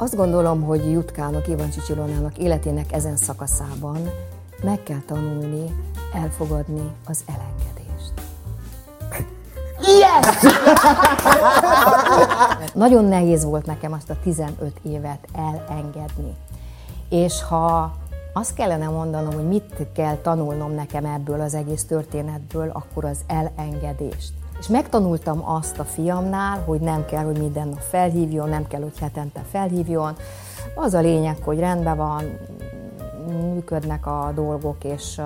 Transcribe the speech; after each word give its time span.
Azt 0.00 0.16
gondolom, 0.16 0.62
hogy 0.62 0.90
Jutkának, 0.90 1.48
Ivancsi 1.48 1.80
Csilonának 1.80 2.38
életének 2.38 2.92
ezen 2.92 3.16
szakaszában 3.16 4.10
meg 4.62 4.82
kell 4.82 5.00
tanulni 5.06 5.74
elfogadni 6.14 6.90
az 7.06 7.24
elengedést. 7.26 8.12
Yes! 9.80 10.52
Nagyon 12.84 13.04
nehéz 13.04 13.44
volt 13.44 13.66
nekem 13.66 13.92
azt 13.92 14.10
a 14.10 14.16
15 14.22 14.80
évet 14.82 15.28
elengedni. 15.32 16.34
És 17.08 17.42
ha 17.42 17.96
azt 18.32 18.54
kellene 18.54 18.88
mondanom, 18.88 19.34
hogy 19.34 19.48
mit 19.48 19.86
kell 19.94 20.16
tanulnom 20.16 20.74
nekem 20.74 21.04
ebből 21.04 21.40
az 21.40 21.54
egész 21.54 21.84
történetből, 21.84 22.70
akkor 22.72 23.04
az 23.04 23.18
elengedést. 23.26 24.32
És 24.58 24.66
megtanultam 24.66 25.48
azt 25.48 25.78
a 25.78 25.84
fiamnál, 25.84 26.62
hogy 26.64 26.80
nem 26.80 27.04
kell, 27.04 27.24
hogy 27.24 27.38
minden 27.38 27.68
nap 27.68 27.80
felhívjon, 27.80 28.48
nem 28.48 28.66
kell, 28.66 28.80
hogy 28.80 28.98
hetente 28.98 29.44
felhívjon. 29.50 30.16
Az 30.74 30.94
a 30.94 31.00
lényeg, 31.00 31.36
hogy 31.44 31.58
rendben 31.58 31.96
van, 31.96 32.24
működnek 33.52 34.06
a 34.06 34.32
dolgok, 34.34 34.84
és 34.84 35.20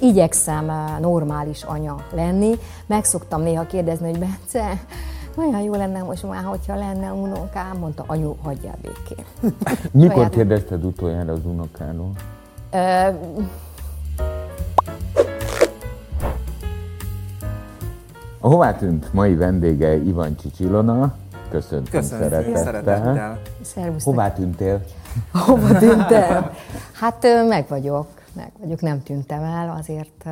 igyekszem 0.00 0.72
normális 1.00 1.62
anya 1.62 1.96
lenni. 2.12 2.54
Meg 2.86 3.04
szoktam 3.04 3.42
néha 3.42 3.66
kérdezni, 3.66 4.10
hogy 4.10 4.18
Bence, 4.18 4.80
olyan 5.36 5.60
jó 5.60 5.74
lenne 5.74 6.02
most 6.02 6.22
már, 6.22 6.44
hogyha 6.44 6.76
lenne 6.76 7.12
unokám, 7.12 7.76
mondta, 7.78 8.04
anyu, 8.06 8.34
hagyjál 8.42 8.78
békén. 8.82 9.24
Mikor 10.02 10.28
kérdezted 10.28 10.84
utoljára 10.84 11.32
az 11.32 11.44
unokáról? 11.44 12.12
A 18.46 18.48
hová 18.48 18.76
tűnt 18.76 19.12
mai 19.12 19.34
vendége 19.34 19.96
Ivancsi 19.96 20.50
Csilona? 20.50 21.14
Köszöntöm 21.50 22.00
Köszönöm, 22.00 22.22
szeretettel. 22.28 22.62
szeretettel. 22.62 23.40
Szervusztok. 23.62 24.14
Hová 24.14 24.32
tűntél? 24.32 24.82
Hova 25.32 25.78
tűntem? 25.78 26.50
Hát 26.92 27.26
meg 27.48 27.64
vagyok, 27.68 28.06
meg 28.32 28.50
vagyok, 28.60 28.80
nem 28.80 29.02
tűntem 29.02 29.42
el, 29.42 29.76
azért 29.78 30.24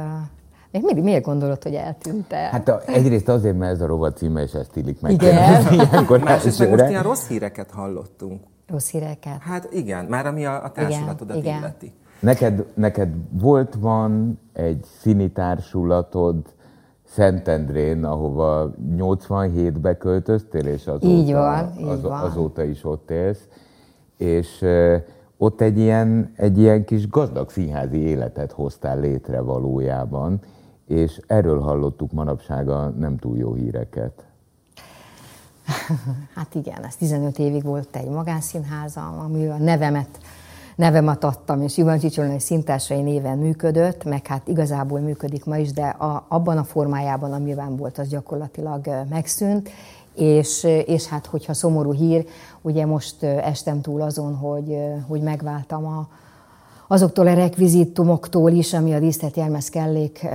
még 0.71 0.83
mindig 0.83 1.05
miért 1.05 1.25
gondolod, 1.25 1.63
hogy 1.63 1.75
eltűnt-e? 1.75 2.37
Hát 2.37 2.69
a, 2.69 2.83
egyrészt 2.87 3.29
azért, 3.29 3.59
mert 3.59 3.73
ez 3.73 3.81
a 3.81 3.87
rovat 3.87 4.17
címe, 4.17 4.43
és 4.43 4.53
ezt 4.53 4.77
illik 4.77 5.01
meg. 5.01 5.13
Igen. 5.13 5.73
Ilyenkor 5.73 6.19
Másrészt 6.19 6.59
meg 6.59 6.71
most 6.71 6.89
ilyen 6.89 7.03
rossz 7.03 7.27
híreket 7.27 7.71
hallottunk. 7.71 8.43
Rossz 8.67 8.91
híreket? 8.91 9.39
Hát 9.41 9.69
igen, 9.73 10.05
már 10.05 10.27
ami 10.27 10.45
a, 10.45 10.65
a 10.65 10.71
társulatodat 10.71 11.37
igen, 11.37 11.59
illeti. 11.59 11.93
Neked, 12.21 12.65
neked 12.75 13.09
volt, 13.31 13.75
van 13.81 14.41
egy 14.53 14.85
színi 15.01 15.31
társulatod 15.31 16.54
Szentendrén, 17.15 18.05
ahova 18.05 18.71
87-be 18.97 19.97
költöztél, 19.97 20.67
és 20.67 20.87
azóta, 20.87 21.07
így 21.07 21.33
van, 21.33 21.73
így 21.79 21.87
az, 21.87 22.03
van. 22.03 22.21
azóta 22.21 22.63
is 22.63 22.85
ott 22.85 23.11
élsz. 23.11 23.49
És 24.17 24.65
ott 25.37 25.61
egy 25.61 25.79
ilyen, 25.79 26.33
egy 26.37 26.59
ilyen 26.59 26.85
kis 26.85 27.09
gazdag 27.09 27.51
színházi 27.51 27.99
életet 27.99 28.53
hoztál 28.53 29.01
létre 29.01 29.41
valójában, 29.41 30.41
és 30.87 31.21
erről 31.27 31.61
hallottuk 31.61 32.13
manapság 32.13 32.69
a 32.69 32.89
nem 32.89 33.17
túl 33.17 33.37
jó 33.37 33.55
híreket. 33.55 34.25
Hát 36.35 36.55
igen, 36.55 36.85
ez 36.85 36.97
15 36.97 37.39
évig 37.39 37.63
volt 37.63 37.97
egy 37.97 38.09
magánszínházam, 38.09 39.19
ami 39.19 39.47
a 39.47 39.57
nevemet, 39.57 40.19
nevemet 40.77 41.25
adtam, 41.25 41.63
és 41.63 41.77
Ivan 41.77 41.99
Csicsolnai 41.99 42.39
szintársai 42.39 43.03
néven 43.03 43.39
működött, 43.39 44.05
meg 44.05 44.27
hát 44.27 44.49
igazából 44.49 45.01
működik 45.01 45.45
ma 45.45 45.57
is, 45.57 45.73
de 45.73 45.87
a, 45.87 46.25
abban 46.29 46.59
a 46.59 46.65
formájában, 46.65 47.33
amiben 47.33 47.77
volt, 47.77 47.99
az 47.99 48.09
gyakorlatilag 48.09 48.89
megszűnt, 49.11 49.71
és, 50.15 50.67
és 50.87 51.07
hát 51.07 51.27
hogyha 51.27 51.55
szomorú 51.55 51.93
hír, 51.93 52.27
ugye 52.63 52.87
most 52.87 53.23
estem 53.23 53.81
túl 53.81 54.01
azon, 54.01 54.35
hogy, 54.35 54.79
hogy 55.09 55.21
megváltam 55.21 55.87
a, 55.87 56.09
azoktól 56.89 57.27
a 57.27 57.35
rekvizitumoktól 57.35 58.51
is, 58.51 58.73
ami 58.73 58.95
a 58.95 58.99
díszlet 58.99 59.37
jelmezkellék 59.37 60.27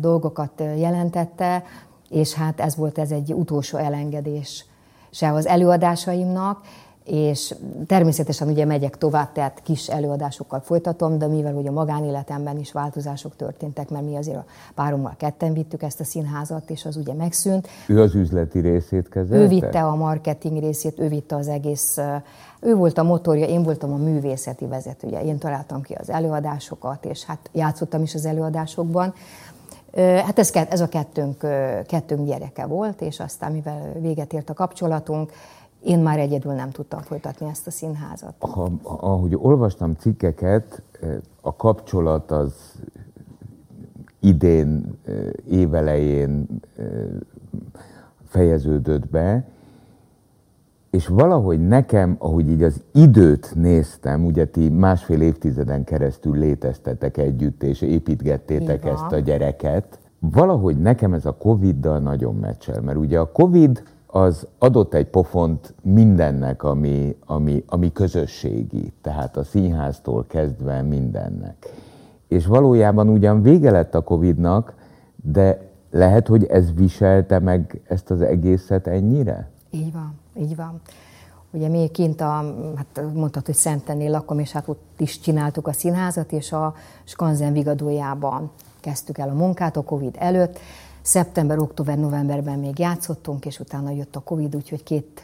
dolgokat 0.00 0.62
jelentette, 0.76 1.64
és 2.08 2.32
hát 2.32 2.60
ez 2.60 2.76
volt 2.76 2.98
ez 2.98 3.10
egy 3.10 3.32
utolsó 3.32 3.78
elengedés 3.78 4.64
se 5.10 5.32
az 5.32 5.46
előadásaimnak, 5.46 6.60
és 7.08 7.54
természetesen 7.86 8.48
ugye 8.48 8.64
megyek 8.64 8.98
tovább, 8.98 9.32
tehát 9.32 9.60
kis 9.62 9.88
előadásokkal 9.88 10.60
folytatom, 10.60 11.18
de 11.18 11.26
mivel 11.26 11.54
hogy 11.54 11.66
a 11.66 11.72
magánéletemben 11.72 12.58
is 12.58 12.72
változások 12.72 13.36
történtek, 13.36 13.90
mert 13.90 14.04
mi 14.04 14.16
azért 14.16 14.36
a 14.36 14.44
párommal 14.74 15.14
ketten 15.16 15.52
vittük 15.52 15.82
ezt 15.82 16.00
a 16.00 16.04
színházat, 16.04 16.70
és 16.70 16.84
az 16.84 16.96
ugye 16.96 17.12
megszűnt. 17.12 17.68
Ő 17.86 18.00
az 18.00 18.14
üzleti 18.14 18.60
részét 18.60 19.08
kezelte? 19.08 19.44
Ő 19.44 19.48
vitte 19.48 19.82
a 19.82 19.94
marketing 19.94 20.60
részét, 20.60 20.98
ő 20.98 21.08
vitte 21.08 21.36
az 21.36 21.48
egész, 21.48 21.98
ő 22.60 22.74
volt 22.74 22.98
a 22.98 23.02
motorja, 23.02 23.46
én 23.46 23.62
voltam 23.62 23.92
a 23.92 23.96
művészeti 23.96 24.66
vezetője. 24.66 25.24
Én 25.24 25.38
találtam 25.38 25.82
ki 25.82 25.94
az 25.94 26.10
előadásokat, 26.10 27.04
és 27.04 27.24
hát 27.24 27.50
játszottam 27.52 28.02
is 28.02 28.14
az 28.14 28.24
előadásokban. 28.24 29.14
Hát 29.96 30.38
ez, 30.38 30.50
ez 30.68 30.80
a 30.80 30.88
kettőnk, 30.88 31.38
kettőnk 31.86 32.26
gyereke 32.26 32.66
volt, 32.66 33.00
és 33.00 33.20
aztán 33.20 33.52
mivel 33.52 33.92
véget 34.00 34.32
ért 34.32 34.50
a 34.50 34.54
kapcsolatunk, 34.54 35.32
én 35.88 35.98
már 35.98 36.18
egyedül 36.18 36.52
nem 36.52 36.70
tudtam 36.70 37.00
folytatni 37.00 37.46
ezt 37.46 37.66
a 37.66 37.70
színházat. 37.70 38.34
Ha, 38.38 38.70
ahogy 38.82 39.34
olvastam 39.36 39.94
cikkeket, 39.94 40.82
a 41.40 41.56
kapcsolat 41.56 42.30
az 42.30 42.54
idén, 44.20 44.98
évelején 45.50 46.46
fejeződött 48.24 49.08
be, 49.08 49.44
és 50.90 51.06
valahogy 51.06 51.66
nekem, 51.66 52.16
ahogy 52.18 52.48
így 52.48 52.62
az 52.62 52.82
időt 52.94 53.54
néztem, 53.54 54.24
ugye 54.24 54.46
ti 54.46 54.68
másfél 54.68 55.20
évtizeden 55.20 55.84
keresztül 55.84 56.38
léteztetek 56.38 57.16
együtt, 57.16 57.62
és 57.62 57.80
építgettétek 57.80 58.84
ezt 58.84 59.12
a 59.12 59.18
gyereket, 59.18 59.98
valahogy 60.18 60.76
nekem 60.76 61.12
ez 61.12 61.26
a 61.26 61.36
Covid-dal 61.36 61.98
nagyon 61.98 62.34
meccsel, 62.34 62.80
mert 62.80 62.98
ugye 62.98 63.18
a 63.18 63.32
Covid 63.32 63.82
az 64.10 64.46
adott 64.58 64.94
egy 64.94 65.06
pofont 65.06 65.74
mindennek, 65.82 66.62
ami, 66.62 67.16
ami, 67.26 67.64
ami 67.66 67.92
közösségi, 67.92 68.92
tehát 69.02 69.36
a 69.36 69.44
színháztól 69.44 70.26
kezdve 70.26 70.82
mindennek. 70.82 71.72
És 72.28 72.46
valójában 72.46 73.08
ugyan 73.08 73.42
vége 73.42 73.70
lett 73.70 73.94
a 73.94 74.00
Covid-nak, 74.00 74.74
de 75.24 75.70
lehet, 75.90 76.28
hogy 76.28 76.44
ez 76.44 76.72
viselte 76.74 77.38
meg 77.38 77.80
ezt 77.88 78.10
az 78.10 78.20
egészet 78.20 78.86
ennyire? 78.86 79.50
Így 79.70 79.92
van, 79.92 80.14
így 80.36 80.56
van. 80.56 80.80
Ugye 81.50 81.68
mi 81.68 81.88
kint 81.92 82.20
a, 82.20 82.54
hát 82.76 83.02
mondtad, 83.14 83.46
hogy 83.46 83.54
Szentennél 83.54 84.10
lakom, 84.10 84.38
és 84.38 84.52
hát 84.52 84.68
ott 84.68 84.82
is 84.98 85.20
csináltuk 85.20 85.66
a 85.66 85.72
színházat, 85.72 86.32
és 86.32 86.52
a 86.52 86.74
Skanzen 87.04 87.52
vigadójában 87.52 88.50
kezdtük 88.80 89.18
el 89.18 89.28
a 89.28 89.34
munkát 89.34 89.76
a 89.76 89.82
Covid 89.82 90.16
előtt, 90.18 90.58
Szeptember, 91.08 91.58
október, 91.58 91.98
novemberben 91.98 92.58
még 92.58 92.78
játszottunk, 92.78 93.46
és 93.46 93.60
utána 93.60 93.90
jött 93.90 94.16
a 94.16 94.20
Covid, 94.20 94.56
úgyhogy 94.56 94.82
két 94.82 95.22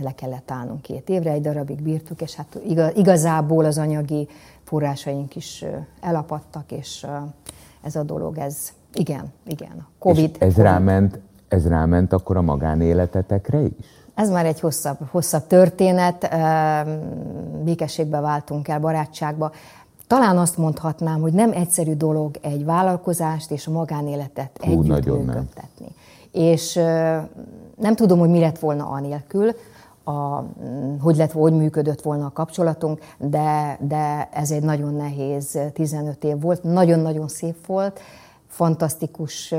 le 0.00 0.14
kellett 0.14 0.50
állnunk 0.50 0.82
két 0.82 1.08
évre, 1.08 1.30
egy 1.30 1.40
darabig 1.40 1.82
bírtuk, 1.82 2.20
és 2.20 2.34
hát 2.34 2.58
igazából 2.94 3.64
az 3.64 3.78
anyagi 3.78 4.28
forrásaink 4.64 5.36
is 5.36 5.64
elapadtak, 6.00 6.72
és 6.72 7.06
ez 7.82 7.96
a 7.96 8.02
dolog, 8.02 8.38
ez 8.38 8.72
igen, 8.92 9.32
igen. 9.46 9.86
Covid. 9.98 10.30
És 10.30 10.40
ez 10.40 10.54
COVID. 10.54 10.64
ráment, 10.64 11.18
ez 11.48 11.68
ráment 11.68 12.12
akkor 12.12 12.36
a 12.36 12.42
magánéletetekre 12.42 13.60
is? 13.60 13.72
Ez 14.14 14.30
már 14.30 14.46
egy 14.46 14.60
hosszabb, 14.60 14.98
hosszabb 15.10 15.46
történet. 15.46 16.36
Békességbe 17.64 18.20
váltunk 18.20 18.68
el, 18.68 18.80
barátságba. 18.80 19.52
Talán 20.10 20.38
azt 20.38 20.56
mondhatnám, 20.56 21.20
hogy 21.20 21.32
nem 21.32 21.52
egyszerű 21.52 21.94
dolog 21.94 22.36
egy 22.40 22.64
vállalkozást 22.64 23.50
és 23.50 23.66
a 23.66 23.70
magánéletet 23.70 24.58
Hú, 24.60 24.70
együtt 24.70 25.06
működtetni. 25.06 25.86
És 26.32 26.74
nem 27.76 27.94
tudom, 27.94 28.18
hogy 28.18 28.28
mi 28.28 28.40
lett 28.40 28.58
volna 28.58 28.86
anélkül, 28.86 29.50
a, 30.04 30.42
hogy, 31.00 31.16
lett, 31.16 31.32
hogy 31.32 31.52
működött 31.52 32.02
volna 32.02 32.26
a 32.26 32.30
kapcsolatunk, 32.30 32.98
de, 33.18 33.78
de 33.80 34.28
ez 34.32 34.50
egy 34.50 34.62
nagyon 34.62 34.94
nehéz 34.94 35.58
15 35.72 36.24
év 36.24 36.40
volt, 36.40 36.62
nagyon-nagyon 36.62 37.28
szép 37.28 37.66
volt, 37.66 38.00
fantasztikus 38.46 39.54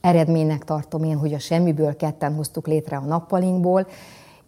eredménynek 0.00 0.64
tartom 0.64 1.04
én, 1.04 1.16
hogy 1.16 1.34
a 1.34 1.38
semmiből 1.38 1.96
ketten 1.96 2.34
hoztuk 2.34 2.66
létre 2.66 2.96
a 2.96 3.04
nappalinkból, 3.04 3.86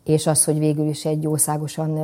és 0.05 0.27
az, 0.27 0.45
hogy 0.45 0.59
végül 0.59 0.89
is 0.89 1.05
egy 1.05 1.27
országosan 1.27 1.99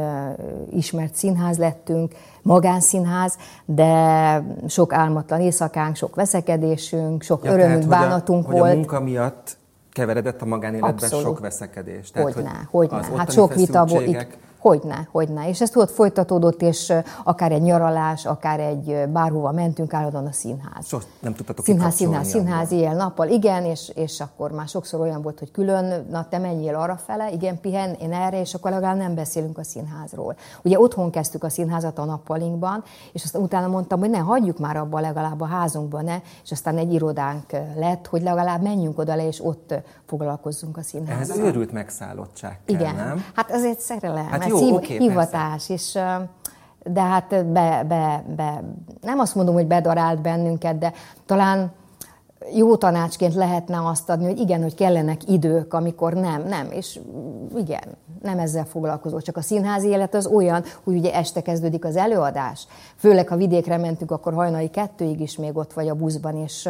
ismert 0.71 1.15
színház 1.15 1.59
lettünk, 1.59 2.15
magánszínház, 2.43 3.37
de 3.65 4.45
sok 4.69 4.93
álmatlan 4.93 5.41
éjszakánk, 5.41 5.97
sok 5.97 6.15
veszekedésünk, 6.15 7.23
sok 7.23 7.45
ja, 7.45 7.53
örömünk, 7.53 7.89
tehát, 7.89 8.09
bánatunk 8.09 8.47
hogy 8.47 8.55
a, 8.55 8.59
volt. 8.59 8.69
Hogy 8.69 8.79
a 8.79 8.81
munka 8.81 9.01
miatt 9.01 9.57
keveredett 9.93 10.43
a 10.43 10.45
magánéletben 10.45 10.93
Abszolút. 10.93 11.25
sok 11.25 11.41
veszekedés. 11.41 12.11
Tehát, 12.11 12.33
hogyne, 12.33 12.67
hogy 12.71 12.89
hogyne. 12.91 13.17
Hát 13.17 13.33
sok 13.33 13.55
vita 13.55 13.85
volt. 13.85 14.07
Itt, 14.07 14.39
Hogyne, 14.61 15.09
hogyne. 15.11 15.49
És 15.49 15.61
ez 15.61 15.71
tudott 15.71 15.91
folytatódott, 15.91 16.63
és 16.63 16.93
akár 17.25 17.53
egy 17.53 17.63
nyaralás, 17.63 18.27
akár 18.27 18.61
egy 18.61 19.09
bárhova 19.09 19.53
mentünk, 19.53 19.95
állandóan 19.95 20.27
a 20.27 20.33
színház. 20.33 20.87
Sos, 20.87 21.05
nem 21.21 21.35
tudtatok 21.35 21.65
Színház, 21.65 21.95
színház, 21.95 22.29
színház, 22.29 22.73
éjjel-nappal, 22.73 23.29
igen, 23.29 23.65
és, 23.65 23.93
és 23.95 24.21
akkor 24.21 24.51
már 24.51 24.69
sokszor 24.69 25.01
olyan 25.01 25.23
volt, 25.23 25.39
hogy 25.39 25.51
külön, 25.51 26.07
na 26.11 26.29
te 26.29 26.39
menjél 26.39 26.75
arra 26.75 26.97
fele, 26.97 27.31
igen, 27.31 27.61
pihen, 27.61 27.95
én 28.01 28.13
erre, 28.13 28.41
és 28.41 28.55
akkor 28.55 28.71
legalább 28.71 28.97
nem 28.97 29.15
beszélünk 29.15 29.59
a 29.59 29.63
színházról. 29.63 30.37
Ugye 30.63 30.81
otthon 30.81 31.11
kezdtük 31.11 31.45
a 31.45 31.49
színházat 31.49 31.99
a 31.99 32.05
nappalinkban, 32.05 32.83
és 33.13 33.25
aztán 33.25 33.43
utána 33.43 33.69
mondtam, 33.69 33.99
hogy 33.99 34.11
ne, 34.11 34.19
hagyjuk 34.19 34.59
már 34.59 34.77
abba 34.77 35.01
legalább 35.01 35.41
a 35.41 35.47
házunkban, 35.47 36.05
ne, 36.05 36.17
és 36.45 36.53
aztán 36.53 36.77
egy 36.77 36.93
irodánk 36.93 37.51
lett, 37.77 38.07
hogy 38.07 38.23
legalább 38.23 38.63
menjünk 38.63 38.99
oda 38.99 39.15
le, 39.15 39.27
és 39.27 39.45
ott 39.45 39.75
foglalkozzunk 40.07 40.77
a 40.77 40.83
színházban. 40.83 41.39
Ez 41.39 41.45
őrült 41.45 41.73
megszállottság 41.73 42.59
kell, 42.65 42.77
Igen, 42.77 42.95
nem? 42.95 43.25
hát 43.35 43.51
ez 43.51 43.65
egy 43.65 43.79
szerelem, 43.79 44.27
hát 44.27 44.50
jó, 44.51 44.59
hív, 44.59 44.75
okay, 44.75 44.99
hivatás, 44.99 45.67
persze. 45.67 45.73
és 45.73 45.99
de 46.93 47.01
hát 47.01 47.29
be, 47.29 47.85
be, 47.89 48.25
be, 48.37 48.63
nem 49.01 49.19
azt 49.19 49.35
mondom, 49.35 49.55
hogy 49.55 49.67
bedarált 49.67 50.21
bennünket, 50.21 50.79
de 50.79 50.93
talán 51.27 51.73
jó 52.55 52.77
tanácsként 52.77 53.35
lehetne 53.35 53.87
azt 53.89 54.11
adni, 54.11 54.25
hogy 54.25 54.39
igen, 54.39 54.63
hogy 54.63 54.75
kellenek 54.75 55.29
idők, 55.29 55.75
amikor 55.75 56.13
nem, 56.13 56.43
nem, 56.43 56.69
és 56.71 57.01
igen, 57.57 57.83
nem 58.23 58.39
ezzel 58.39 58.65
foglalkozó. 58.65 59.21
Csak 59.21 59.37
a 59.37 59.43
színházi 59.43 59.89
élet 59.89 60.15
az 60.15 60.27
olyan, 60.27 60.65
hogy 60.85 60.97
ugye 60.97 61.15
este 61.15 61.41
kezdődik 61.41 61.85
az 61.85 61.97
előadás. 61.97 62.67
Főleg, 62.97 63.29
ha 63.29 63.37
vidékre 63.37 63.77
mentünk, 63.77 64.11
akkor 64.11 64.35
hajnali 64.35 64.69
kettőig 64.69 65.21
is 65.21 65.37
még 65.37 65.57
ott 65.57 65.73
vagy 65.73 65.89
a 65.89 65.95
buszban, 65.95 66.37
és 66.37 66.69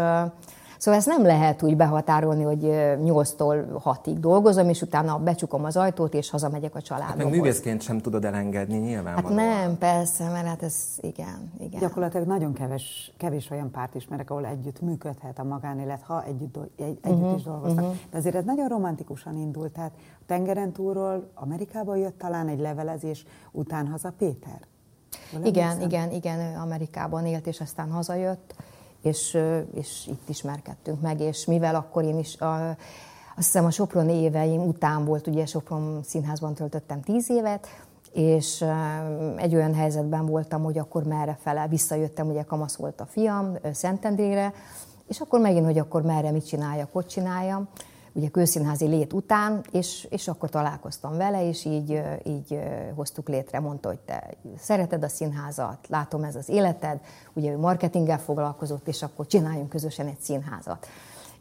Szóval 0.81 1.00
ezt 1.00 1.09
nem 1.09 1.23
lehet 1.23 1.62
úgy 1.62 1.77
behatárolni, 1.77 2.43
hogy 2.43 2.61
8-tól 3.05 3.65
6-ig 3.85 4.17
dolgozom, 4.19 4.69
és 4.69 4.82
utána 4.82 5.19
becsukom 5.19 5.65
az 5.65 5.77
ajtót, 5.77 6.15
és 6.15 6.31
hazamegyek 6.31 6.75
a 6.75 6.82
családba. 6.82 7.06
Hát 7.06 7.17
meg 7.17 7.31
művészként 7.31 7.82
sem 7.82 8.00
tudod 8.00 8.25
elengedni 8.25 8.77
nyilván. 8.77 9.15
Hát 9.15 9.29
nem, 9.29 9.79
persze, 9.79 10.29
mert 10.29 10.47
hát 10.47 10.62
ez 10.62 10.77
igen, 11.00 11.53
igen. 11.59 11.81
Gyakorlatilag 11.81 12.27
nagyon 12.27 12.53
kevés, 12.53 13.12
kevés 13.17 13.50
olyan 13.50 13.71
párt 13.71 13.94
ismerek, 13.94 14.31
ahol 14.31 14.47
együtt 14.47 14.81
működhet 14.81 15.38
a 15.38 15.44
magánélet, 15.44 16.03
ha 16.03 16.25
együtt, 16.25 16.56
egy, 16.56 16.99
együtt 17.03 17.05
uh-huh, 17.05 17.37
is 17.37 17.43
dolgoztak. 17.43 17.85
Uh-huh. 17.85 17.99
De 18.11 18.19
azért 18.19 18.35
ez 18.35 18.44
nagyon 18.44 18.69
romantikusan 18.69 19.37
indult. 19.37 19.73
Tehát 19.73 19.93
a 19.97 20.23
tengeren 20.26 20.73
túlról 20.73 21.31
Amerikába 21.35 21.97
jött 21.97 22.19
talán 22.19 22.49
egy 22.49 22.61
levelezés, 22.61 23.25
után 23.53 23.87
haza 23.88 24.12
Péter. 24.19 24.61
igen, 25.44 25.81
igen, 25.81 26.11
igen, 26.11 26.38
ő 26.38 26.59
Amerikában 26.59 27.26
élt, 27.26 27.47
és 27.47 27.61
aztán 27.61 27.91
hazajött 27.91 28.55
és, 29.02 29.38
és 29.75 30.06
itt 30.06 30.29
ismerkedtünk 30.29 31.00
meg, 31.00 31.20
és 31.20 31.44
mivel 31.44 31.75
akkor 31.75 32.05
én 32.05 32.19
is, 32.19 32.41
a, 32.41 32.69
azt 32.69 32.76
hiszem 33.37 33.64
a 33.64 33.70
Soproni 33.70 34.12
éveim 34.12 34.61
után 34.61 35.05
volt, 35.05 35.26
ugye 35.26 35.47
Sopron 35.47 36.00
színházban 36.05 36.55
töltöttem 36.55 37.00
tíz 37.00 37.31
évet, 37.31 37.67
és 38.12 38.64
egy 39.37 39.55
olyan 39.55 39.75
helyzetben 39.75 40.26
voltam, 40.26 40.62
hogy 40.62 40.79
akkor 40.79 41.02
merre 41.02 41.38
fele 41.41 41.69
visszajöttem, 41.69 42.29
ugye 42.29 42.43
kamasz 42.43 42.76
volt 42.76 43.00
a 43.00 43.06
fiam 43.06 43.56
Szentendrére, 43.73 44.52
és 45.08 45.20
akkor 45.20 45.41
megint, 45.41 45.64
hogy 45.64 45.79
akkor 45.79 46.02
merre 46.02 46.31
mit 46.31 46.47
csináljak, 46.47 46.88
hogy 46.93 47.06
csináljam 47.06 47.69
ugye 48.12 48.29
kőszínházi 48.29 48.87
lét 48.87 49.12
után, 49.12 49.65
és, 49.71 50.07
és 50.11 50.29
akkor 50.29 50.49
találkoztam 50.49 51.17
vele, 51.17 51.49
és 51.49 51.65
így, 51.65 52.03
így 52.25 52.59
hoztuk 52.95 53.29
létre, 53.29 53.61
mondta, 53.61 53.89
hogy 53.89 53.99
te 53.99 54.31
szereted 54.59 55.03
a 55.03 55.09
színházat, 55.09 55.79
látom 55.89 56.23
ez 56.23 56.37
az 56.37 56.49
életed, 56.49 57.01
ugye 57.33 57.51
ő 57.51 57.59
marketinggel 57.59 58.19
foglalkozott, 58.19 58.89
és 58.89 59.03
akkor 59.03 59.27
csináljunk 59.27 59.69
közösen 59.69 60.07
egy 60.07 60.21
színházat. 60.21 60.87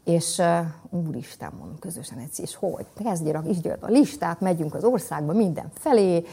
És 0.04 0.38
uh, 0.38 0.58
úristen, 1.06 1.52
mondom, 1.58 1.78
közösen 1.78 2.18
egy 2.18 2.40
és 2.40 2.54
hogy? 2.54 2.86
Kezdjél, 3.04 3.44
is 3.46 3.56
a 3.80 3.86
listát, 3.86 4.40
megyünk 4.40 4.74
az 4.74 4.84
országba 4.84 5.32
minden 5.32 5.70
felé, 5.74 6.24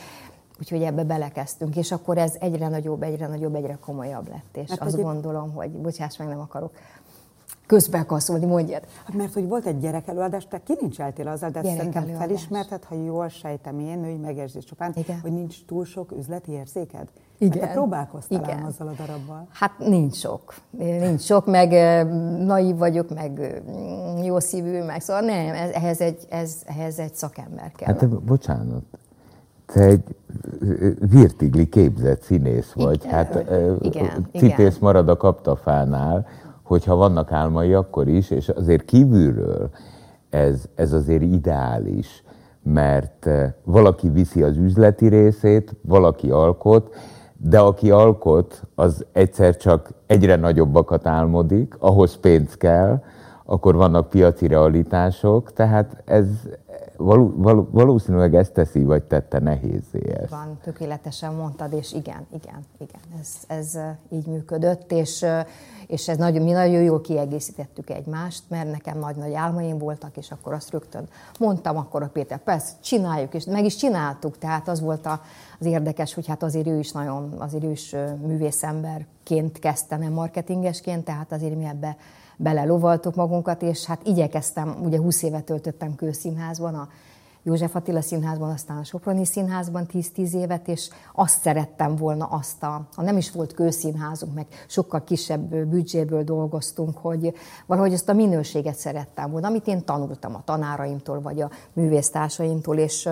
Úgyhogy 0.60 0.84
ebbe 0.84 1.04
belekezdtünk, 1.04 1.75
és 1.75 1.92
akkor 1.92 2.18
ez 2.18 2.36
egyre 2.39 2.68
nagyobb, 2.68 3.04
egyre 3.04 3.28
nagyobb, 3.28 3.56
egyre 3.56 3.78
komolyabb 3.81 4.30
lett. 4.30 4.57
És 4.57 4.69
hát 4.69 4.81
azt 4.81 5.01
gondolom, 5.01 5.54
hogy, 5.54 5.69
bocsáss 5.69 6.18
meg, 6.18 6.28
nem 6.28 6.39
akarok 6.39 6.72
közbekaszolni, 7.68 8.46
mondjad. 8.46 8.81
Hát 9.06 9.16
mert 9.16 9.34
hogy 9.34 9.48
volt 9.48 9.66
egy 9.66 9.80
gyerekelőadás, 9.80 10.48
te 10.48 10.62
kilincseltél 10.64 11.28
azzal, 11.28 11.50
de 11.50 11.64
szerintem 11.64 12.06
felismerted, 12.06 12.84
ha 12.84 12.96
jól 12.96 13.28
sejtem 13.28 13.80
én, 13.80 14.00
női 14.00 14.16
megérzés 14.16 14.64
csupán, 14.64 14.94
Igen. 14.96 15.19
hogy 15.22 15.31
nincs 15.31 15.66
túl 15.66 15.86
sok 15.86 16.12
üzleti 16.12 16.52
érzéked? 16.52 17.08
Igen. 17.38 17.58
Mert 17.58 17.72
te 17.72 17.74
próbálkoztál 17.74 18.44
Igen. 18.44 18.64
azzal 18.64 18.88
a 18.88 18.92
darabbal. 18.98 19.48
Hát 19.50 19.72
nincs 19.80 20.16
sok. 20.16 20.54
Nincs 20.78 21.22
sok, 21.22 21.46
meg 21.46 21.72
naív 22.46 22.78
vagyok, 22.78 23.14
meg 23.14 23.62
jó 24.24 24.40
szívű, 24.40 24.84
meg 24.84 25.02
szóval 25.02 25.22
nem, 25.22 25.54
ez, 25.54 25.70
ehhez, 25.70 26.02
egy, 26.02 26.25
ez, 26.30 26.56
ehhez 26.66 27.00
egy 27.00 27.16
szakember 27.16 27.72
kell. 27.72 27.88
Hát 27.88 28.10
bocsánat, 28.10 28.84
te 29.66 29.81
egy 29.81 30.16
virtigli 31.10 31.70
képzett 31.70 32.22
színész 32.22 32.72
vagy. 32.72 33.04
Igen, 33.04 33.13
hát 33.13 33.44
igen, 33.81 34.28
cipész 34.31 34.58
igen. 34.58 34.78
marad 34.80 35.10
a 35.10 35.18
kaptafánál, 35.18 36.28
hogyha 36.68 36.96
vannak 36.96 37.31
álmai, 37.31 37.74
akkor 37.74 38.08
is, 38.08 38.30
és 38.30 38.50
azért 38.50 38.86
kívülről 38.86 39.69
ez, 40.30 40.66
ez 40.75 40.94
azért 40.94 41.22
ideális, 41.22 42.24
mert 42.64 43.25
eh, 43.25 43.54
valaki 43.64 44.10
viszi 44.10 44.44
az 44.44 44.58
üzleti 44.58 45.08
részét, 45.08 45.75
valaki 45.81 46.31
alkot, 46.31 46.96
de 47.38 47.60
aki 47.60 47.92
alkot, 47.92 48.62
az 48.75 49.06
egyszer 49.12 49.58
csak 49.58 49.90
egyre 50.06 50.36
nagyobbakat 50.36 51.08
álmodik, 51.08 51.75
ahhoz 51.80 52.16
pénz 52.16 52.54
kell, 52.54 53.02
akkor 53.46 53.75
vannak 53.75 54.10
piaci 54.10 54.48
realitások, 54.48 55.54
tehát 55.54 56.02
ez, 56.06 56.25
való, 56.98 57.34
való, 57.36 57.68
valószínűleg 57.72 58.36
ezt 58.36 58.54
teszi, 58.54 58.84
vagy 58.84 59.04
tette 59.04 59.40
nehézé 59.40 60.14
ezt. 60.22 60.30
Van, 60.30 60.58
tökéletesen 60.64 61.34
mondtad, 61.34 61.74
és 61.74 61.94
igen, 61.94 62.26
igen, 62.34 62.60
igen, 62.78 63.02
ez, 63.20 63.34
ez 63.48 63.80
így 64.10 64.26
működött, 64.26 64.92
és, 64.92 65.26
és 65.88 66.08
ez 66.08 66.18
nagyon, 66.18 66.44
mi 66.44 66.52
nagyon 66.52 66.82
jól 66.82 67.02
kiegészítettük 67.02 67.90
egymást, 67.90 68.44
mert 68.48 68.72
nekem 68.72 69.00
nagy-nagy 69.00 69.34
álmaim 69.34 69.78
voltak, 69.78 70.18
és 70.18 70.32
akkor 70.32 70.54
azt 70.54 70.72
rögtön 70.72 71.08
mondtam, 71.40 71.78
akkor 71.78 72.04
a 72.04 72.10
Péter, 72.14 72.38
persze, 72.38 72.74
csináljuk, 72.82 73.34
és 73.34 73.46
meg 73.46 73.66
is 73.66 73.76
csináltuk, 73.76 74.38
tehát 74.38 74.68
az 74.68 74.82
volt 74.82 75.06
a, 75.06 75.22
az 75.60 75.66
érdekes, 75.66 76.14
hogy 76.14 76.28
hát 76.28 76.44
azért 76.44 76.68
ő 76.68 76.80
is 76.80 76.92
nagyon, 76.92 77.34
azért 77.38 77.64
ő 77.64 77.72
is 77.72 77.96
művészemberként 78.26 79.60
kezdte, 79.60 79.98
nem 79.98 80.14
marketingesként, 80.14 81.06
tehát 81.06 81.32
azért 81.32 81.56
mi 81.56 81.66
ebbe 81.66 81.98
belelovaltuk 82.38 83.16
magunkat, 83.16 83.62
és 83.62 83.86
hát 83.86 84.01
igyekeztem, 84.07 84.75
ugye 84.84 84.98
20 84.98 85.24
évet 85.24 85.44
töltöttem 85.44 85.95
kőszínházban, 85.95 86.75
a 86.75 86.88
József 87.48 87.75
Attila 87.75 88.01
Színházban, 88.01 88.50
aztán 88.50 88.78
a 88.78 88.84
Soproni 88.84 89.25
Színházban 89.25 89.86
10-10 89.94 90.34
évet, 90.34 90.68
és 90.68 90.89
azt 91.13 91.42
szerettem 91.42 91.95
volna 91.95 92.25
azt 92.25 92.63
a, 92.63 92.88
ha 92.95 93.01
nem 93.01 93.18
is 93.18 93.31
volt 93.31 93.54
kőszínházunk, 93.54 94.34
meg 94.34 94.45
sokkal 94.68 95.04
kisebb 95.04 95.56
büdzséből 95.56 96.24
dolgoztunk, 96.24 96.98
hogy 96.98 97.34
valahogy 97.66 97.94
azt 97.94 98.10
a 98.10 98.13
minőséget 98.13 98.75
szerettem 98.75 99.31
volna, 99.31 99.48
amit 99.48 99.68
én 99.68 99.86
tanultam 99.86 100.36
a 100.36 100.44
tanáraimtól, 100.45 101.22
vagy 101.22 101.42
a 101.42 101.50
művésztársaimtól, 101.74 102.78
és 102.78 103.10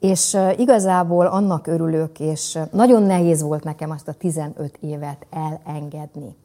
és 0.00 0.38
igazából 0.56 1.26
annak 1.26 1.66
örülök, 1.66 2.20
és 2.20 2.58
nagyon 2.72 3.02
nehéz 3.02 3.42
volt 3.42 3.64
nekem 3.64 3.90
azt 3.90 4.08
a 4.08 4.12
15 4.12 4.78
évet 4.80 5.26
elengedni. 5.30 6.36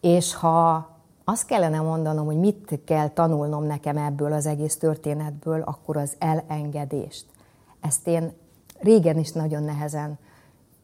És 0.00 0.34
ha 0.34 0.88
azt 1.30 1.46
kellene 1.46 1.80
mondanom, 1.80 2.26
hogy 2.26 2.38
mit 2.38 2.80
kell 2.84 3.08
tanulnom 3.08 3.64
nekem 3.64 3.96
ebből 3.96 4.32
az 4.32 4.46
egész 4.46 4.76
történetből, 4.76 5.62
akkor 5.62 5.96
az 5.96 6.12
elengedést. 6.18 7.24
Ezt 7.80 8.08
én 8.08 8.32
régen 8.78 9.18
is 9.18 9.32
nagyon 9.32 9.62
nehezen, 9.62 10.18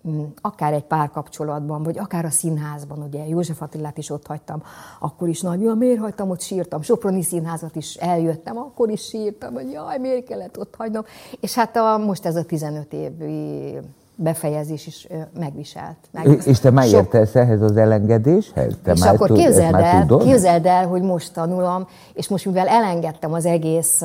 mm, 0.09 0.25
akár 0.41 0.73
egy 0.73 0.85
párkapcsolatban, 0.85 1.83
vagy 1.83 1.99
akár 1.99 2.25
a 2.25 2.31
színházban, 2.31 3.03
ugye 3.03 3.26
József 3.26 3.62
Attilát 3.62 3.99
is 3.99 4.11
ott 4.11 4.26
hagytam, 4.26 4.62
akkor 5.00 5.29
is 5.29 5.41
nagyon, 5.41 5.79
miért 5.79 6.00
hagytam, 6.00 6.31
ott 6.31 6.41
sírtam, 6.41 6.83
Soproni 6.83 7.23
színházat 7.23 7.76
is 7.76 7.95
eljöttem, 7.95 8.57
akkor 8.59 8.91
is 8.91 9.03
sírtam, 9.03 9.55
hogy 9.55 9.71
jaj, 9.71 9.99
miért 9.99 10.26
kellett 10.26 10.59
ott 10.59 10.75
hagynom. 10.75 11.05
És 11.41 11.55
hát 11.55 11.76
a, 11.76 11.99
most 11.99 12.26
ez 12.26 12.37
a 12.37 12.45
15 12.45 12.93
évi 12.93 13.79
befejezés 14.16 14.87
is 14.87 15.06
megviselt. 15.38 15.96
megviselt. 16.11 16.46
És 16.46 16.61
te 16.61 16.70
már 16.70 16.87
Sok... 16.87 16.99
értesz 16.99 17.35
ehhez 17.35 17.62
az 17.62 17.76
elengedéshez? 17.76 18.75
Te 18.82 18.92
és 18.92 19.00
már 19.00 19.14
akkor 19.14 19.28
tud, 19.28 19.37
képzeld, 19.37 19.75
el, 19.75 20.06
képzeld 20.06 20.66
el, 20.66 20.87
hogy 20.87 21.02
most 21.02 21.32
tanulom, 21.32 21.87
és 22.14 22.28
most 22.28 22.44
mivel 22.44 22.68
elengedtem 22.68 23.32
az 23.32 23.44
egész 23.44 24.02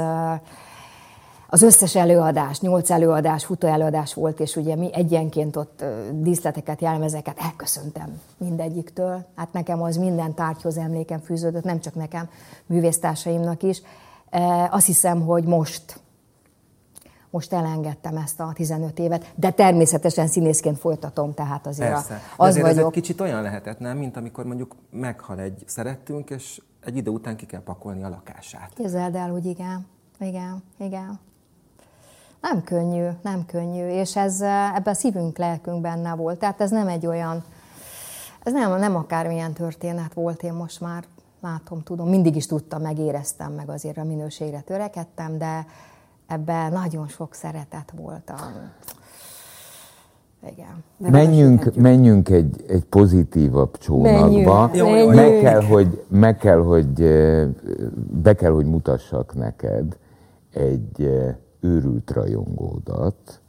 az 1.53 1.61
összes 1.61 1.95
előadás, 1.95 2.59
nyolc 2.59 2.89
előadás, 2.89 3.45
futó 3.45 3.67
előadás 3.67 4.13
volt, 4.13 4.39
és 4.39 4.55
ugye 4.55 4.75
mi 4.75 4.89
egyenként 4.93 5.55
ott 5.55 5.83
díszleteket, 6.11 6.81
jelmezeket 6.81 7.37
elköszöntem 7.39 8.19
mindegyiktől. 8.37 9.25
Hát 9.35 9.53
nekem 9.53 9.81
az 9.81 9.97
minden 9.97 10.33
tárgyhoz 10.33 10.77
emlékem 10.77 11.19
fűződött, 11.19 11.63
nem 11.63 11.79
csak 11.79 11.95
nekem, 11.95 12.29
művésztársaimnak 12.65 13.63
is. 13.63 13.81
Azt 14.69 14.85
hiszem, 14.85 15.21
hogy 15.21 15.43
most 15.43 15.99
most 17.31 17.53
elengedtem 17.53 18.17
ezt 18.17 18.39
a 18.39 18.51
15 18.53 18.99
évet, 18.99 19.31
de 19.35 19.51
természetesen 19.51 20.27
színészként 20.27 20.77
folytatom, 20.77 21.33
tehát 21.33 21.67
azért 21.67 21.91
Persze. 21.91 22.13
A, 22.13 22.43
az 22.43 22.49
azért 22.49 22.61
vagyok. 22.61 22.79
ez 22.79 22.85
egy 22.85 22.91
kicsit 22.91 23.21
olyan 23.21 23.41
lehetett, 23.41 23.79
nem, 23.79 23.97
mint 23.97 24.17
amikor 24.17 24.45
mondjuk 24.45 24.75
meghal 24.89 25.39
egy 25.39 25.63
szerettünk, 25.67 26.29
és 26.29 26.61
egy 26.85 26.97
idő 26.97 27.11
után 27.11 27.35
ki 27.35 27.45
kell 27.45 27.63
pakolni 27.63 28.03
a 28.03 28.09
lakását. 28.09 28.71
Képzeld 28.75 29.15
el, 29.15 29.29
hogy 29.29 29.45
igen, 29.45 29.87
igen, 30.19 30.63
igen. 30.77 31.19
Nem 32.41 32.63
könnyű, 32.63 33.07
nem 33.21 33.45
könnyű, 33.45 33.87
és 33.87 34.15
ez 34.15 34.41
ebben 34.41 34.93
a 34.93 34.93
szívünk, 34.93 35.37
lelkünk 35.37 35.81
benne 35.81 36.13
volt. 36.13 36.39
Tehát 36.39 36.61
ez 36.61 36.71
nem 36.71 36.87
egy 36.87 37.05
olyan, 37.05 37.43
ez 38.43 38.53
nem, 38.53 38.79
nem 38.79 38.95
akármilyen 38.95 39.53
történet 39.53 40.13
volt, 40.13 40.43
én 40.43 40.53
most 40.53 40.81
már 40.81 41.03
látom, 41.41 41.83
tudom, 41.83 42.09
mindig 42.09 42.35
is 42.35 42.45
tudtam, 42.45 42.81
megéreztem, 42.81 43.51
meg 43.51 43.69
azért 43.69 43.97
a 43.97 44.03
minőségre 44.03 44.59
törekedtem, 44.59 45.37
de 45.37 45.65
ebben 46.31 46.71
nagyon 46.71 47.07
sok 47.07 47.33
szeretet 47.33 47.93
volt. 47.97 48.29
A... 48.29 48.39
Igen. 50.49 50.83
menjünk, 50.97 51.75
menjünk 51.75 52.29
egy, 52.29 52.63
egy 52.67 52.83
pozitívabb 52.83 53.77
csónakba. 53.77 54.67
Menjünk, 54.67 54.73
menjünk. 54.73 55.13
Meg, 55.13 55.39
kell, 55.39 55.61
hogy, 55.61 56.03
meg 56.07 56.37
kell, 56.37 56.61
hogy 56.61 56.93
be 58.21 58.35
kell, 58.35 58.51
hogy 58.51 58.65
mutassak 58.65 59.35
neked 59.35 59.97
egy 60.53 61.09
őrült 61.59 62.11
rajongódat 62.11 63.41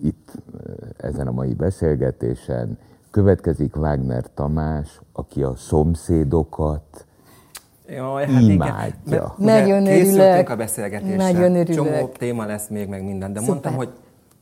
itt 0.00 0.32
ezen 0.96 1.26
a 1.26 1.32
mai 1.32 1.54
beszélgetésen. 1.54 2.78
Következik 3.10 3.76
Wagner 3.76 4.24
Tamás, 4.34 5.00
aki 5.12 5.42
a 5.42 5.54
szomszédokat 5.56 7.06
Jaj, 7.88 8.26
hát 8.26 8.42
imádja. 8.42 8.92
Igen. 9.06 9.32
Mert 9.38 9.66
Nagyon 9.66 9.86
örülök. 9.86 10.48
a 10.48 10.56
beszélgetésre. 10.56 11.16
Nagyon 11.16 11.54
örülök. 11.54 11.74
Csomó 11.74 12.06
téma 12.18 12.44
lesz 12.46 12.68
még, 12.68 12.88
meg 12.88 13.04
minden, 13.04 13.32
de 13.32 13.38
Szuper. 13.38 13.52
mondtam, 13.54 13.74
hogy 13.74 13.88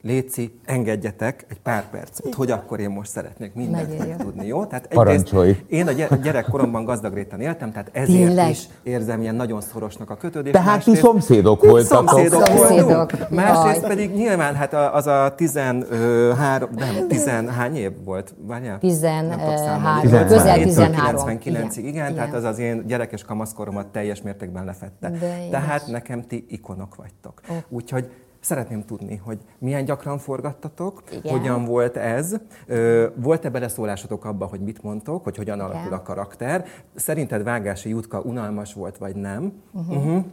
Léci, 0.06 0.60
engedjetek 0.64 1.46
egy 1.48 1.60
pár 1.60 1.90
percet, 1.90 2.34
hogy 2.34 2.50
akkor 2.50 2.80
én 2.80 2.90
most 2.90 3.10
szeretnék 3.10 3.54
mindent 3.54 4.16
tudni, 4.16 4.46
jó? 4.46 4.64
Tehát 4.64 4.86
Parancsolj! 4.86 5.56
Én 5.68 5.86
a 5.86 6.16
gyerekkoromban 6.22 6.84
gazdag 6.84 7.14
réten 7.14 7.40
éltem, 7.40 7.72
tehát 7.72 7.90
ezért 7.92 8.26
Tényleg? 8.26 8.50
is 8.50 8.68
érzem 8.82 9.20
ilyen 9.20 9.34
nagyon 9.34 9.60
szorosnak 9.60 10.10
a 10.10 10.16
kötődést. 10.16 10.54
Tehát 10.54 10.84
ti 10.84 10.94
szomszédok 10.94 11.64
voltatok. 11.64 12.08
Szomszédok, 12.08 12.46
szomszédok. 12.46 13.30
Másrészt 13.30 13.80
Jaj. 13.80 13.88
pedig 13.88 14.14
nyilván 14.14 14.54
hát 14.54 14.72
az 14.72 15.06
a 15.06 15.34
13, 15.36 16.70
nem, 16.76 17.08
10 17.08 17.28
hány 17.56 17.76
év 17.76 17.92
volt? 18.04 18.34
Várjál? 18.46 18.78
13, 18.78 20.00
közel 20.26 20.62
13. 20.62 21.26
99-ig, 21.26 21.40
igen, 21.44 21.70
igen, 21.76 22.14
tehát 22.14 22.34
az 22.34 22.44
az 22.44 22.58
én 22.58 22.86
gyerekes 22.86 23.22
kamaszkoromat 23.22 23.86
teljes 23.86 24.22
mértékben 24.22 24.64
lefette. 24.64 25.12
Tehát 25.50 25.86
nekem 25.86 26.22
ti 26.26 26.46
ikonok 26.48 26.94
vagytok. 26.94 27.40
Úgyhogy 27.68 28.10
Szeretném 28.46 28.84
tudni, 28.84 29.16
hogy 29.16 29.38
milyen 29.58 29.84
gyakran 29.84 30.18
forgattatok, 30.18 31.02
Igen. 31.10 31.38
hogyan 31.38 31.64
volt 31.64 31.96
ez, 31.96 32.36
volt-e 33.14 33.48
beleszólásotok 33.48 34.24
abba, 34.24 34.46
hogy 34.46 34.60
mit 34.60 34.82
mondtok, 34.82 35.24
hogy 35.24 35.36
hogyan 35.36 35.56
Igen. 35.56 35.70
alakul 35.70 35.92
a 35.92 36.02
karakter. 36.02 36.64
Szerinted 36.94 37.42
Vágási 37.42 37.88
Jutka 37.88 38.20
unalmas 38.20 38.74
volt, 38.74 38.98
vagy 38.98 39.16
nem? 39.16 39.52
Uh-huh. 39.72 39.96
Uh-huh. 39.96 40.24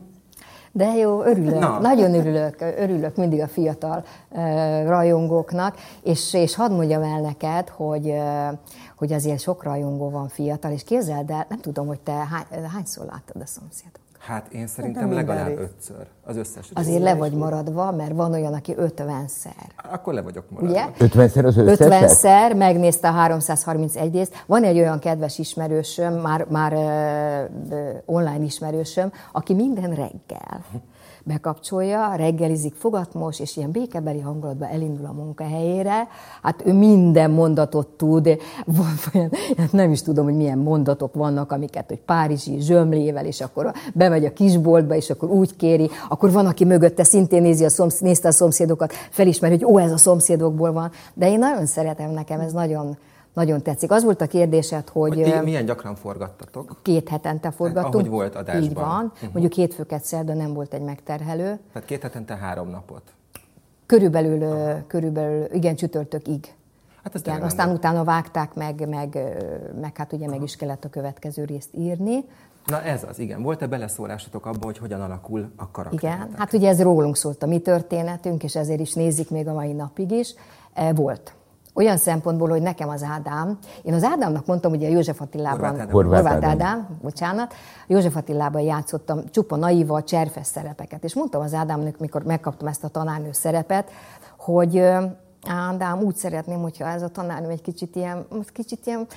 De 0.72 0.94
jó, 0.94 1.24
örülök, 1.24 1.60
Na. 1.60 1.80
nagyon 1.80 2.14
örülök, 2.14 2.62
örülök 2.78 3.16
mindig 3.16 3.42
a 3.42 3.48
fiatal 3.48 4.04
uh, 4.30 4.40
rajongóknak, 4.88 5.76
és, 6.04 6.34
és 6.34 6.56
hadd 6.56 6.72
mondjam 6.72 7.02
el 7.02 7.22
neked, 7.22 7.70
hogy, 7.70 8.08
uh, 8.08 8.58
hogy 8.96 9.14
azért 9.14 9.40
sok 9.40 9.64
rajongó 9.64 10.10
van 10.10 10.28
fiatal, 10.28 10.72
és 10.72 10.84
képzeld 10.84 11.30
el, 11.30 11.46
nem 11.50 11.60
tudom, 11.60 11.88
hogy 11.88 12.00
te 12.00 12.12
hány, 12.12 12.66
hányszor 12.74 13.06
láttad 13.06 13.42
a 13.42 13.46
szomszédot. 13.46 14.03
Hát 14.26 14.54
én 14.54 14.68
szerintem 14.68 15.10
De 15.10 15.16
legalább 15.16 15.58
ötször. 15.58 16.08
Az 16.26 16.36
összes. 16.36 16.70
Azért 16.74 17.02
le 17.02 17.16
vagy 17.16 17.34
maradva, 17.34 17.92
mert 17.92 18.14
van 18.14 18.34
olyan, 18.34 18.54
aki 18.54 18.76
50-szer. 18.78 19.92
Akkor 19.92 20.14
le 20.14 20.22
vagyok 20.22 20.50
maradva. 20.50 20.72
Ugye? 20.72 20.86
50-szer 21.00 21.46
az 21.46 21.58
összes? 21.58 21.88
50-szer 21.88 22.58
megnézte 22.58 23.08
a 23.08 23.12
331 23.12 24.14
részt. 24.14 24.44
Van 24.46 24.64
egy 24.64 24.78
olyan 24.78 25.00
kedves 25.00 25.40
ismerősöm, 25.40 26.14
már, 26.14 26.46
már 26.50 26.74
uh, 26.74 27.80
online 28.06 28.44
ismerősöm, 28.44 29.12
aki 29.32 29.54
minden 29.54 29.90
reggel 29.90 30.66
bekapcsolja, 31.24 32.16
reggelizik, 32.16 32.74
fogatmos, 32.76 33.40
és 33.40 33.58
ilyen 33.58 33.72
békebeli 33.72 34.20
hangulatban 34.20 34.70
elindul 34.70 35.06
a 35.06 35.12
munkahelyére. 35.12 36.08
Hát 36.42 36.62
ő 36.66 36.74
minden 36.74 37.32
mondatot 37.32 37.88
tud, 37.88 38.38
van, 38.66 39.30
nem 39.72 39.92
is 39.92 40.02
tudom, 40.02 40.26
hogy 40.26 40.36
milyen 40.36 40.58
mondatok 40.58 41.14
vannak, 41.14 41.52
amiket, 41.52 41.88
hogy 41.88 42.00
párizsi 42.00 42.60
zsömlével, 42.60 43.26
és 43.26 43.42
akkor 43.42 43.72
bemegy 43.94 44.26
a 44.26 44.34
kisboltba, 44.34 44.96
és 44.96 45.10
akkor 45.10 45.30
úgy 45.30 45.56
kéri, 45.56 45.90
akkor 46.10 46.32
van, 46.32 46.46
aki 46.46 46.66
mögötte 46.66 47.04
szintén 47.04 47.42
nézi 47.42 47.66
a 47.66 47.70
szomsz, 47.70 48.00
nézte 48.00 48.28
a 48.28 48.32
szomszédokat, 48.32 48.94
felismeri, 49.10 49.54
hogy 49.54 49.74
ó, 49.74 49.78
ez 49.78 49.92
a 49.92 49.98
szomszédokból 49.98 50.72
van. 50.72 50.92
De 51.14 51.30
én 51.30 51.40
nagyon 51.40 51.66
szeretem, 51.66 52.12
nekem 52.12 52.40
ez 52.40 52.52
nagyon, 52.52 52.98
nagyon 53.34 53.62
tetszik. 53.62 53.92
Az 53.92 54.04
volt 54.04 54.22
a 54.22 54.28
kérdésed, 54.28 54.90
hogy... 54.90 55.14
hogy 55.14 55.44
milyen 55.44 55.66
gyakran 55.66 55.96
forgattatok? 55.96 56.80
Két 56.82 57.10
hetente 57.10 57.52
forgattunk. 57.52 57.94
Ahogy 57.94 58.10
volt 58.10 58.36
adásban. 58.36 58.64
Így 58.64 58.74
van. 58.74 59.12
Uh-huh. 59.14 59.30
Mondjuk 59.32 59.54
hétfőket 59.54 60.04
szerda 60.04 60.34
nem 60.34 60.54
volt 60.54 60.74
egy 60.74 60.82
megterhelő. 60.82 61.60
Tehát 61.74 61.88
két 61.88 62.02
hetente 62.02 62.36
három 62.36 62.70
napot? 62.70 63.02
Körülbelül, 63.86 64.42
uh-huh. 64.42 64.88
körülbelül 64.88 65.48
igen, 65.54 65.76
csütörtökig. 65.76 66.54
Hát 67.04 67.16
igen, 67.16 67.42
aztán 67.42 67.68
volt. 67.68 67.78
utána 67.78 68.04
vágták 68.04 68.54
meg, 68.54 68.88
meg, 68.90 69.20
meg 69.82 69.98
hát 69.98 70.14
ugye 70.14 70.22
uh-huh. 70.22 70.38
meg 70.40 70.48
is 70.48 70.56
kellett 70.56 70.86
a 70.86 70.90
következő 70.90 71.44
részt 71.44 71.70
írni. 71.78 72.26
Na 72.66 72.82
ez 72.82 73.04
az, 73.10 73.20
igen. 73.20 73.42
Volt-e 73.42 73.68
beleszólásotok 73.68 74.46
abba, 74.46 74.66
hogy 74.66 74.78
hogyan 74.78 75.02
alakul 75.02 75.52
a 75.56 75.72
karakter? 75.72 76.14
Igen, 76.14 76.30
hát 76.38 76.54
ugye 76.54 76.70
ez 76.70 76.82
rólunk 76.82 77.16
szólt 77.16 77.44
a 77.44 77.46
mi 77.46 77.60
történetünk, 77.60 78.44
és 78.44 78.56
ezért 78.56 78.80
is 78.80 78.94
nézik 78.94 79.30
még 79.30 79.48
a 79.48 79.54
mai 79.54 79.72
napig 79.72 80.12
is. 80.12 80.34
E, 80.74 80.94
volt 80.94 81.34
olyan 81.74 81.98
szempontból, 81.98 82.50
hogy 82.50 82.62
nekem 82.62 82.90
az 82.90 83.04
Ádám, 83.04 83.58
én 83.82 83.94
az 83.94 84.04
Ádámnak 84.04 84.46
mondtam, 84.46 84.72
hogy 84.72 84.84
a 84.84 84.88
József 84.88 85.22
Attilában, 85.22 85.92
Horváth 85.92 86.32
Ádám. 86.32 86.50
Ádám, 86.50 86.88
bocsánat, 87.02 87.54
József 87.88 88.16
Attilában 88.16 88.62
játszottam 88.62 89.22
csupa 89.32 89.56
naiva, 89.56 90.04
cserfes 90.04 90.48
szerepeket, 90.48 91.04
és 91.04 91.16
mondtam 91.16 91.42
az 91.42 91.54
Ádámnak, 91.54 92.00
mikor 92.00 92.24
megkaptam 92.24 92.68
ezt 92.68 92.84
a 92.84 92.88
tanárnő 92.88 93.32
szerepet, 93.32 93.92
hogy 94.38 94.84
Ádám, 95.48 96.02
úgy 96.02 96.16
szeretném, 96.16 96.62
hogyha 96.62 96.88
ez 96.88 97.02
a 97.02 97.08
tanárnő 97.08 97.50
egy 97.50 97.62
kicsit 97.62 97.96
ilyen, 97.96 98.26
kicsit 98.54 98.86
ilyen 98.86 99.08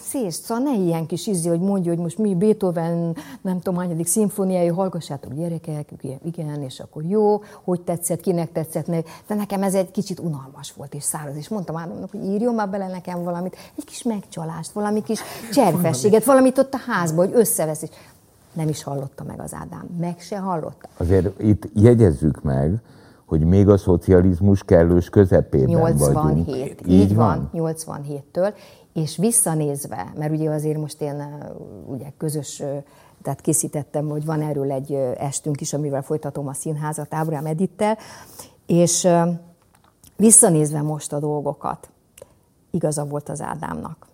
szés, 0.00 0.34
szóval 0.34 0.64
ne 0.64 0.74
ilyen 0.78 1.06
kis 1.06 1.26
izzi, 1.26 1.48
hogy 1.48 1.60
mondja, 1.60 1.92
hogy 1.92 2.00
most 2.00 2.18
mi 2.18 2.34
Beethoven, 2.34 3.16
nem 3.40 3.60
tudom, 3.60 3.78
hányadik 3.80 4.06
szimfóniája, 4.06 4.74
hallgassátok 4.74 5.34
gyerekek, 5.34 5.90
igen, 6.24 6.62
és 6.62 6.80
akkor 6.80 7.02
jó, 7.04 7.42
hogy 7.64 7.80
tetszett, 7.80 8.20
kinek 8.20 8.52
tetszett, 8.52 8.86
meg. 8.86 9.06
de 9.26 9.34
nekem 9.34 9.62
ez 9.62 9.74
egy 9.74 9.90
kicsit 9.90 10.18
unalmas 10.18 10.72
volt 10.72 10.94
és 10.94 11.02
száraz, 11.02 11.36
és 11.36 11.48
mondtam 11.48 11.76
Ádámnak, 11.76 12.10
hogy 12.10 12.24
írjon 12.24 12.54
már 12.54 12.68
bele 12.68 12.86
nekem 12.86 13.22
valamit, 13.22 13.56
egy 13.78 13.84
kis 13.84 14.02
megcsalást, 14.02 14.70
valami 14.70 15.02
kis 15.02 15.20
cserfességet, 15.52 16.24
valamit 16.24 16.58
ott 16.58 16.74
a 16.74 16.80
házba, 16.86 17.24
hogy 17.24 17.32
összevesz, 17.34 17.82
és 17.82 17.90
nem 18.52 18.68
is 18.68 18.82
hallotta 18.82 19.24
meg 19.24 19.40
az 19.40 19.54
Ádám, 19.54 19.86
meg 20.00 20.20
se 20.20 20.38
hallotta. 20.38 20.88
Azért 20.96 21.40
itt 21.40 21.68
jegyezzük 21.74 22.42
meg, 22.42 22.80
hogy 23.32 23.44
még 23.44 23.68
a 23.68 23.76
szocializmus 23.76 24.62
kellős 24.62 25.08
közepében 25.08 25.68
87. 25.68 26.12
vagyunk. 26.12 26.48
Így, 26.48 26.74
így 26.86 27.14
van, 27.14 27.50
van 27.52 27.74
87-től, 27.76 28.54
és 28.92 29.16
visszanézve, 29.16 30.12
mert 30.18 30.32
ugye 30.32 30.50
azért 30.50 30.78
most 30.78 31.00
én 31.00 31.44
ugye 31.86 32.06
közös 32.16 32.62
tehát 33.22 33.40
készítettem, 33.40 34.08
hogy 34.08 34.24
van 34.24 34.42
erről 34.42 34.72
egy 34.72 34.92
estünk 35.16 35.60
is, 35.60 35.72
amivel 35.72 36.02
folytatom 36.02 36.48
a 36.48 36.52
színházat 36.52 37.14
Ábrám 37.14 37.46
Edittel, 37.46 37.98
és 38.66 39.08
visszanézve 40.16 40.82
most 40.82 41.12
a 41.12 41.18
dolgokat, 41.18 41.90
igaza 42.70 43.04
volt 43.04 43.28
az 43.28 43.40
Ádámnak. 43.40 44.06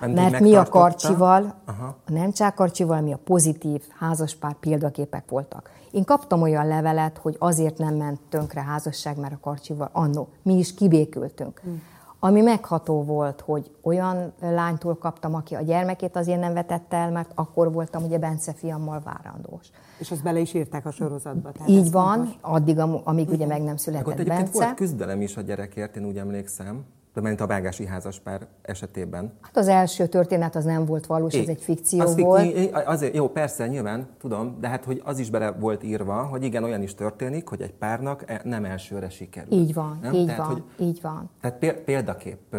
Mert 0.00 0.40
mi 0.40 0.54
a 0.54 0.64
Karcsival, 0.64 1.54
Aha. 1.64 1.96
a 2.06 2.12
nem 2.12 2.32
csak 2.32 2.54
Karcsival, 2.54 3.00
mi 3.00 3.12
a 3.12 3.18
pozitív 3.24 3.82
házaspár 3.98 4.54
példaképek 4.54 5.28
voltak. 5.28 5.70
Én 5.90 6.04
kaptam 6.04 6.42
olyan 6.42 6.66
levelet, 6.66 7.18
hogy 7.18 7.36
azért 7.38 7.78
nem 7.78 7.94
ment 7.94 8.20
tönkre 8.28 8.62
házasság, 8.62 9.18
mert 9.18 9.32
a 9.32 9.38
Karcsival 9.40 9.88
annó. 9.92 10.28
Mi 10.42 10.54
is 10.54 10.74
kibékültünk. 10.74 11.60
Hmm. 11.62 11.82
Ami 12.20 12.40
megható 12.40 13.02
volt, 13.04 13.40
hogy 13.40 13.70
olyan 13.82 14.32
lánytól 14.40 14.94
kaptam, 14.96 15.34
aki 15.34 15.54
a 15.54 15.60
gyermekét 15.60 16.16
azért 16.16 16.40
nem 16.40 16.52
vetette 16.52 16.96
el, 16.96 17.10
mert 17.10 17.30
akkor 17.34 17.72
voltam 17.72 18.04
ugye 18.04 18.18
Bence 18.18 18.52
fiammal 18.52 19.02
várandós. 19.04 19.70
És 19.98 20.10
azt 20.10 20.22
bele 20.22 20.38
is 20.38 20.54
írták 20.54 20.86
a 20.86 20.90
sorozatba. 20.90 21.52
Tehát 21.52 21.68
Így 21.68 21.90
van, 21.90 22.16
fontos. 22.16 22.36
addig, 22.40 22.78
amíg 23.04 23.28
ugye 23.28 23.46
meg 23.46 23.62
nem 23.62 23.76
született 23.76 24.06
Meg 24.06 24.18
ott 24.18 24.26
Bence. 24.26 24.50
volt 24.52 24.74
küzdelem 24.74 25.20
is 25.20 25.36
a 25.36 25.40
gyerekért, 25.40 25.96
én 25.96 26.04
úgy 26.04 26.16
emlékszem 26.16 26.84
mert 27.20 27.40
a 27.40 27.46
vágási 27.46 27.86
házaspár 27.86 28.46
esetében. 28.62 29.32
Hát 29.40 29.56
az 29.56 29.68
első 29.68 30.06
történet 30.06 30.56
az 30.56 30.64
nem 30.64 30.84
volt 30.84 31.06
valós, 31.06 31.34
é, 31.34 31.40
ez 31.40 31.48
egy 31.48 31.62
fikció 31.62 32.00
az 32.00 32.16
volt. 32.20 32.52
Fik, 32.52 32.76
azért, 32.86 33.14
jó, 33.14 33.28
persze, 33.28 33.66
nyilván, 33.66 34.06
tudom, 34.20 34.56
de 34.60 34.68
hát, 34.68 34.84
hogy 34.84 35.02
az 35.04 35.18
is 35.18 35.30
bele 35.30 35.50
volt 35.50 35.82
írva, 35.82 36.22
hogy 36.22 36.42
igen, 36.42 36.64
olyan 36.64 36.82
is 36.82 36.94
történik, 36.94 37.48
hogy 37.48 37.62
egy 37.62 37.72
párnak 37.72 38.22
e- 38.26 38.40
nem 38.44 38.64
elsőre 38.64 39.08
sikerül. 39.08 39.52
Így 39.52 39.74
van, 39.74 39.98
nem? 40.02 40.12
így 40.12 40.26
tehát, 40.26 40.46
van, 40.46 40.64
hogy, 40.76 40.86
így 40.86 41.00
van. 41.02 41.30
Tehát 41.40 41.82
példakép, 41.84 42.56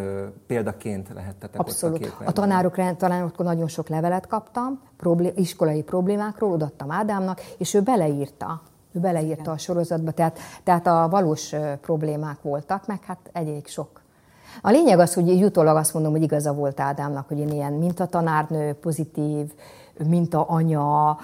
példaként 0.48 1.10
lehettetek 1.14 1.60
Abszolút. 1.60 2.06
Ott 2.06 2.14
a, 2.20 2.24
a 2.26 2.32
tanárok, 2.32 2.96
tanároktól 2.98 3.46
nagyon 3.46 3.68
sok 3.68 3.88
levelet 3.88 4.28
kaptam, 4.28 4.82
problé, 4.98 5.32
iskolai 5.36 5.84
problémákról, 5.84 6.52
odaadtam 6.52 6.92
Ádámnak, 6.92 7.42
és 7.58 7.74
ő 7.74 7.82
beleírta, 7.82 8.62
ő 8.92 9.00
beleírta 9.00 9.52
a 9.52 9.58
sorozatba, 9.58 10.12
tehát, 10.12 10.40
tehát 10.64 10.88
a 10.88 11.08
valós 11.10 11.56
problémák 11.82 12.42
voltak, 12.42 12.88
meg 12.88 13.04
hát 13.04 13.30
egyik 13.34 13.68
sok 13.68 14.02
a 14.62 14.70
lényeg 14.70 15.00
az, 15.00 15.14
hogy 15.14 15.40
jutólag 15.40 15.76
azt 15.76 15.94
mondom, 15.94 16.12
hogy 16.12 16.22
igaza 16.22 16.54
volt 16.54 16.80
Ádámnak, 16.80 17.28
hogy 17.28 17.40
én 17.40 17.50
ilyen 17.50 17.74
mintatanárnő, 17.74 18.74
pozitív, 18.74 19.46
minta 20.08 20.42
anya, 20.42 21.18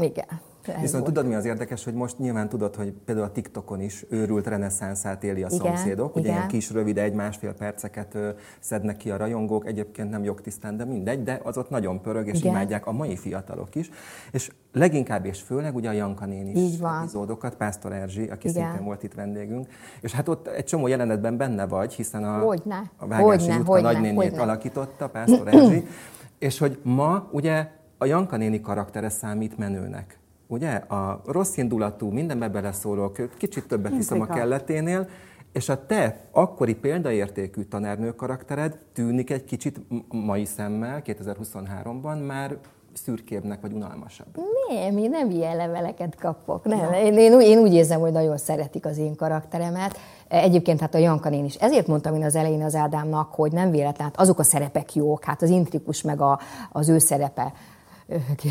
igen. 0.00 0.40
Ez 0.62 0.80
Viszont 0.80 1.02
volt. 1.02 1.04
tudod, 1.04 1.26
mi 1.26 1.34
az 1.34 1.44
érdekes, 1.44 1.84
hogy 1.84 1.94
most 1.94 2.18
nyilván 2.18 2.48
tudod, 2.48 2.74
hogy 2.74 2.92
például 3.04 3.26
a 3.26 3.32
TikTokon 3.32 3.80
is 3.80 4.06
őrült 4.08 4.46
reneszánszát 4.46 5.24
éli 5.24 5.42
a 5.42 5.46
igen, 5.46 5.58
szomszédok. 5.58 6.16
Ugye 6.16 6.24
igen. 6.24 6.36
ilyen 6.36 6.48
kis, 6.48 6.70
rövid, 6.70 6.98
egy-másfél 6.98 7.52
perceket 7.52 8.18
szednek 8.60 8.96
ki 8.96 9.10
a 9.10 9.16
rajongók, 9.16 9.66
egyébként 9.66 10.10
nem 10.10 10.24
jogtisztán, 10.24 10.76
de 10.76 10.84
mindegy, 10.84 11.22
de 11.22 11.40
az 11.42 11.58
ott 11.58 11.70
nagyon 11.70 12.00
pörög, 12.00 12.26
és 12.26 12.38
igen. 12.38 12.52
imádják 12.52 12.86
a 12.86 12.92
mai 12.92 13.16
fiatalok 13.16 13.74
is. 13.74 13.90
És 14.32 14.50
leginkább 14.72 15.24
és 15.24 15.40
főleg 15.40 15.74
ugye 15.74 15.88
a 15.88 15.92
Janka 15.92 16.26
néni 16.26 16.78
epizódokat, 16.82 17.54
Pásztor 17.54 17.92
Erzsi, 17.92 18.28
aki 18.28 18.48
igen. 18.48 18.62
szintén 18.62 18.84
volt 18.84 19.02
itt 19.02 19.14
vendégünk. 19.14 19.68
És 20.00 20.12
hát 20.12 20.28
ott 20.28 20.46
egy 20.46 20.64
csomó 20.64 20.86
jelenetben 20.86 21.36
benne 21.36 21.66
vagy, 21.66 21.92
hiszen 21.92 22.24
a, 22.24 22.38
hogyne. 22.38 22.90
a 22.96 23.06
Vágási 23.06 23.24
hogyne, 23.24 23.54
Jutka 23.54 23.72
hogyne, 23.72 23.92
nagynénét 23.92 24.16
hogyne. 24.16 24.42
alakította, 24.42 25.08
Pásztor 25.08 25.48
Erzsi. 25.48 25.86
és 26.38 26.58
hogy 26.58 26.78
ma 26.82 27.28
ugye 27.32 27.68
a 27.98 28.04
Janka 28.04 28.36
néni 28.36 28.60
karaktere 28.60 29.08
számít 29.08 29.58
menőnek. 29.58 30.19
Ugye? 30.50 30.70
A 30.74 31.22
rossz 31.26 31.56
indulatú, 31.56 32.10
mindenbe 32.10 32.48
beleszólok, 32.48 33.36
kicsit 33.36 33.66
többet 33.66 33.92
hiszem 33.92 34.20
a 34.20 34.26
kelleténél, 34.26 35.08
és 35.52 35.68
a 35.68 35.86
te 35.86 36.20
akkori 36.30 36.74
példaértékű 36.74 37.62
tanárnő 37.62 38.14
karaktered 38.14 38.78
tűnik 38.92 39.30
egy 39.30 39.44
kicsit 39.44 39.80
mai 40.08 40.44
szemmel, 40.44 41.02
2023-ban 41.04 42.26
már 42.26 42.56
szürkébbnek 42.92 43.60
vagy 43.60 43.72
unalmasabb. 43.72 44.26
Nem, 44.68 44.98
én 44.98 45.10
nem 45.10 45.30
ilyen 45.30 45.56
leveleket 45.56 46.16
kapok. 46.16 46.64
Nem. 46.64 46.78
Ja. 46.78 46.90
Én, 46.90 47.18
én, 47.18 47.40
én 47.40 47.58
úgy 47.58 47.74
érzem, 47.74 48.00
hogy 48.00 48.12
nagyon 48.12 48.36
szeretik 48.36 48.86
az 48.86 48.98
én 48.98 49.16
karakteremet. 49.16 49.98
Egyébként 50.28 50.80
hát 50.80 50.94
a 50.94 50.98
Jankanén 50.98 51.44
is. 51.44 51.54
Ezért 51.54 51.86
mondtam 51.86 52.14
én 52.14 52.24
az 52.24 52.34
elején 52.34 52.62
az 52.62 52.74
Ádámnak, 52.74 53.34
hogy 53.34 53.52
nem 53.52 53.70
véletlen, 53.70 54.06
hát 54.06 54.20
azok 54.20 54.38
a 54.38 54.42
szerepek 54.42 54.94
jók, 54.94 55.24
hát 55.24 55.42
az 55.42 55.50
intrikus 55.50 56.02
meg 56.02 56.20
a, 56.20 56.40
az 56.72 56.88
ő 56.88 56.98
szerepe 56.98 57.52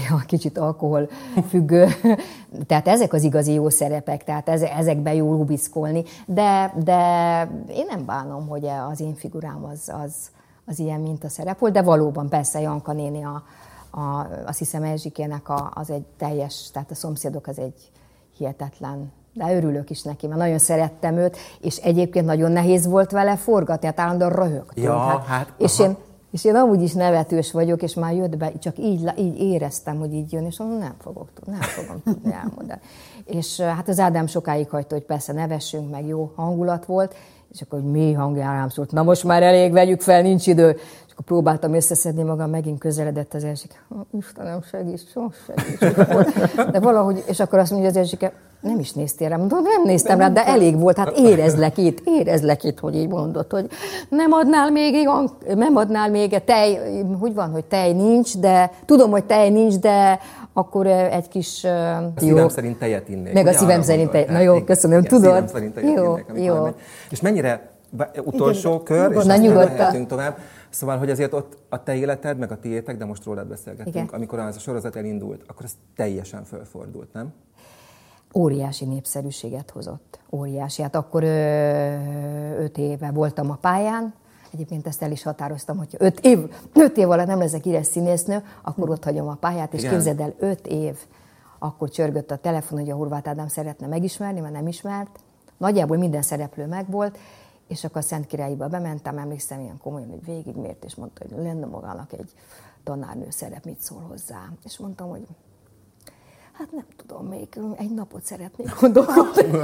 a 0.09 0.25
kicsit 0.25 0.57
alkohol 0.57 1.09
függő, 1.49 1.87
tehát 2.67 2.87
ezek 2.87 3.13
az 3.13 3.23
igazi 3.23 3.53
jó 3.53 3.69
szerepek, 3.69 4.23
tehát 4.23 4.49
ezekben 4.49 5.13
jó 5.13 5.31
lubiszkolni, 5.31 6.03
de, 6.25 6.73
de 6.83 6.97
én 7.69 7.85
nem 7.89 8.05
bánom, 8.05 8.47
hogy 8.47 8.65
az 8.91 8.99
én 8.99 9.15
figurám 9.15 9.65
az, 9.71 9.91
az, 10.03 10.13
az 10.65 10.79
ilyen, 10.79 10.99
mint 10.99 11.23
a 11.23 11.29
szerep 11.29 11.59
volt, 11.59 11.73
de 11.73 11.81
valóban 11.81 12.29
persze 12.29 12.59
Janka 12.59 12.93
néni, 12.93 13.23
a, 13.23 13.43
a, 13.99 14.27
azt 14.45 14.59
hiszem 14.59 14.83
Erzsikének 14.83 15.49
a, 15.49 15.71
az 15.73 15.89
egy 15.89 16.05
teljes, 16.17 16.69
tehát 16.73 16.91
a 16.91 16.95
szomszédok 16.95 17.47
az 17.47 17.59
egy 17.59 17.91
hihetetlen. 18.37 19.11
De 19.33 19.55
örülök 19.55 19.89
is 19.89 20.01
neki, 20.01 20.27
mert 20.27 20.39
nagyon 20.39 20.57
szerettem 20.57 21.17
őt, 21.17 21.37
és 21.61 21.77
egyébként 21.77 22.25
nagyon 22.25 22.51
nehéz 22.51 22.87
volt 22.87 23.11
vele 23.11 23.35
forgatni, 23.35 23.87
hát 23.87 23.99
állandóan 23.99 24.31
röhögtünk. 24.31 24.85
Ja, 24.87 24.97
hát, 24.97 25.25
hát, 25.25 25.53
és 25.57 25.79
én 25.79 25.97
és 26.31 26.45
én 26.45 26.55
amúgy 26.55 26.81
is 26.81 26.93
nevetős 26.93 27.51
vagyok, 27.51 27.81
és 27.81 27.93
már 27.93 28.13
jött 28.13 28.37
be, 28.37 28.51
csak 28.59 28.77
így, 28.77 29.11
így 29.17 29.39
éreztem, 29.39 29.97
hogy 29.99 30.13
így 30.13 30.31
jön, 30.31 30.45
és 30.45 30.59
mondom, 30.59 30.77
nem 30.77 30.95
fogok 31.01 31.29
tudni, 31.33 31.51
nem 31.51 31.61
fogom 31.61 32.01
tudni 32.03 32.33
elmondani. 32.33 32.79
És 33.25 33.59
hát 33.59 33.87
az 33.87 33.99
Ádám 33.99 34.27
sokáig 34.27 34.69
hagyta, 34.69 34.95
hogy 34.95 35.03
persze 35.03 35.33
nevessünk, 35.33 35.91
meg 35.91 36.07
jó 36.07 36.31
hangulat 36.35 36.85
volt, 36.85 37.15
és 37.51 37.61
akkor, 37.61 37.79
hogy 37.79 37.91
mi 37.91 38.13
hangján 38.13 38.53
rám 38.53 38.69
szólt, 38.69 38.91
na 38.91 39.03
most 39.03 39.23
már 39.23 39.43
elég, 39.43 39.71
vegyük 39.71 40.01
fel, 40.01 40.21
nincs 40.21 40.47
idő. 40.47 40.77
Próbáltam 41.25 41.73
összeszedni 41.73 42.23
magam, 42.23 42.49
megint 42.49 42.79
közeledett 42.79 43.33
az 43.33 43.43
első. 43.43 43.65
Istenem, 44.17 44.61
segíts, 44.61 45.01
segíts. 45.45 45.95
De 46.71 46.79
valahogy, 46.79 47.23
és 47.27 47.39
akkor 47.39 47.59
azt 47.59 47.71
mondja 47.71 47.89
az 47.89 47.95
első, 47.95 48.17
nem 48.61 48.79
is 48.79 48.91
néztél 48.91 49.29
rá, 49.29 49.35
mondom, 49.35 49.61
nem 49.63 49.83
néztem 49.83 50.19
rá, 50.19 50.29
de 50.29 50.45
elég 50.45 50.79
volt, 50.79 50.97
hát 50.97 51.17
érezlek 51.17 51.77
itt, 51.77 52.01
érezlek 52.05 52.63
itt, 52.63 52.79
hogy 52.79 52.95
így 52.95 53.07
mondod, 53.07 53.51
hogy 53.51 53.67
nem 54.09 54.31
adnál 54.31 54.71
még, 54.71 55.09
nem 55.55 55.75
adnál 55.75 56.09
még 56.09 56.43
tej, 56.43 56.79
hogy 57.19 57.33
van, 57.33 57.51
hogy 57.51 57.65
tej 57.65 57.93
nincs, 57.93 58.37
de 58.37 58.71
tudom, 58.85 59.11
hogy 59.11 59.23
tej 59.23 59.49
nincs, 59.49 59.77
de 59.77 60.19
akkor 60.53 60.87
egy 60.87 61.27
kis... 61.27 61.63
A 61.63 62.01
jó. 62.19 62.27
szívem 62.27 62.49
szerint 62.49 62.77
tejet 62.79 63.09
innék. 63.09 63.33
Meg 63.33 63.47
a 63.47 63.53
szívem 63.53 63.81
szerint 63.81 64.11
tejet. 64.11 64.29
Na 64.29 64.39
jó, 64.39 64.63
köszönöm, 64.63 64.99
igen, 64.99 65.19
tudod? 65.19 65.49
Szerint 65.49 65.73
tejet 65.73 65.97
jó, 65.97 66.17
innék, 66.27 66.45
jó. 66.45 66.61
Megy. 66.61 66.75
És 67.09 67.21
mennyire, 67.21 67.69
utolsó 68.23 68.69
Igen, 68.69 68.83
kör, 68.83 69.11
és 69.11 69.17
aztán 69.17 69.41
mehetünk 69.41 70.07
tovább. 70.07 70.37
Szóval, 70.69 70.97
hogy 70.97 71.09
azért 71.09 71.33
ott 71.33 71.57
a 71.69 71.83
te 71.83 71.95
életed, 71.95 72.37
meg 72.37 72.51
a 72.51 72.59
tiétek, 72.59 72.97
de 72.97 73.05
most 73.05 73.23
rólad 73.23 73.47
beszélgetünk, 73.47 73.95
Igen. 73.95 74.07
amikor 74.07 74.39
az 74.39 74.55
a 74.55 74.59
sorozat 74.59 74.95
elindult, 74.95 75.43
akkor 75.47 75.65
ez 75.65 75.71
teljesen 75.95 76.43
fölfordult, 76.43 77.13
nem? 77.13 77.33
óriási 78.35 78.85
népszerűséget 78.85 79.69
hozott. 79.69 80.19
Óriási. 80.31 80.81
Hát 80.81 80.95
akkor 80.95 81.23
ö, 81.23 82.63
öt 82.63 82.77
éve 82.77 83.11
voltam 83.11 83.51
a 83.51 83.55
pályán, 83.55 84.13
Egyébként 84.53 84.87
ezt 84.87 85.01
el 85.01 85.11
is 85.11 85.23
határoztam, 85.23 85.77
hogy 85.77 85.95
öt 85.97 86.19
év, 86.19 86.39
öt 86.73 86.97
év 86.97 87.09
alatt 87.09 87.27
nem 87.27 87.39
leszek 87.39 87.65
íres 87.65 87.85
színésznő, 87.85 88.43
akkor 88.61 88.89
ott 88.89 89.03
hagyom 89.03 89.27
a 89.27 89.35
pályát, 89.35 89.73
és 89.73 89.79
Igen. 89.79 89.91
képzeld 89.93 90.19
el, 90.19 90.33
öt 90.39 90.67
év. 90.67 90.97
Akkor 91.59 91.89
csörgött 91.89 92.31
a 92.31 92.35
telefon, 92.35 92.79
hogy 92.79 92.89
a 92.89 92.95
Horváth 92.95 93.29
Ádám 93.29 93.47
szeretne 93.47 93.87
megismerni, 93.87 94.39
mert 94.39 94.53
nem 94.53 94.67
ismert. 94.67 95.19
Nagyjából 95.57 95.97
minden 95.97 96.21
szereplő 96.21 96.65
megvolt, 96.65 97.17
és 97.69 97.83
akkor 97.83 97.97
a 97.97 98.03
Szentkirályiba 98.03 98.67
bementem, 98.67 99.17
emlékszem 99.17 99.59
ilyen 99.59 99.77
komolyan, 99.77 100.09
hogy 100.09 100.25
végigmért, 100.25 100.83
és 100.83 100.95
mondta, 100.95 101.25
hogy 101.29 101.43
lenne 101.43 101.65
magának 101.65 102.13
egy 102.13 102.33
tanárnő 102.83 103.27
szerep, 103.29 103.65
mit 103.65 103.79
szól 103.79 104.01
hozzá. 104.01 104.51
És 104.63 104.77
mondtam, 104.77 105.09
hogy 105.09 105.27
hát 106.51 106.71
nem 106.71 106.85
tudom, 106.95 107.25
még 107.25 107.47
egy 107.77 107.93
napot 107.93 108.23
szeretnék 108.23 108.79
gondolkodni. 108.79 109.59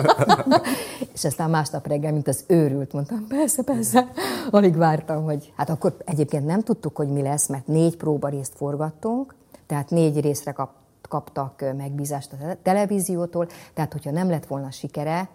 és 1.13 1.23
aztán 1.23 1.49
másnap 1.49 1.87
reggel, 1.87 2.11
mint 2.11 2.27
az 2.27 2.43
őrült, 2.47 2.93
mondtam, 2.93 3.27
persze, 3.27 3.63
persze. 3.63 4.07
Alig 4.51 4.75
vártam, 4.75 5.23
hogy... 5.23 5.53
Hát 5.55 5.69
akkor 5.69 5.97
egyébként 6.05 6.45
nem 6.45 6.61
tudtuk, 6.61 6.95
hogy 6.95 7.09
mi 7.09 7.21
lesz, 7.21 7.47
mert 7.47 7.67
négy 7.67 7.97
próba 7.97 8.27
részt 8.27 8.53
forgattunk, 8.55 9.35
tehát 9.65 9.89
négy 9.89 10.19
részre 10.19 10.51
kap, 10.51 10.71
kaptak 11.09 11.63
megbízást 11.77 12.33
a 12.33 12.57
televíziótól, 12.61 13.47
tehát 13.73 13.91
hogyha 13.91 14.11
nem 14.11 14.29
lett 14.29 14.45
volna 14.45 14.71
sikere, 14.71 15.29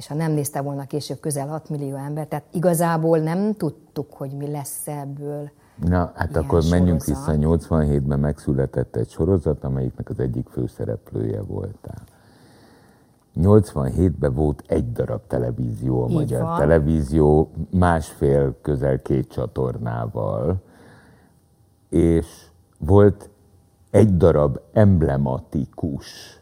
és 0.00 0.06
ha 0.06 0.14
nem 0.14 0.32
nézte 0.32 0.60
volna 0.60 0.84
később 0.84 1.20
közel 1.20 1.46
6 1.48 1.68
millió 1.68 1.96
ember, 1.96 2.26
tehát 2.26 2.44
igazából 2.52 3.18
nem 3.18 3.54
tudtuk, 3.54 4.12
hogy 4.12 4.30
mi 4.32 4.50
lesz 4.50 4.86
ebből. 4.86 5.50
Na, 5.84 6.12
hát 6.14 6.30
Ilyen 6.30 6.42
akkor 6.44 6.62
menjünk 6.70 7.02
sorozat. 7.02 7.36
vissza. 7.36 7.68
87-ben 7.68 8.20
megszületett 8.20 8.96
egy 8.96 9.08
sorozat, 9.08 9.64
amelyiknek 9.64 10.08
az 10.10 10.18
egyik 10.20 10.48
főszereplője 10.48 11.42
voltál. 11.42 12.02
87-ben 13.36 14.34
volt 14.34 14.62
egy 14.66 14.92
darab 14.92 15.20
televízió, 15.26 16.02
a 16.02 16.08
Így 16.08 16.14
magyar 16.14 16.42
van. 16.42 16.58
televízió, 16.58 17.50
másfél, 17.70 18.56
közel 18.62 19.02
két 19.02 19.28
csatornával, 19.28 20.62
és 21.88 22.26
volt 22.78 23.28
egy 23.90 24.16
darab 24.16 24.60
emblematikus 24.72 26.40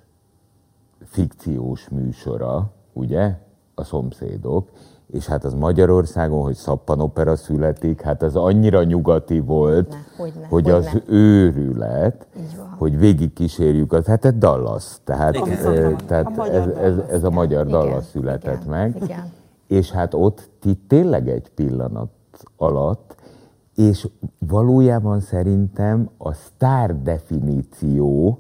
fikciós 1.04 1.88
műsora, 1.88 2.70
ugye, 2.92 3.38
a 3.78 3.84
szomszédok, 3.84 4.68
és 5.06 5.26
hát 5.26 5.44
az 5.44 5.54
Magyarországon, 5.54 6.42
hogy 6.42 6.54
szappanopera 6.54 7.36
születik, 7.36 8.00
hát 8.00 8.22
az 8.22 8.36
annyira 8.36 8.82
nyugati 8.82 9.40
volt, 9.40 9.88
ne, 9.88 9.96
hogyne, 10.16 10.46
hogy 10.46 10.62
hogyne. 10.62 10.74
az 10.74 11.02
őrület, 11.06 12.26
hogy 12.78 12.98
végig 12.98 13.32
kísérjük 13.32 13.92
az, 13.92 14.06
hát 14.06 14.24
egy 14.24 14.38
Dallas, 14.38 14.96
tehát, 15.04 15.36
e, 15.36 15.96
tehát 16.06 16.38
ez, 16.38 16.66
ez, 16.66 16.98
ez 17.10 17.24
a 17.24 17.30
magyar 17.30 17.66
igen, 17.66 17.80
Dallas 17.80 18.04
született 18.04 18.62
igen, 18.62 18.68
meg, 18.68 19.02
igen. 19.02 19.32
és 19.66 19.90
hát 19.90 20.14
ott 20.14 20.48
ti 20.60 20.74
tényleg 20.88 21.28
egy 21.28 21.50
pillanat 21.54 22.10
alatt, 22.56 23.16
és 23.74 24.08
valójában 24.38 25.20
szerintem 25.20 26.10
a 26.18 26.32
sztár 26.32 27.02
definíció 27.02 28.38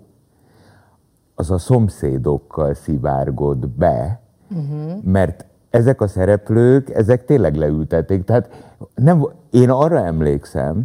az 1.34 1.50
a 1.50 1.58
szomszédokkal 1.58 2.74
szivárgott 2.74 3.68
be, 3.68 4.20
uh-huh. 4.50 5.02
mert 5.04 5.44
ezek 5.70 6.00
a 6.00 6.06
szereplők, 6.06 6.90
ezek 6.90 7.24
tényleg 7.24 7.54
leültették. 7.54 8.24
Tehát 8.24 8.74
nem, 8.94 9.28
én 9.50 9.70
arra 9.70 10.04
emlékszem, 10.04 10.82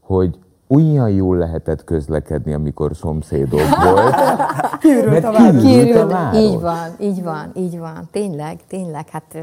hogy 0.00 0.38
olyan 0.68 1.10
jól 1.10 1.36
lehetett 1.36 1.84
közlekedni, 1.84 2.52
amikor 2.52 2.96
szomszédok 2.96 3.60
volt. 3.82 4.14
kiürült 4.80 5.24
a 5.24 5.32
város. 5.32 5.62
Kiürült, 5.62 5.96
a 5.96 6.06
város. 6.06 6.38
Így 6.38 6.60
van, 6.60 6.90
így 6.98 7.22
van, 7.22 7.50
így 7.54 7.78
van. 7.78 8.08
Tényleg, 8.10 8.60
tényleg, 8.66 9.08
hát 9.08 9.38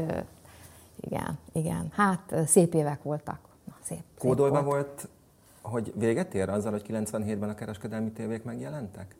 igen, 1.00 1.38
igen. 1.52 1.88
Hát 1.92 2.34
szép 2.46 2.74
évek 2.74 3.02
voltak. 3.02 3.38
Na, 3.64 3.72
szép, 3.82 4.02
Kódolva 4.18 4.62
volt. 4.62 4.64
volt, 4.64 5.08
hogy 5.62 5.92
véget 5.98 6.34
ér 6.34 6.48
azzal, 6.48 6.70
hogy 6.70 6.84
97-ben 6.88 7.48
a 7.48 7.54
kereskedelmi 7.54 8.10
tévék 8.10 8.44
megjelentek? 8.44 9.16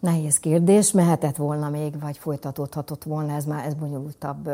Nehéz 0.00 0.38
kérdés, 0.38 0.92
mehetett 0.92 1.36
volna 1.36 1.70
még, 1.70 2.00
vagy 2.00 2.18
folytatódhatott 2.18 3.04
volna, 3.04 3.34
ez 3.34 3.44
már 3.44 3.66
ez 3.66 3.74
bonyolultabb 3.74 4.50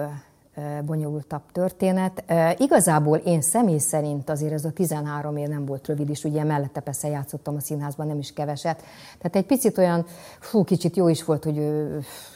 bonyolultabb 0.84 1.42
történet. 1.52 2.24
Igazából 2.58 3.16
én 3.16 3.40
személy 3.40 3.78
szerint 3.78 4.30
azért 4.30 4.52
ez 4.52 4.64
a 4.64 4.70
13 4.70 5.36
év 5.36 5.48
nem 5.48 5.64
volt 5.66 5.86
rövid 5.86 6.10
is, 6.10 6.24
ugye 6.24 6.44
mellette 6.44 6.80
persze 6.80 7.08
játszottam 7.08 7.56
a 7.56 7.60
színházban, 7.60 8.06
nem 8.06 8.18
is 8.18 8.32
keveset. 8.32 8.82
Tehát 9.18 9.36
egy 9.36 9.46
picit 9.46 9.78
olyan, 9.78 10.06
fú, 10.40 10.64
kicsit 10.64 10.96
jó 10.96 11.08
is 11.08 11.24
volt, 11.24 11.44
hogy 11.44 11.68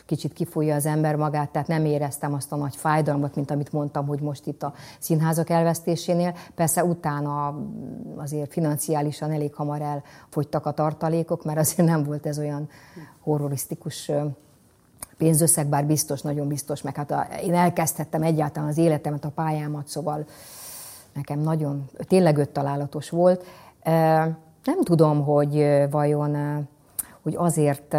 kicsit 0.08 0.32
kifújja 0.32 0.74
az 0.74 0.86
ember 0.86 1.16
magát, 1.16 1.50
tehát 1.50 1.68
nem 1.68 1.84
éreztem 1.84 2.34
azt 2.34 2.52
a 2.52 2.56
nagy 2.56 2.76
fájdalmat, 2.76 3.34
mint 3.34 3.50
amit 3.50 3.72
mondtam, 3.72 4.06
hogy 4.06 4.20
most 4.20 4.46
itt 4.46 4.62
a 4.62 4.72
színházak 4.98 5.50
elvesztésénél. 5.50 6.34
Persze 6.54 6.84
utána 6.84 7.58
azért 8.16 8.52
financiálisan 8.52 9.30
elég 9.30 9.54
hamar 9.54 9.80
elfogytak 9.80 10.66
a 10.66 10.72
tartalékok, 10.72 11.44
mert 11.44 11.58
azért 11.58 11.88
nem 11.88 12.04
volt 12.04 12.26
ez 12.26 12.38
olyan 12.38 12.68
horrorisztikus 13.20 14.10
pénzösszeg, 15.18 15.66
bár 15.66 15.86
biztos, 15.86 16.22
nagyon 16.22 16.48
biztos, 16.48 16.82
meg 16.82 16.96
hát 16.96 17.10
a, 17.10 17.26
én 17.42 17.54
elkezdhettem 17.54 18.22
egyáltalán 18.22 18.68
az 18.68 18.78
életemet, 18.78 19.24
a 19.24 19.30
pályámat, 19.34 19.88
szóval 19.88 20.24
nekem 21.12 21.38
nagyon, 21.38 21.84
tényleg 21.98 22.36
öt 22.36 22.50
találatos 22.50 23.10
volt. 23.10 23.44
Nem 24.64 24.82
tudom, 24.82 25.24
hogy 25.24 25.84
vajon, 25.90 26.66
hogy 27.22 27.34
azért 27.36 27.96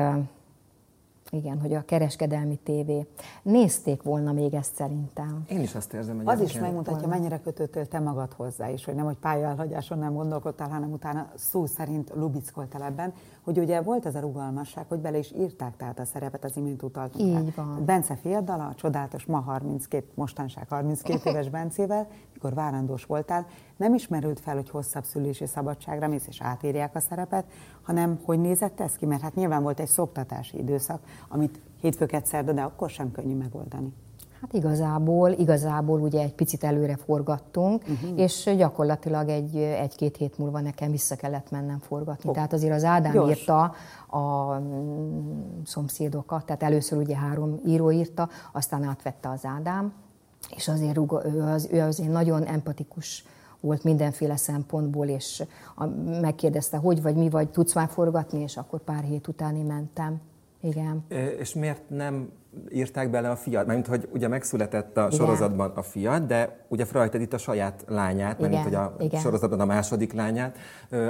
igen, 1.32 1.60
hogy 1.60 1.74
a 1.74 1.82
kereskedelmi 1.86 2.56
tévé. 2.63 3.08
Nézték 3.42 4.04
volna 4.04 4.32
még 4.32 4.54
ezt 4.54 4.76
szerintem. 4.76 5.44
Én 5.50 5.62
is 5.62 5.76
azt 5.76 5.94
érzem, 5.94 6.15
hogy 6.18 6.28
Az 6.28 6.42
is 6.42 6.54
megmutatja, 6.60 7.00
volna. 7.00 7.15
mennyire 7.15 7.39
kötöttél 7.39 7.88
te 7.88 8.00
magad 8.00 8.34
hozzá 8.34 8.70
is, 8.70 8.86
hogy 8.86 8.96
nem, 8.96 9.06
hogy 9.06 9.18
pályaelhagyáson 9.18 9.98
nem 9.98 10.13
gondolkodtál, 10.13 10.70
hanem 10.70 10.92
utána 10.92 11.30
szó 11.36 11.65
szerint 11.65 12.12
lubickoltál 12.15 12.84
ebben, 12.84 13.13
hogy 13.43 13.60
ugye 13.60 13.82
volt 13.82 14.06
ez 14.06 14.15
a 14.15 14.19
rugalmasság, 14.19 14.86
hogy 14.88 14.99
bele 14.99 15.17
is 15.17 15.32
írták 15.32 15.78
tehát 15.78 15.99
a 15.99 16.06
szerepet, 16.06 16.43
az 16.43 16.58
imént 16.58 16.84
utaltunk 16.84 17.23
Így 17.23 17.56
rá. 17.56 17.63
van. 17.63 17.86
Bence 17.86 18.15
fiaddal, 18.15 18.60
a 18.60 18.73
csodálatos, 18.75 19.25
ma 19.25 19.39
32, 19.39 20.06
mostanság 20.13 20.67
32 20.69 21.30
éves 21.30 21.49
Bencével, 21.60 22.08
mikor 22.34 22.54
várandós 22.54 23.06
voltál, 23.06 23.45
nem 23.78 23.93
ismerült 23.93 24.39
fel, 24.39 24.56
hogy 24.56 24.69
hosszabb 24.69 25.04
szülési 25.04 25.45
szabadságra 25.45 26.08
mész 26.08 26.28
és 26.28 26.41
átírják 26.41 26.95
a 26.95 26.99
szerepet, 26.99 27.45
hanem 27.82 28.19
hogy 28.25 28.39
nézett 28.39 28.80
ez 28.80 28.95
ki, 28.95 29.06
mert 29.06 29.21
hát 29.21 29.36
nyilván 29.36 29.63
volt 29.63 29.80
egy 29.80 29.88
szoktatási 29.88 30.58
időszak, 30.58 31.02
amit 31.28 31.60
hétfőket 31.82 32.25
szerda, 32.25 32.52
de 32.52 32.62
akkor 32.62 32.89
sem 32.89 33.12
könnyű 33.12 33.36
megoldani. 33.36 33.93
Hát 34.41 34.54
igazából, 34.54 35.32
igazából 35.32 35.99
ugye 35.99 36.21
egy 36.21 36.34
picit 36.34 36.63
előre 36.63 36.95
forgattunk, 36.95 37.82
uh-huh. 37.82 38.19
és 38.19 38.54
gyakorlatilag 38.58 39.30
egy, 39.30 39.56
egy-két 39.56 40.17
hét 40.17 40.38
múlva 40.38 40.60
nekem 40.60 40.91
vissza 40.91 41.15
kellett 41.15 41.52
mennem 41.52 41.80
forgatni. 41.80 42.30
Oh. 42.30 42.36
Tehát 42.36 42.54
azért 42.54 42.73
az 42.73 42.84
Ádám 42.84 43.13
Gyors. 43.13 43.39
írta 43.39 43.73
a 44.08 44.54
mm, 44.60 45.62
szomszédokat, 45.65 46.45
tehát 46.45 46.63
először 46.63 46.97
ugye 46.97 47.15
három 47.15 47.60
író 47.65 47.91
írta, 47.91 48.30
aztán 48.52 48.84
átvette 48.84 49.30
az 49.30 49.45
Ádám, 49.45 49.93
és 50.56 50.67
azért 50.67 50.97
ő, 50.97 51.41
az, 51.41 51.67
ő 51.71 51.82
azért 51.82 52.12
nagyon 52.12 52.43
empatikus 52.43 53.23
volt 53.60 53.84
mindenféle 53.84 54.36
szempontból, 54.36 55.08
és 55.08 55.43
a, 55.75 55.86
megkérdezte, 56.21 56.78
hogy 56.78 57.02
vagy 57.02 57.15
mi 57.15 57.30
vagy, 57.30 57.49
tudsz 57.49 57.73
már 57.73 57.89
forgatni, 57.89 58.39
és 58.39 58.58
akkor 58.58 58.80
pár 58.80 59.04
hét 59.04 59.28
utáni 59.28 59.62
mentem. 59.62 60.21
Igen. 60.62 61.06
És 61.39 61.54
miért 61.54 61.89
nem 61.89 62.30
írták 62.72 63.10
bele 63.10 63.30
a 63.30 63.36
fiat? 63.36 63.65
Mert 63.65 63.88
hogy 63.88 64.10
ugye 64.13 64.28
megszületett 64.28 64.98
a 64.98 65.06
Igen. 65.06 65.12
sorozatban 65.12 65.72
a 65.76 65.82
fiat, 65.82 66.26
de 66.26 66.65
ugye 66.67 66.86
felrajtad 66.86 67.22
itt 67.22 67.34
a 67.34 67.38
saját 67.38 67.84
lányát, 67.88 68.39
mert 68.39 68.63
hogy 68.63 68.74
a 68.74 68.95
Igen. 69.00 69.19
sorozatban 69.19 69.60
a 69.60 69.65
második 69.65 70.13
lányát, 70.13 70.58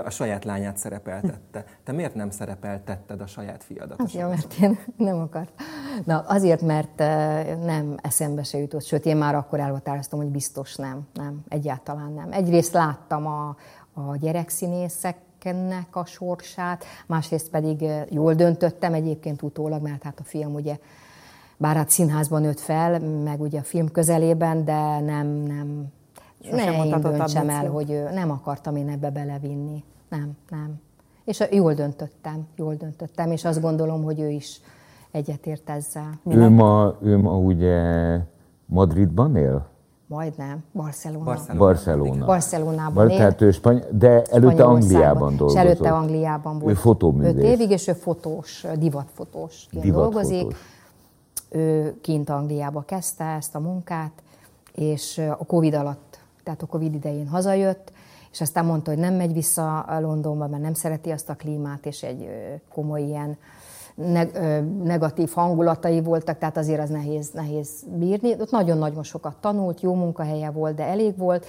a 0.06 0.10
saját 0.10 0.46
lányát 0.46 0.78
szerepeltette. 0.78 1.66
Te 1.84 1.92
miért 1.92 2.16
nem 2.16 2.30
szerepeltetted 2.30 3.22
a 3.22 3.28
saját 3.28 3.64
fiadat? 3.64 4.02
Az 4.02 4.14
jó, 4.14 4.28
mert 4.28 4.54
én 4.62 4.80
nem 4.98 5.20
akart. 5.20 5.52
Na, 6.06 6.20
azért, 6.20 6.62
mert 6.62 6.98
nem 7.64 7.96
eszembe 8.02 8.44
se 8.44 8.58
jutott, 8.58 8.84
sőt, 8.84 9.06
én 9.06 9.18
már 9.18 9.36
akkor 9.36 9.60
elhatároztam, 9.60 10.20
hogy 10.20 10.30
biztos 10.30 10.76
nem, 10.76 11.08
nem, 11.14 11.44
egyáltalán 11.48 12.12
nem. 12.12 12.32
Egyrészt 12.32 12.74
láttam 12.74 13.28
a, 13.28 13.56
a 13.94 14.16
gyerekszínészek 14.16 15.18
ennek 15.46 15.96
a 15.96 16.06
sorsát, 16.06 16.84
másrészt 17.06 17.50
pedig 17.50 17.86
jól 18.10 18.34
döntöttem 18.34 18.94
egyébként 18.94 19.42
utólag, 19.42 19.82
mert 19.82 20.04
hát 20.04 20.20
a 20.20 20.24
fiam 20.24 20.54
ugye 20.54 20.78
bár 21.58 21.76
hát 21.76 21.90
színházban 21.90 22.42
nőtt 22.42 22.60
fel, 22.60 23.00
meg 23.00 23.42
ugye 23.42 23.60
a 23.60 23.64
film 23.64 23.92
közelében, 23.92 24.66
de 24.66 25.00
nem, 25.00 25.28
nem, 25.28 25.86
ne 26.52 26.86
én 26.86 27.02
döntsem 27.02 27.50
el, 27.50 27.70
hogy 27.70 28.04
nem 28.14 28.32
akartam 28.32 28.76
én 28.76 28.90
ebbe 28.90 29.10
belevinni. 29.10 29.84
Nem, 30.10 30.38
nem. 30.50 30.82
És 31.24 31.44
jól 31.52 31.74
döntöttem, 31.74 32.48
jól 32.56 32.76
döntöttem, 32.76 33.32
és 33.32 33.46
azt 33.46 33.62
gondolom, 33.62 34.04
hogy 34.04 34.20
ő 34.20 34.30
is 34.30 34.62
egyetért 35.12 35.70
ezzel. 35.70 36.20
Ő 36.26 36.50
ma, 36.50 36.98
ő 37.02 37.18
ma 37.18 37.38
ugye 37.38 38.18
Madridban 38.66 39.36
él? 39.36 39.69
Majdnem, 40.10 40.64
Barcelona. 40.72 41.24
Barcelona. 41.24 41.66
Barcelona. 41.66 42.26
Barcelonában 42.26 42.94
Bar- 43.08 43.18
tehát 43.18 43.42
ő 43.42 43.52
Spany- 43.52 43.86
de 43.92 44.22
előtte 44.22 44.64
Angliában 44.64 45.36
dolgozott. 45.36 45.64
És 45.64 45.70
előtte 45.70 45.92
Angliában 45.92 46.60
volt. 46.60 46.72
Ő 46.72 46.78
fotóművész. 46.78 47.34
Öt 47.34 47.40
évig, 47.40 47.70
és 47.70 47.88
ő 47.88 47.94
fotós, 47.94 48.66
divatfotós 48.78 49.68
Divat 49.72 50.02
dolgozik. 50.02 50.56
Ő 51.50 51.96
kint 52.02 52.30
Angliába 52.30 52.82
kezdte 52.82 53.24
ezt 53.24 53.56
a 53.56 53.60
munkát, 53.60 54.12
és 54.76 55.18
a 55.18 55.46
Covid 55.46 55.74
alatt, 55.74 56.20
tehát 56.44 56.62
a 56.62 56.66
Covid 56.66 56.94
idején 56.94 57.28
hazajött, 57.28 57.92
és 58.32 58.42
aztán 58.42 58.66
mondta, 58.66 58.92
hogy 58.92 59.00
nem 59.00 59.14
megy 59.14 59.34
vissza 59.34 59.86
Londonba, 60.00 60.48
mert 60.48 60.64
nem 60.64 60.74
szereti 60.74 61.10
azt 61.12 61.30
a 61.30 61.36
klímát, 61.36 61.86
és 61.86 62.04
egy 62.04 62.30
komoly 62.74 63.02
ilyen 63.02 63.38
negatív 64.84 65.32
hangulatai 65.34 66.02
voltak, 66.02 66.38
tehát 66.38 66.58
azért 66.58 66.82
az 66.82 66.90
nehéz, 66.90 67.30
nehéz 67.34 67.70
bírni. 67.88 68.36
Ott 68.40 68.52
nagyon-nagyon 68.52 69.04
sokat 69.04 69.36
tanult, 69.40 69.82
jó 69.82 69.94
munkahelye 69.94 70.50
volt, 70.50 70.76
de 70.76 70.84
elég 70.84 71.18
volt, 71.18 71.46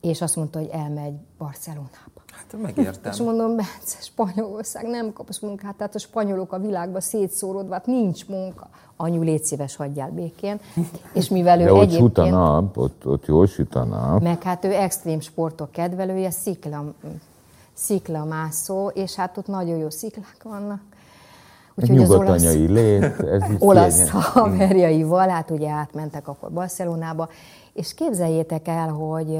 és 0.00 0.22
azt 0.22 0.36
mondta, 0.36 0.58
hogy 0.58 0.68
elmegy 0.72 1.14
Barcelonába. 1.38 2.22
Hát 2.32 2.62
megértem. 2.62 3.12
És 3.12 3.18
mondom, 3.18 3.56
Bence, 3.56 4.00
Spanyolország, 4.00 4.86
nem 4.86 5.12
kapsz 5.12 5.38
munkát, 5.38 5.74
tehát 5.76 5.94
a 5.94 5.98
spanyolok 5.98 6.52
a 6.52 6.58
világban 6.58 7.00
szétszórodva, 7.00 7.72
hát 7.74 7.86
nincs 7.86 8.26
munka. 8.28 8.68
Anyu, 8.96 9.22
légy 9.22 9.44
szíves, 9.44 9.76
hagyjál 9.76 10.10
békén. 10.10 10.60
És 11.12 11.28
mivel 11.28 11.60
ő 11.60 11.64
De 11.64 11.72
ott 11.72 11.82
egyébként... 11.82 12.16
süt 12.16 12.18
a 12.18 12.28
nap, 12.28 12.76
ott, 12.76 13.06
ott 13.06 13.26
jól 13.26 13.46
süt 13.46 13.74
a 13.74 13.84
nap. 13.84 14.22
Meg 14.22 14.42
hát 14.42 14.64
ő 14.64 14.72
extrém 14.72 15.20
sportok 15.20 15.70
kedvelője, 15.70 16.30
szikla, 16.30 16.84
sziklamászó, 17.72 18.88
és 18.88 19.14
hát 19.14 19.36
ott 19.36 19.46
nagyon 19.46 19.76
jó 19.76 19.90
sziklák 19.90 20.42
vannak. 20.42 20.80
Úgyhogy 21.76 21.98
az 21.98 22.10
olasz, 22.10 22.54
lét, 22.54 23.02
ez 23.20 23.42
olasz 23.58 24.08
haverjaival, 24.34 25.28
hát 25.28 25.50
ugye 25.50 25.68
átmentek 25.68 26.28
akkor 26.28 26.52
Barcelonába, 26.52 27.28
és 27.72 27.94
képzeljétek 27.94 28.68
el, 28.68 28.88
hogy 28.88 29.38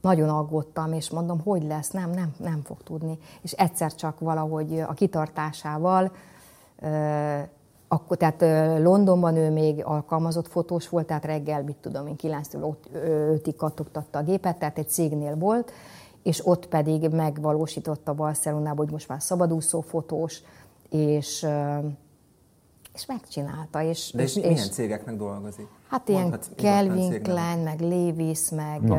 nagyon 0.00 0.28
aggódtam, 0.28 0.92
és 0.92 1.10
mondom, 1.10 1.40
hogy 1.40 1.62
lesz, 1.62 1.90
nem, 1.90 2.10
nem, 2.10 2.34
nem 2.36 2.60
fog 2.64 2.82
tudni. 2.82 3.18
És 3.42 3.52
egyszer 3.52 3.94
csak 3.94 4.20
valahogy 4.20 4.80
a 4.80 4.92
kitartásával, 4.92 6.12
akkor, 7.88 8.16
tehát 8.16 8.40
Londonban 8.82 9.36
ő 9.36 9.50
még 9.50 9.84
alkalmazott 9.84 10.48
fotós 10.48 10.88
volt, 10.88 11.06
tehát 11.06 11.24
reggel, 11.24 11.62
mit 11.62 11.76
tudom 11.76 12.06
én, 12.06 12.16
9-től 12.22 12.74
5-ig 12.94 13.54
kattogtatta 13.56 14.18
a 14.18 14.22
gépet, 14.22 14.58
tehát 14.58 14.78
egy 14.78 14.88
cégnél 14.88 15.36
volt, 15.36 15.72
és 16.22 16.46
ott 16.46 16.66
pedig 16.66 17.08
megvalósította 17.10 18.14
Barcelonában, 18.14 18.76
hogy 18.76 18.90
most 18.90 19.08
már 19.08 19.22
szabadúszó 19.22 19.80
fotós, 19.80 20.42
és 20.90 21.46
és 22.98 23.06
megcsinálta. 23.06 23.82
És, 23.82 24.12
De 24.14 24.22
és, 24.22 24.36
és, 24.36 24.42
milyen 24.42 24.70
cégeknek 24.70 25.16
dolgozik? 25.16 25.68
Hát 25.88 26.08
ilyen 26.08 26.38
Calvin 26.56 27.22
Klein, 27.22 27.58
meg 27.58 27.80
Levis, 27.80 28.50
meg 28.50 28.80
no. 28.80 28.96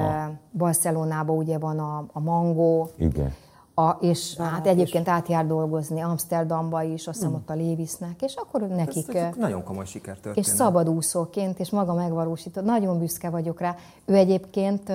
Barcelonában 0.52 1.38
ugye 1.38 1.58
van 1.58 1.80
a, 1.80 2.06
a 2.12 2.20
Mango. 2.20 2.88
Igen. 2.98 3.34
A, 3.74 3.98
és 4.02 4.36
Bár 4.38 4.52
hát 4.52 4.68
egyébként 4.68 5.08
is. 5.08 5.14
átjár 5.14 5.48
dolgozni 5.48 6.02
Amsterdamba 6.02 6.82
is, 6.84 7.08
azt 7.08 7.18
hiszem 7.18 7.32
mm. 7.32 7.36
ott 7.36 7.50
a 7.50 7.54
Lévisznek, 7.54 8.22
és 8.22 8.36
akkor 8.36 8.62
nekik... 8.62 9.14
Ez, 9.14 9.24
ez 9.24 9.36
nagyon 9.36 9.64
komoly 9.64 9.86
sikertörténet. 9.86 10.38
És 10.38 10.46
szabadúszóként, 10.46 11.60
és 11.60 11.70
maga 11.70 11.94
megvalósított. 11.94 12.64
Nagyon 12.64 13.00
büszke 13.00 13.30
vagyok 13.30 13.60
rá. 13.60 13.76
Ő 14.06 14.16
egyébként 14.16 14.92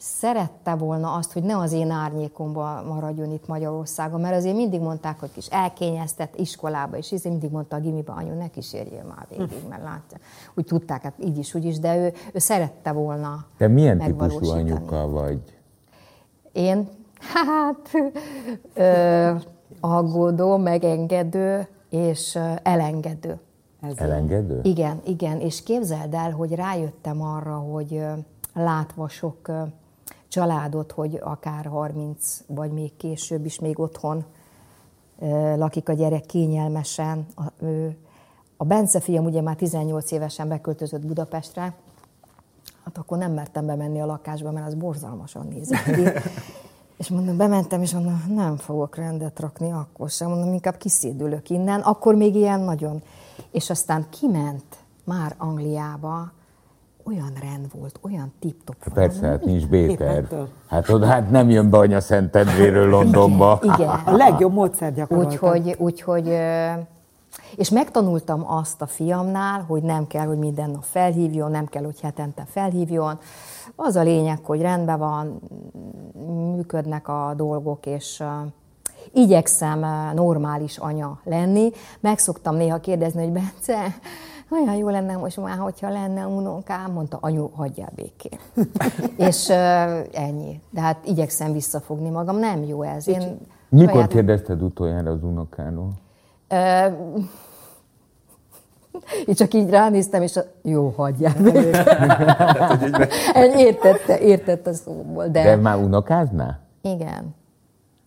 szerette 0.00 0.74
volna 0.74 1.12
azt, 1.12 1.32
hogy 1.32 1.42
ne 1.42 1.56
az 1.56 1.72
én 1.72 1.90
árnyékomba 1.90 2.82
maradjon 2.88 3.32
itt 3.32 3.46
Magyarországon, 3.46 4.20
mert 4.20 4.36
azért 4.36 4.56
mindig 4.56 4.80
mondták, 4.80 5.20
hogy 5.20 5.32
kis 5.32 5.46
elkényeztett 5.46 6.38
iskolába, 6.38 6.96
és 6.96 7.12
így 7.12 7.24
mindig 7.24 7.50
mondta 7.50 7.76
a 7.76 7.80
gimibe, 7.80 8.12
anyu, 8.12 8.34
ne 8.34 8.48
kísérjél 8.48 9.04
már 9.04 9.26
végig, 9.28 9.68
mert 9.68 9.82
látja. 9.82 10.18
Úgy 10.54 10.64
tudták, 10.64 11.02
hát 11.02 11.14
így 11.18 11.38
is, 11.38 11.54
úgy 11.54 11.64
is, 11.64 11.78
de 11.78 11.96
ő, 11.96 12.12
ő 12.32 12.38
szerette 12.38 12.92
volna 12.92 13.46
Te 13.58 13.68
milyen 13.68 13.98
típusú 13.98 14.48
anyuka 14.50 15.08
vagy? 15.08 15.40
Én? 16.52 16.88
Hát, 17.18 17.90
ö, 18.74 19.34
aggódó, 19.80 20.56
megengedő 20.56 21.68
és 21.90 22.38
elengedő. 22.62 23.38
Ez 23.80 23.96
elengedő? 23.96 24.60
Igen, 24.62 25.00
igen, 25.04 25.40
és 25.40 25.62
képzeld 25.62 26.14
el, 26.14 26.30
hogy 26.30 26.54
rájöttem 26.54 27.22
arra, 27.22 27.54
hogy 27.54 28.02
látva 28.54 29.08
sok 29.08 29.50
családot, 30.30 30.92
hogy 30.92 31.18
akár 31.22 31.66
30 31.66 32.42
vagy 32.46 32.72
még 32.72 32.96
később 32.96 33.44
is 33.44 33.58
még 33.58 33.78
otthon 33.78 34.24
lakik 35.56 35.88
a 35.88 35.92
gyerek 35.92 36.26
kényelmesen. 36.26 37.26
A, 37.36 37.42
a 38.56 38.64
Bence 38.64 39.00
fiam 39.00 39.24
ugye 39.24 39.40
már 39.40 39.56
18 39.56 40.10
évesen 40.10 40.48
beköltözött 40.48 41.06
Budapestre, 41.06 41.74
Hát 42.84 42.98
akkor 42.98 43.18
nem 43.18 43.32
mertem 43.32 43.66
bemenni 43.66 44.00
a 44.00 44.06
lakásba, 44.06 44.50
mert 44.50 44.66
az 44.66 44.74
borzalmasan 44.74 45.46
nézett 45.46 45.94
ki. 45.94 46.02
És 47.00 47.08
mondom, 47.08 47.36
bementem, 47.36 47.82
és 47.82 47.92
mondom, 47.92 48.24
nem 48.34 48.56
fogok 48.56 48.96
rendet 48.96 49.40
rakni 49.40 49.70
akkor 49.70 50.10
sem, 50.10 50.28
mondom, 50.28 50.52
inkább 50.52 50.76
kiszédülök 50.76 51.50
innen. 51.50 51.80
Akkor 51.80 52.14
még 52.14 52.34
ilyen 52.34 52.60
nagyon. 52.60 53.02
És 53.50 53.70
aztán 53.70 54.06
kiment 54.10 54.76
már 55.04 55.34
Angliába, 55.38 56.32
olyan 57.10 57.32
rend 57.40 57.66
volt, 57.78 57.98
olyan 58.02 58.32
tip-top. 58.40 58.76
Hát 58.80 58.94
persze, 58.94 59.26
hát 59.26 59.44
nincs 59.44 59.66
Béter. 59.66 60.28
Hát 60.68 60.88
oda 60.88 61.06
hát 61.06 61.30
nem 61.30 61.50
jön 61.50 61.70
be 61.70 61.78
anya 61.78 62.00
Szentendréről 62.00 62.88
Londonba. 62.88 63.58
Igen, 63.62 63.74
igen. 63.78 63.88
A 64.04 64.16
legjobb 64.16 64.52
módszer 64.52 64.94
gyakoroltam. 64.94 65.32
Úgyhogy, 65.32 65.74
úgyhogy, 65.78 66.36
és 67.56 67.70
megtanultam 67.70 68.50
azt 68.50 68.82
a 68.82 68.86
fiamnál, 68.86 69.64
hogy 69.66 69.82
nem 69.82 70.06
kell, 70.06 70.26
hogy 70.26 70.38
minden 70.38 70.70
nap 70.70 70.84
felhívjon, 70.84 71.50
nem 71.50 71.66
kell, 71.66 71.84
hogy 71.84 72.00
hetente 72.00 72.46
felhívjon. 72.48 73.18
Az 73.76 73.96
a 73.96 74.02
lényeg, 74.02 74.38
hogy 74.44 74.60
rendben 74.60 74.98
van, 74.98 75.40
működnek 76.54 77.08
a 77.08 77.32
dolgok, 77.36 77.86
és 77.86 78.22
igyekszem 79.12 79.86
normális 80.14 80.78
anya 80.78 81.20
lenni. 81.24 81.70
Meg 82.00 82.18
szoktam 82.18 82.56
néha 82.56 82.80
kérdezni, 82.80 83.22
hogy 83.22 83.32
Bence, 83.32 83.94
olyan 84.50 84.74
jó 84.74 84.88
lenne 84.88 85.16
most 85.16 85.36
már, 85.36 85.58
hogyha 85.58 85.90
lenne 85.90 86.26
unokám, 86.26 86.92
mondta, 86.92 87.18
anyu, 87.20 87.48
hagyjál 87.54 87.92
békén. 87.94 88.38
és 89.28 89.48
uh, 89.48 89.56
ennyi. 90.12 90.60
De 90.70 90.80
hát 90.80 91.06
igyekszem 91.06 91.52
visszafogni 91.52 92.08
magam, 92.08 92.36
nem 92.36 92.64
jó 92.64 92.82
ez. 92.82 93.08
Én 93.08 93.38
Mikor 93.68 93.92
saját... 93.92 94.08
kérdezted 94.08 94.62
utoljára 94.62 95.10
az 95.10 95.22
unokáról? 95.22 95.92
Uh, 96.50 97.22
én 99.26 99.34
csak 99.34 99.54
így 99.54 99.70
ránéztem, 99.70 100.22
és 100.22 100.36
a... 100.36 100.42
jó, 100.62 100.88
hagyjál 100.96 101.34
értette, 103.56 104.18
értette 104.18 104.70
a 104.70 104.72
szóból. 104.72 105.28
De... 105.28 105.42
de 105.42 105.56
már 105.56 105.76
unokáznál? 105.76 106.60
Igen. 106.82 107.38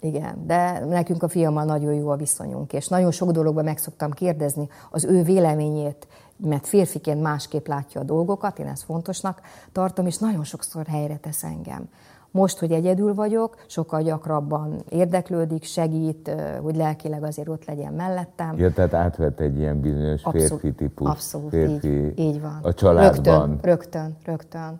Igen, 0.04 0.44
de 0.46 0.86
nekünk 0.86 1.24
a 1.24 1.28
fiammal 1.28 1.64
nagyon 1.64 1.94
jó 1.94 2.10
a 2.10 2.16
viszonyunk, 2.16 2.74
és 2.74 2.88
nagyon 2.88 3.12
sok 3.12 3.32
dologban 3.32 3.64
meg 3.64 3.78
szoktam 3.78 4.12
kérdezni 4.12 4.70
az 4.92 5.06
ő 5.06 5.24
véleményét, 5.24 6.08
mert 6.46 6.68
férfiként 6.68 7.22
másképp 7.22 7.68
látja 7.68 8.02
a 8.02 8.04
dolgokat, 8.04 8.60
én 8.60 8.68
ezt 8.68 8.84
fontosnak 8.84 9.42
tartom, 9.72 10.06
és 10.06 10.18
nagyon 10.18 10.44
sokszor 10.44 10.86
helyre 10.86 11.18
tesz 11.18 11.44
engem. 11.44 11.90
Most, 12.32 12.60
hogy 12.60 12.72
egyedül 12.72 13.14
vagyok, 13.14 13.56
sokkal 13.68 14.02
gyakrabban 14.02 14.84
érdeklődik, 14.90 15.64
segít, 15.64 16.36
hogy 16.62 16.76
lelkileg 16.76 17.24
azért 17.24 17.48
ott 17.48 17.66
legyen 17.66 17.94
mellettem. 17.94 18.58
Ja, 18.58 18.74
tehát 18.74 18.94
átvett 18.94 19.40
egy 19.40 19.58
ilyen 19.58 19.80
bizonyos 19.80 20.24
abszolút, 20.24 20.50
férfi 20.50 20.74
típus. 20.74 21.10
Abszolút, 21.10 21.50
férfi 21.50 21.88
így, 21.88 22.20
így 22.20 22.42
van. 22.42 22.60
A 22.62 22.74
családban. 22.74 23.50
Rögtön, 23.50 23.60
rögtön, 23.62 24.18
rögtön. 24.24 24.80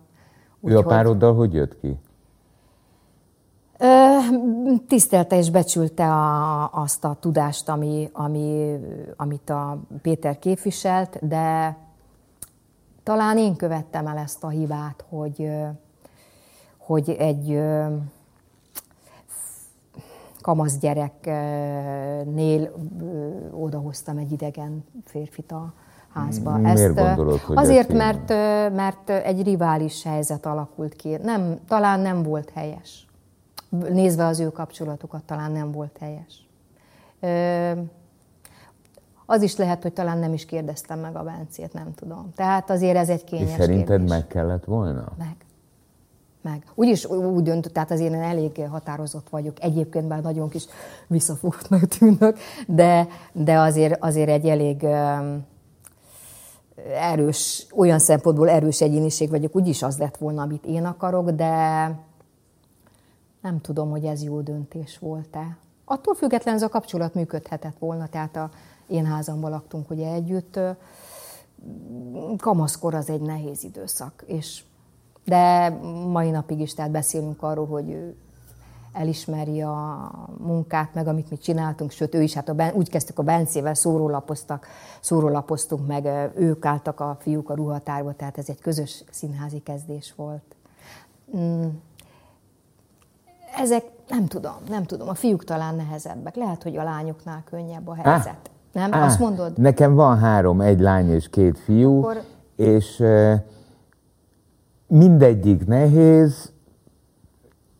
Úgy, 0.60 0.72
ő 0.72 0.76
a 0.76 0.82
pároddal 0.82 1.34
hogy 1.34 1.54
jött 1.54 1.80
ki? 1.80 1.98
Tisztelte 4.88 5.38
és 5.38 5.50
becsülte 5.50 6.10
a, 6.10 6.70
azt 6.72 7.04
a 7.04 7.16
tudást, 7.20 7.68
ami, 7.68 8.08
ami, 8.12 8.76
amit 9.16 9.50
a 9.50 9.78
Péter 10.02 10.38
képviselt, 10.38 11.26
de 11.26 11.76
talán 13.02 13.38
én 13.38 13.56
követtem 13.56 14.06
el 14.06 14.18
ezt 14.18 14.44
a 14.44 14.48
hibát, 14.48 15.04
hogy, 15.08 15.50
hogy 16.78 17.10
egy 17.10 17.62
kamasz 20.40 20.78
gyereknél 20.78 21.32
odahoztam 23.50 24.16
egy 24.16 24.32
idegen 24.32 24.84
férfit 25.04 25.52
a 25.52 25.72
házba. 26.12 26.56
Miért 26.56 26.78
ezt, 26.78 26.94
gondolod, 26.94 27.40
hogy 27.40 27.56
Azért, 27.56 27.92
mert, 27.92 28.28
mert 28.74 29.10
egy 29.10 29.42
rivális 29.42 30.02
helyzet 30.02 30.46
alakult 30.46 30.94
ki. 30.94 31.16
Nem, 31.22 31.58
talán 31.68 32.00
nem 32.00 32.22
volt 32.22 32.50
helyes 32.50 33.06
nézve 33.78 34.26
az 34.26 34.40
ő 34.40 34.50
kapcsolatukat 34.50 35.22
talán 35.22 35.52
nem 35.52 35.72
volt 35.72 35.98
helyes. 36.00 36.46
Az 39.26 39.42
is 39.42 39.56
lehet, 39.56 39.82
hogy 39.82 39.92
talán 39.92 40.18
nem 40.18 40.32
is 40.32 40.44
kérdeztem 40.44 40.98
meg 40.98 41.16
a 41.16 41.22
Bencét, 41.22 41.72
nem 41.72 41.94
tudom. 41.94 42.32
Tehát 42.36 42.70
azért 42.70 42.96
ez 42.96 43.08
egy 43.08 43.24
kényes 43.24 43.48
És 43.50 43.56
szerinted 43.56 43.86
kérdés. 43.86 44.08
meg 44.08 44.26
kellett 44.26 44.64
volna? 44.64 45.12
Meg. 45.18 45.36
Meg. 46.42 46.64
Úgyis 46.74 47.04
úgy 47.04 47.42
döntött, 47.42 47.72
tehát 47.72 47.90
azért 47.90 48.12
én 48.12 48.20
elég 48.20 48.66
határozott 48.70 49.28
vagyok. 49.28 49.62
Egyébként 49.62 50.08
már 50.08 50.22
nagyon 50.22 50.48
kis 50.48 50.66
visszafogottnak 51.06 51.88
tűnök, 51.88 52.38
de, 52.66 53.06
de 53.32 53.58
azért, 53.58 54.04
azért 54.04 54.28
egy 54.28 54.48
elég 54.48 54.86
erős, 56.94 57.66
olyan 57.76 57.98
szempontból 57.98 58.48
erős 58.48 58.80
egyéniség 58.80 59.30
vagyok, 59.30 59.56
úgyis 59.56 59.82
az 59.82 59.98
lett 59.98 60.16
volna, 60.16 60.42
amit 60.42 60.64
én 60.64 60.84
akarok, 60.84 61.30
de 61.30 61.90
nem 63.44 63.60
tudom, 63.60 63.90
hogy 63.90 64.04
ez 64.04 64.22
jó 64.22 64.40
döntés 64.40 64.98
volt-e. 64.98 65.56
Attól 65.84 66.14
függetlenül 66.14 66.60
ez 66.60 66.66
a 66.66 66.70
kapcsolat 66.70 67.14
működhetett 67.14 67.78
volna, 67.78 68.06
tehát 68.06 68.36
a 68.36 68.50
én 68.86 69.04
házamban 69.04 69.50
laktunk 69.50 69.90
ugye 69.90 70.12
együtt. 70.12 70.58
Kamaszkor 72.36 72.94
az 72.94 73.10
egy 73.10 73.20
nehéz 73.20 73.64
időszak, 73.64 74.24
és 74.26 74.62
de 75.24 75.68
mai 76.08 76.30
napig 76.30 76.60
is 76.60 76.74
tehát 76.74 76.90
beszélünk 76.90 77.42
arról, 77.42 77.66
hogy 77.66 77.90
ő 77.90 78.16
elismeri 78.92 79.62
a 79.62 80.10
munkát, 80.38 80.94
meg 80.94 81.06
amit 81.06 81.30
mi 81.30 81.38
csináltunk, 81.38 81.90
sőt 81.90 82.14
ő 82.14 82.22
is, 82.22 82.34
hát 82.34 82.48
a 82.48 82.54
ben, 82.54 82.74
úgy 82.74 82.90
kezdtük 82.90 83.18
a 83.18 83.22
Bencével, 83.22 83.74
szórólapoztak, 83.74 84.66
szórólapoztunk, 85.00 85.86
meg 85.86 86.30
ők 86.36 86.64
álltak 86.64 87.00
a 87.00 87.16
fiúk 87.20 87.50
a 87.50 87.54
ruhatárba, 87.54 88.12
tehát 88.12 88.38
ez 88.38 88.48
egy 88.48 88.60
közös 88.60 89.04
színházi 89.10 89.58
kezdés 89.58 90.14
volt. 90.16 90.54
Ezek 93.58 93.84
nem 94.08 94.26
tudom, 94.26 94.56
nem 94.68 94.84
tudom. 94.84 95.08
A 95.08 95.14
fiúk 95.14 95.44
talán 95.44 95.74
nehezebbek. 95.74 96.36
Lehet, 96.36 96.62
hogy 96.62 96.76
a 96.76 96.82
lányoknál 96.82 97.42
könnyebb 97.50 97.88
a 97.88 97.94
helyzet. 97.94 98.38
Ah, 98.42 98.50
nem? 98.72 98.92
Ah, 98.92 99.04
Azt 99.04 99.18
mondod? 99.18 99.58
Nekem 99.58 99.94
van 99.94 100.18
három, 100.18 100.60
egy 100.60 100.80
lány 100.80 101.10
és 101.10 101.28
két 101.30 101.58
fiú, 101.58 101.98
Akkor... 101.98 102.22
és 102.56 103.02
mindegyik 104.86 105.66
nehéz, 105.66 106.52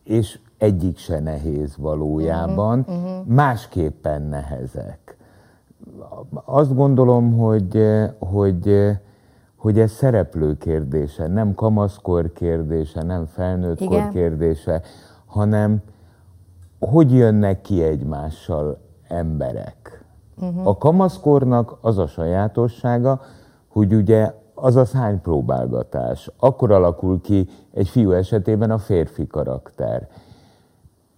és 0.03 0.39
egyik 0.57 0.97
se 0.97 1.19
nehéz 1.19 1.77
valójában, 1.77 2.79
uh-huh, 2.79 2.95
uh-huh. 2.95 3.25
másképpen 3.25 4.21
nehezek. 4.21 5.17
Azt 6.45 6.75
gondolom, 6.75 7.37
hogy, 7.37 7.85
hogy, 8.19 8.91
hogy 9.55 9.79
ez 9.79 9.91
szereplő 9.91 10.57
kérdése, 10.57 11.27
nem 11.27 11.53
kamaszkor 11.53 12.33
kérdése, 12.33 13.03
nem 13.03 13.25
felnőttkor 13.25 13.97
Igen. 13.97 14.09
kérdése, 14.09 14.81
hanem 15.35 15.81
hogy 16.79 17.13
jönnek 17.13 17.61
ki 17.61 17.83
egymással 17.83 18.77
emberek. 19.07 20.05
Uh-huh. 20.37 20.67
A 20.67 20.77
kamaszkornak 20.77 21.77
az 21.81 21.97
a 21.97 22.07
sajátossága, 22.07 23.21
hogy 23.67 23.93
ugye 23.93 24.33
az 24.53 24.75
a 24.75 24.85
szánypróbálgatás. 24.85 26.31
Akkor 26.37 26.71
alakul 26.71 27.21
ki 27.21 27.49
egy 27.73 27.87
fiú 27.89 28.11
esetében 28.11 28.71
a 28.71 28.77
férfi 28.77 29.27
karakter. 29.27 30.07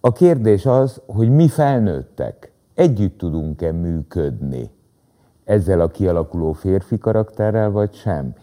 A 0.00 0.12
kérdés 0.12 0.66
az, 0.66 1.02
hogy 1.06 1.30
mi 1.30 1.48
felnőttek 1.48 2.52
együtt 2.74 3.18
tudunk-e 3.18 3.72
működni 3.72 4.70
ezzel 5.44 5.80
a 5.80 5.88
kialakuló 5.88 6.52
férfi 6.52 6.98
karakterrel, 6.98 7.70
vagy 7.70 7.94
sem. 7.94 8.34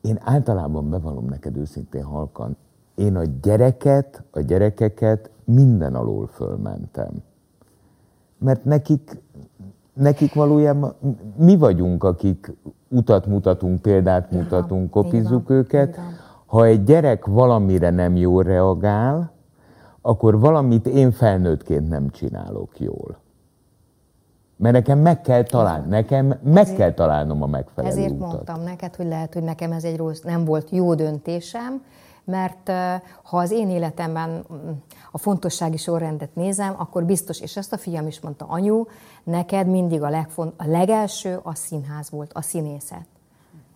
Én 0.00 0.18
általában 0.24 0.90
bevallom 0.90 1.24
neked 1.24 1.56
őszintén 1.56 2.04
halkan, 2.04 2.56
én 2.94 3.16
a 3.16 3.22
gyereket, 3.42 4.22
a 4.30 4.40
gyerekeket 4.40 5.30
minden 5.44 5.94
alól 5.94 6.26
fölmentem. 6.26 7.10
Mert 8.38 8.64
nekik, 8.64 9.20
nekik 9.92 10.34
valójában 10.34 10.94
mi 11.36 11.56
vagyunk, 11.56 12.04
akik 12.04 12.52
utat 12.88 13.26
mutatunk, 13.26 13.82
példát 13.82 14.30
mutatunk, 14.30 14.90
kopizzuk 14.90 15.50
őket. 15.50 15.98
Ha 16.46 16.64
egy 16.64 16.84
gyerek 16.84 17.26
valamire 17.26 17.90
nem 17.90 18.16
jól 18.16 18.42
reagál, 18.42 19.32
akkor 20.00 20.40
valamit 20.40 20.86
én 20.86 21.10
felnőttként 21.10 21.88
nem 21.88 22.10
csinálok 22.10 22.80
jól. 22.80 23.16
Mert 24.56 24.74
nekem 24.74 24.98
meg 24.98 25.20
kell 25.20 25.42
találni, 25.42 25.88
nekem 25.88 26.26
meg 26.26 26.40
ezért, 26.54 26.76
kell 26.76 26.92
találnom 26.92 27.42
a 27.42 27.46
megfelelő 27.46 27.92
Ezért 27.92 28.12
utat. 28.12 28.32
mondtam 28.32 28.62
neked, 28.62 28.94
hogy 28.94 29.06
lehet, 29.06 29.34
hogy 29.34 29.42
nekem 29.42 29.72
ez 29.72 29.84
egy 29.84 29.96
rossz, 29.96 30.20
nem 30.20 30.44
volt 30.44 30.70
jó 30.70 30.94
döntésem, 30.94 31.82
mert 32.24 32.68
ha 33.22 33.36
az 33.38 33.50
én 33.50 33.70
életemben 33.70 34.44
mm, 34.52 34.70
a 35.12 35.18
fontossági 35.18 35.76
sorrendet 35.76 36.34
nézem, 36.34 36.74
akkor 36.76 37.04
biztos, 37.04 37.40
és 37.40 37.56
ezt 37.56 37.72
a 37.72 37.78
fiam 37.78 38.06
is 38.06 38.20
mondta, 38.20 38.44
anyu, 38.48 38.84
neked 39.24 39.66
mindig 39.66 40.02
a, 40.02 40.08
legfont, 40.08 40.52
a 40.56 40.66
legelső 40.66 41.40
a 41.42 41.54
színház 41.54 42.10
volt, 42.10 42.32
a 42.32 42.42
színészet. 42.42 43.06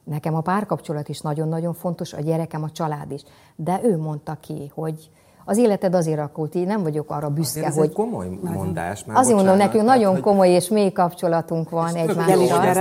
Nekem 0.05 0.35
a 0.35 0.41
párkapcsolat 0.41 1.09
is 1.09 1.21
nagyon-nagyon 1.21 1.75
fontos, 1.75 2.13
a 2.13 2.21
gyerekem, 2.21 2.63
a 2.63 2.71
család 2.71 3.11
is. 3.11 3.23
De 3.57 3.81
ő 3.83 3.99
mondta 3.99 4.37
ki, 4.41 4.71
hogy 4.75 5.11
az 5.45 5.57
életed 5.57 5.95
azért 5.95 6.19
alakult 6.19 6.55
így, 6.55 6.67
nem 6.67 6.83
vagyok 6.83 7.11
arra 7.11 7.31
büszke, 7.31 7.67
azért 7.67 7.77
hogy... 7.77 7.89
Ez 7.89 7.95
komoly 7.95 8.39
mondás. 8.43 9.05
Már 9.05 9.17
azért 9.17 9.37
mondom, 9.37 9.57
nekünk 9.57 9.85
nagyon 9.85 10.13
hogy... 10.13 10.21
komoly 10.21 10.49
és 10.49 10.69
mély 10.69 10.93
kapcsolatunk 10.93 11.71
van 11.71 11.95
egymással. 11.95 12.73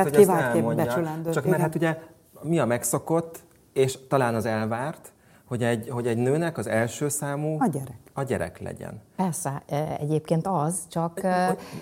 Csak 1.31 1.45
mert 1.45 1.61
hát 1.61 1.75
ugye 1.75 1.97
mi 2.41 2.59
a 2.59 2.65
megszokott, 2.65 3.39
és 3.73 4.07
talán 4.07 4.35
az 4.35 4.45
elvárt, 4.45 5.11
hogy 5.47 5.63
egy, 5.63 5.89
hogy 5.89 6.07
egy 6.07 6.17
nőnek 6.17 6.57
az 6.57 6.67
első 6.67 7.09
számú 7.09 7.55
a 7.59 7.67
gyerek. 7.67 7.97
a 8.13 8.23
gyerek 8.23 8.59
legyen. 8.59 9.01
Persze, 9.15 9.63
egyébként 9.99 10.47
az, 10.47 10.79
csak 10.89 11.21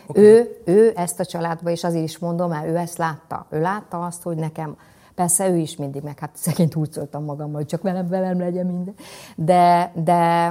okay. 0.08 0.24
ő, 0.24 0.62
ő 0.66 0.92
ezt 0.96 1.20
a 1.20 1.26
családba, 1.26 1.70
és 1.70 1.84
azért 1.84 2.04
is 2.04 2.18
mondom, 2.18 2.50
mert 2.50 2.68
ő 2.68 2.76
ezt 2.76 2.98
látta. 2.98 3.46
Ő 3.50 3.62
látta 3.62 4.06
azt, 4.06 4.24
hogy 4.24 4.36
nekem, 4.36 4.78
persze 5.16 5.50
ő 5.50 5.56
is 5.56 5.76
mindig, 5.76 6.04
meg 6.04 6.20
hát 6.20 6.30
szegényt 6.34 6.76
szóltam 6.92 7.24
magammal, 7.24 7.56
hogy 7.56 7.66
csak 7.66 7.82
velem, 7.82 8.08
velem 8.08 8.40
legyen 8.40 8.66
minden. 8.66 8.94
De, 9.36 9.92
de 10.04 10.48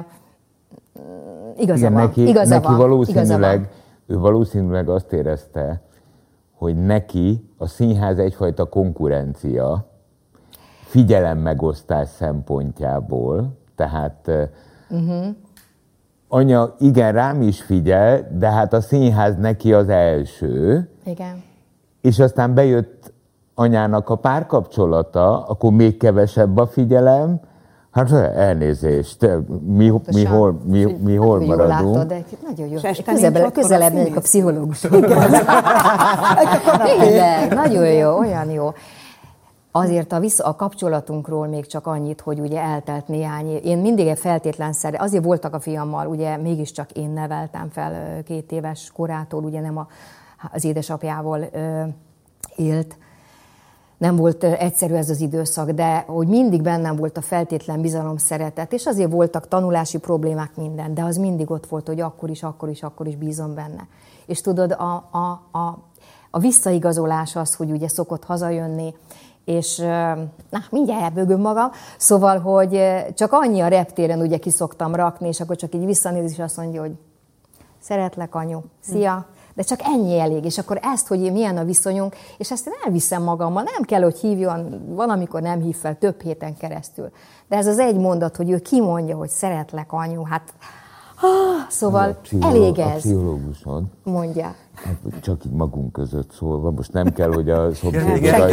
mm, 0.98 1.50
igaza 1.57 1.79
Igen, 1.79 1.92
van. 1.92 2.03
Neki, 2.03 2.29
igaza 2.29 2.55
neki 2.55 2.66
van, 2.66 2.77
valószínűleg, 2.77 3.59
igaza 3.59 3.70
ő 4.07 4.18
valószínűleg 4.18 4.88
azt 4.88 5.12
érezte, 5.12 5.83
hogy 6.55 6.85
neki 6.85 7.50
a 7.57 7.66
színház 7.66 8.18
egyfajta 8.18 8.64
konkurencia, 8.64 9.87
figyelemmegosztás 10.94 12.09
szempontjából, 12.09 13.59
tehát 13.76 14.30
uh-huh. 14.88 15.26
anya 16.28 16.74
igen 16.78 17.12
rám 17.12 17.42
is 17.42 17.62
figyel, 17.62 18.28
de 18.38 18.50
hát 18.50 18.72
a 18.72 18.80
színház 18.80 19.37
neki 19.37 19.72
az 19.72 19.88
első. 19.88 20.88
Igen. 21.04 21.42
És 22.00 22.18
aztán 22.18 22.54
bejött 22.54 23.12
anyának 23.54 24.09
a 24.09 24.14
párkapcsolata, 24.14 25.44
akkor 25.46 25.72
még 25.72 25.96
kevesebb 25.96 26.57
a 26.57 26.66
figyelem, 26.66 27.40
Hát 27.90 28.12
elnézést, 28.37 29.28
mi, 29.66 29.92
mi 30.12 30.24
hol, 30.24 30.61
mi, 30.64 30.96
mi 31.04 31.14
hol 31.14 31.38
nagyon 31.38 31.57
maradunk. 31.57 31.94
Látod, 31.94 32.09
de 32.09 32.24
nagyon 32.46 32.68
jó. 32.68 32.78
Közelebb, 33.04 33.52
közelebb 33.52 33.92
megyek 33.92 34.16
a 34.16 34.20
pszichológus. 34.20 34.80
Tényleg, 36.85 37.54
nagyon 37.62 37.92
jó, 37.92 38.18
olyan 38.18 38.50
jó. 38.50 38.72
Azért 39.76 40.12
a, 40.12 40.18
vissza, 40.18 40.44
a 40.44 40.56
kapcsolatunkról 40.56 41.46
még 41.46 41.66
csak 41.66 41.87
annyit, 41.87 42.20
hogy 42.20 42.40
ugye 42.40 42.60
eltelt 42.60 43.08
néhány 43.08 43.48
év. 43.48 43.64
Én 43.64 43.78
mindig 43.78 44.06
egy 44.06 44.18
feltétlenszerű, 44.18 44.96
azért 44.96 45.24
voltak 45.24 45.54
a 45.54 45.60
fiammal, 45.60 46.06
ugye 46.06 46.37
mégiscsak 46.37 46.92
én 46.92 47.10
neveltem 47.10 47.68
fel 47.70 48.22
két 48.22 48.52
éves 48.52 48.90
korától, 48.92 49.44
ugye 49.44 49.60
nem 49.60 49.78
a, 49.78 49.87
az 50.52 50.64
édesapjával 50.64 51.48
ö, 51.52 51.82
élt. 52.56 52.96
Nem 53.98 54.16
volt 54.16 54.44
egyszerű 54.44 54.94
ez 54.94 55.10
az 55.10 55.20
időszak, 55.20 55.70
de 55.70 56.04
hogy 56.06 56.28
mindig 56.28 56.62
bennem 56.62 56.96
volt 56.96 57.16
a 57.16 57.22
feltétlen 57.22 57.80
bizalom, 57.80 58.16
szeretet, 58.16 58.72
és 58.72 58.87
azért 58.87 59.10
voltak 59.10 59.48
tanulási 59.48 59.98
problémák, 59.98 60.56
minden, 60.56 60.94
de 60.94 61.02
az 61.02 61.16
mindig 61.16 61.50
ott 61.50 61.66
volt, 61.66 61.87
hogy 61.87 62.00
akkor 62.00 62.30
is, 62.30 62.42
akkor 62.42 62.68
is, 62.68 62.82
akkor 62.82 63.06
is 63.06 63.16
bízom 63.16 63.54
benne. 63.54 63.87
És 64.26 64.40
tudod, 64.40 64.72
a, 64.72 65.08
a, 65.10 65.58
a, 65.58 65.78
a 66.30 66.38
visszaigazolás 66.38 67.37
az, 67.37 67.54
hogy 67.54 67.70
ugye 67.70 67.88
szokott 67.88 68.24
hazajönni, 68.24 68.94
és 69.44 69.76
na, 70.50 70.61
mindjárt 70.70 71.02
elbőgöm 71.02 71.40
magam, 71.40 71.70
szóval, 71.98 72.38
hogy 72.38 72.83
csak 73.14 73.33
annyi 73.33 73.61
a 73.61 73.68
reptéren 73.68 74.20
ugye 74.20 74.37
ki 74.37 74.50
szoktam 74.50 74.94
rakni, 74.94 75.28
és 75.28 75.40
akkor 75.40 75.57
csak 75.57 75.74
így 75.74 75.87
visszanéz, 75.87 76.30
és 76.30 76.38
azt 76.38 76.57
mondja, 76.57 76.80
hogy 76.80 76.92
szeretlek, 77.80 78.35
anyu, 78.35 78.61
szia, 78.80 79.26
de 79.54 79.62
csak 79.62 79.80
ennyi 79.83 80.18
elég, 80.18 80.44
és 80.44 80.59
akkor 80.59 80.78
ezt, 80.83 81.07
hogy 81.07 81.33
milyen 81.33 81.57
a 81.57 81.64
viszonyunk, 81.64 82.16
és 82.38 82.50
ezt 82.50 82.66
én 82.66 82.72
elviszem 82.85 83.22
magammal, 83.22 83.62
nem 83.62 83.83
kell, 83.83 84.02
hogy 84.02 84.18
hívjon, 84.18 84.85
van, 84.88 85.11
amikor 85.11 85.42
nem 85.42 85.61
hív 85.61 85.76
fel 85.76 85.98
több 85.98 86.22
héten 86.22 86.57
keresztül. 86.57 87.11
De 87.48 87.57
ez 87.57 87.66
az 87.66 87.78
egy 87.78 87.96
mondat, 87.96 88.37
hogy 88.37 88.50
ő 88.50 88.59
kimondja, 88.59 89.16
hogy 89.16 89.28
szeretlek, 89.28 89.92
anyu, 89.92 90.24
hát 90.24 90.54
ah, 91.24 91.68
szóval 91.68 92.10
a 92.10 92.14
pszicholó, 92.22 92.54
elég 92.54 92.78
ez. 92.78 92.94
A 92.94 92.96
pszichológusod 92.96 93.84
mondja. 94.02 94.54
Hát 94.74 94.96
csak 95.20 95.44
így 95.44 95.52
magunk 95.52 95.92
között 95.92 96.32
szólva, 96.32 96.70
most 96.70 96.92
nem 96.92 97.12
kell, 97.12 97.32
hogy 97.32 97.50
a 97.50 97.74
szomszédra 97.74 98.48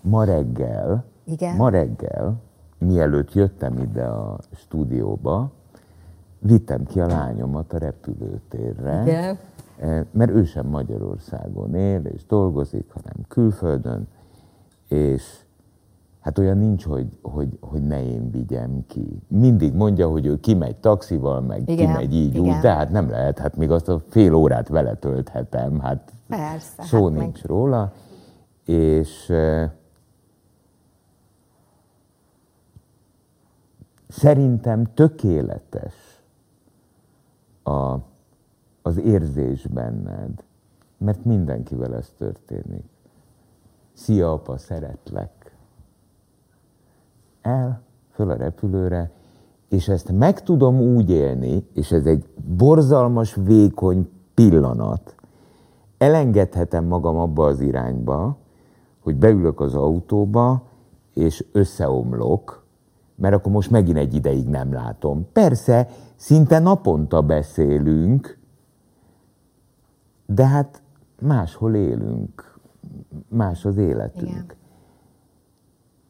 Ma 0.00 0.24
reggel, 0.24 1.04
Igen? 1.24 1.56
ma 1.56 1.68
reggel, 1.68 2.34
mielőtt 2.78 3.34
jöttem 3.34 3.78
ide 3.78 4.04
a 4.04 4.38
stúdióba, 4.56 5.50
vittem 6.38 6.84
ki 6.84 7.00
a 7.00 7.06
lányomat 7.06 7.72
a 7.72 7.78
repülőtérre, 7.78 9.02
Igen. 9.02 9.38
Eh, 9.78 10.04
mert 10.10 10.30
ő 10.30 10.44
sem 10.44 10.66
Magyarországon 10.66 11.74
él 11.74 12.04
és 12.04 12.26
dolgozik, 12.26 12.90
hanem 12.92 13.14
külföldön, 13.28 14.08
és 14.88 15.45
Hát 16.26 16.38
olyan 16.38 16.58
nincs, 16.58 16.84
hogy, 16.84 17.18
hogy, 17.22 17.58
hogy 17.60 17.82
ne 17.82 18.04
én 18.04 18.30
vigyem 18.30 18.84
ki. 18.86 19.22
Mindig 19.28 19.74
mondja, 19.74 20.08
hogy 20.08 20.26
ő 20.26 20.40
kimegy 20.40 20.76
taxival, 20.76 21.40
meg 21.40 21.68
igen, 21.68 21.86
kimegy 21.86 22.14
így 22.14 22.34
igen. 22.34 22.54
úgy, 22.54 22.60
tehát 22.60 22.90
nem 22.90 23.10
lehet, 23.10 23.38
hát 23.38 23.56
még 23.56 23.70
azt 23.70 23.88
a 23.88 24.02
fél 24.08 24.34
órát 24.34 24.68
vele 24.68 24.94
tölthetem, 24.94 25.80
hát 25.80 26.12
Persze, 26.28 26.82
szó 26.82 27.04
hát 27.04 27.18
nincs 27.18 27.42
meg... 27.42 27.50
róla. 27.50 27.92
És 28.64 29.28
uh, 29.28 29.62
szerintem 34.08 34.84
tökéletes 34.94 36.22
a, 37.62 37.96
az 38.82 38.98
érzés 38.98 39.66
benned, 39.66 40.44
mert 40.98 41.24
mindenkivel 41.24 41.94
ez 41.94 42.12
történik. 42.18 42.84
Szia, 43.92 44.32
apa, 44.32 44.56
szeretlek 44.56 45.45
el, 47.46 47.82
föl 48.10 48.30
a 48.30 48.36
repülőre, 48.36 49.10
és 49.68 49.88
ezt 49.88 50.12
meg 50.12 50.42
tudom 50.42 50.80
úgy 50.80 51.10
élni, 51.10 51.66
és 51.74 51.92
ez 51.92 52.06
egy 52.06 52.28
borzalmas, 52.56 53.34
vékony 53.34 54.08
pillanat, 54.34 55.14
elengedhetem 55.98 56.84
magam 56.84 57.16
abba 57.16 57.46
az 57.46 57.60
irányba, 57.60 58.36
hogy 59.00 59.16
beülök 59.16 59.60
az 59.60 59.74
autóba, 59.74 60.62
és 61.14 61.44
összeomlok, 61.52 62.64
mert 63.14 63.34
akkor 63.34 63.52
most 63.52 63.70
megint 63.70 63.96
egy 63.96 64.14
ideig 64.14 64.48
nem 64.48 64.72
látom. 64.72 65.26
Persze, 65.32 65.88
szinte 66.16 66.58
naponta 66.58 67.22
beszélünk, 67.22 68.38
de 70.26 70.46
hát 70.46 70.82
máshol 71.20 71.74
élünk, 71.74 72.58
más 73.28 73.64
az 73.64 73.76
életünk. 73.76 74.30
Igen. 74.30 74.46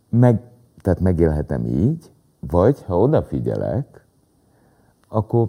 Meg 0.08 0.40
tehát 0.86 1.00
megélhetem 1.00 1.66
így, 1.66 2.10
vagy 2.40 2.84
ha 2.86 2.98
odafigyelek, 2.98 4.06
akkor 5.08 5.48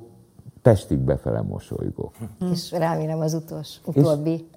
testig 0.61 0.97
befele 0.97 1.41
mosolygok. 1.41 2.13
És 2.51 2.71
remélem 2.71 3.19
az 3.19 3.33
utolsó, 3.33 3.81
utóbbi. 3.85 4.47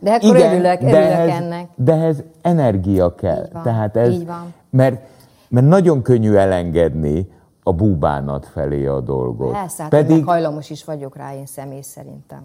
De 0.00 0.12
akkor 0.12 0.36
igen, 0.36 0.52
örülök, 0.52 0.80
örülök 0.80 0.92
de 0.92 1.10
ehhez, 1.10 1.42
ennek. 1.42 1.68
De 1.74 1.92
ehhez 1.92 2.22
energia 2.40 3.14
kell. 3.14 3.44
Így 3.44 3.52
van, 3.52 3.62
Tehát 3.62 3.96
ez, 3.96 4.12
így 4.12 4.26
van. 4.26 4.54
Mert, 4.70 5.08
mert 5.48 5.66
nagyon 5.66 6.02
könnyű 6.02 6.34
elengedni 6.34 7.32
a 7.62 7.72
búbánat 7.72 8.46
felé 8.46 8.86
a 8.86 9.00
dolgot. 9.00 9.52
Persze, 9.52 9.82
hát 9.82 9.90
Pedig... 9.90 10.24
hajlamos 10.24 10.70
is 10.70 10.84
vagyok 10.84 11.16
rá, 11.16 11.34
én 11.34 11.46
személy 11.46 11.82
szerintem 11.82 12.42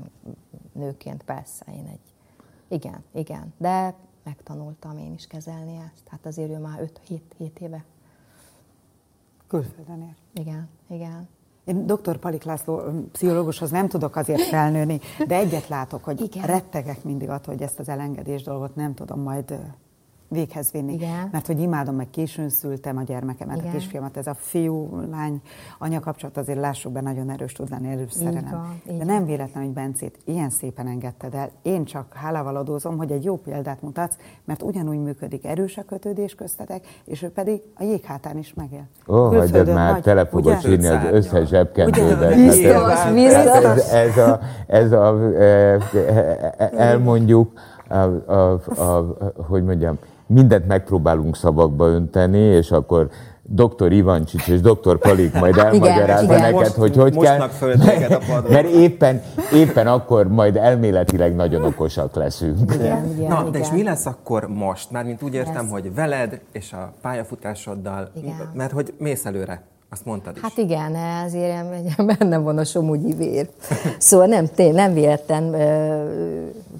nőként, 0.73 1.23
persze, 1.23 1.65
én 1.67 1.87
egy... 1.91 1.99
Igen, 2.67 3.03
igen, 3.13 3.53
de 3.57 3.93
megtanultam 4.23 4.97
én 4.97 5.13
is 5.13 5.27
kezelni 5.27 5.75
ezt. 5.75 6.07
Hát 6.07 6.25
azért 6.25 6.49
ő 6.49 6.57
már 6.57 6.89
5-7 7.39 7.59
éve. 7.59 7.83
Külföldön 9.47 10.01
ér. 10.01 10.43
Igen, 10.43 10.69
igen. 10.87 11.27
Én 11.63 11.85
dr. 11.85 12.17
Palik 12.17 12.43
László 12.43 12.81
pszichológushoz 13.11 13.71
nem 13.71 13.87
tudok 13.87 14.15
azért 14.15 14.41
felnőni, 14.41 14.99
de 15.27 15.35
egyet 15.35 15.67
látok, 15.67 16.03
hogy 16.03 16.21
Igen. 16.21 16.45
rettegek 16.45 17.03
mindig 17.03 17.29
attól, 17.29 17.53
hogy 17.53 17.63
ezt 17.63 17.79
az 17.79 17.89
elengedés 17.89 18.43
dolgot 18.43 18.75
nem 18.75 18.93
tudom 18.93 19.19
majd 19.19 19.59
véghez 20.31 20.71
vinni. 20.71 20.93
Igen. 20.93 21.29
Mert 21.31 21.47
hogy 21.47 21.59
imádom, 21.59 21.95
meg 21.95 22.09
későn 22.09 22.49
szültem 22.49 22.97
a 22.97 23.03
gyermekemet, 23.03 23.57
Igen. 23.57 23.69
a 23.69 23.71
kisfiamat, 23.73 24.17
ez 24.17 24.27
a 24.27 24.33
fiú-lány 24.33 25.41
anya 25.79 25.99
kapcsolat 25.99 26.37
azért 26.37 26.59
lássuk 26.59 26.91
be 26.91 27.01
nagyon 27.01 27.29
erős 27.29 27.53
tud 27.53 27.69
lenni, 27.69 27.87
erős 27.87 28.11
szerelem. 28.11 28.81
De 28.97 29.03
nem 29.03 29.25
véletlen, 29.25 29.63
hogy 29.63 29.73
Bencét 29.73 30.19
ilyen 30.25 30.49
szépen 30.49 30.87
engedted 30.87 31.33
el. 31.33 31.49
Én 31.61 31.85
csak 31.85 32.13
hálával 32.13 32.55
adózom, 32.55 32.97
hogy 32.97 33.11
egy 33.11 33.23
jó 33.23 33.37
példát 33.37 33.81
mutatsz, 33.81 34.15
mert 34.45 34.61
ugyanúgy 34.61 34.99
működik 34.99 35.45
erős 35.45 35.77
a 35.77 35.83
kötődés 35.83 36.35
köztetek, 36.35 36.87
és 37.05 37.21
ő 37.21 37.29
pedig 37.29 37.61
a 37.75 37.83
jéghátán 37.83 38.37
is 38.37 38.53
megél. 38.53 38.87
Ó, 39.07 39.15
oh, 39.15 39.37
hagyjad 39.37 39.73
már, 39.73 39.91
vagy, 39.91 40.01
tele 40.01 40.25
fogod 40.25 40.57
írni 40.67 40.87
az 40.87 41.03
összes 41.11 41.47
zsebkendőbe. 41.47 42.35
Biztos, 42.35 43.13
biztos. 43.13 43.91
Ez, 43.91 43.91
ez, 43.91 44.17
a, 44.17 44.39
ez 44.67 44.91
a, 44.91 45.31
e, 45.33 45.43
e, 45.43 46.55
e, 46.57 46.71
elmondjuk, 46.75 47.59
a, 47.91 47.95
a, 47.95 48.59
a, 48.65 48.81
a, 48.81 49.15
hogy 49.47 49.63
mondjam, 49.63 49.97
mindent 50.33 50.67
megpróbálunk 50.67 51.35
szavakba 51.35 51.87
önteni, 51.87 52.39
és 52.39 52.71
akkor 52.71 53.09
dr. 53.43 53.91
Ivancsics 53.91 54.47
és 54.47 54.61
dr. 54.61 54.97
Palik 54.97 55.33
majd 55.33 55.57
elmagyarázza 55.57 56.33
neked, 56.33 56.53
most, 56.53 56.73
hogy 56.73 56.95
hogy 56.95 57.17
kell. 57.17 57.41
A 57.41 57.49
mert 58.49 58.67
éppen, 58.67 59.21
éppen 59.53 59.87
akkor 59.87 60.27
majd 60.27 60.55
elméletileg 60.55 61.35
nagyon 61.35 61.63
okosak 61.63 62.15
leszünk. 62.15 62.73
Igen, 62.73 63.09
igen, 63.13 63.27
Na, 63.27 63.39
igen. 63.39 63.51
de 63.51 63.59
és 63.59 63.71
mi 63.71 63.83
lesz 63.83 64.05
akkor 64.05 64.47
most? 64.47 64.91
Mármint 64.91 65.21
úgy 65.21 65.33
értem, 65.33 65.55
lesz. 65.55 65.71
hogy 65.71 65.93
veled 65.93 66.41
és 66.51 66.73
a 66.73 66.93
pályafutásoddal, 67.01 68.11
igen. 68.15 68.51
mert 68.53 68.71
hogy 68.71 68.93
mész 68.97 69.25
előre 69.25 69.63
Azt 69.93 70.05
mondtad 70.05 70.35
is. 70.35 70.41
Hát 70.41 70.57
igen, 70.57 70.95
ezért 70.95 72.05
benne 72.05 72.37
van 72.37 72.57
a 72.57 72.63
somogyi 72.63 73.13
vér. 73.13 73.49
Szóval 73.97 74.25
nem, 74.25 74.47
tény, 74.47 74.73
nem 74.73 74.93
véletlen, 74.93 75.55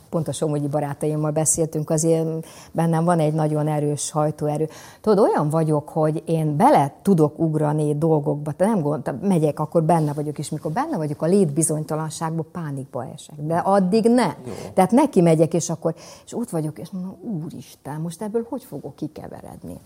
pont 0.09 0.27
a 0.27 0.31
somogyi 0.31 0.67
barátaimmal 0.67 1.31
beszéltünk, 1.31 1.89
azért 1.89 2.27
bennem 2.71 3.03
van 3.03 3.19
egy 3.19 3.33
nagyon 3.33 3.67
erős 3.67 4.11
hajtóerő. 4.11 4.69
Tudod, 5.01 5.29
olyan 5.29 5.49
vagyok, 5.49 5.89
hogy 5.89 6.23
én 6.25 6.55
bele 6.55 6.93
tudok 7.01 7.39
ugrani 7.39 7.97
dolgokba, 7.97 8.51
te 8.51 8.65
nem 8.65 8.81
gond, 8.81 9.13
megyek, 9.21 9.59
akkor 9.59 9.83
benne 9.83 10.13
vagyok, 10.13 10.39
és 10.39 10.49
mikor 10.49 10.71
benne 10.71 10.97
vagyok 10.97 11.21
a 11.21 11.25
létbizonytalanságban, 11.25 12.45
pánikba 12.51 13.05
esek. 13.13 13.35
De 13.35 13.57
addig 13.57 14.03
nem. 14.03 14.33
Jó. 14.45 14.53
Tehát 14.73 14.91
neki 14.91 15.21
megyek, 15.21 15.53
és 15.53 15.69
akkor, 15.69 15.95
és 16.25 16.35
ott 16.35 16.49
vagyok, 16.49 16.79
és 16.79 16.89
mondom, 16.89 17.15
úristen, 17.43 18.01
most 18.01 18.21
ebből 18.21 18.45
hogy 18.49 18.63
fogok 18.63 18.95
kikeveredni? 18.95 19.77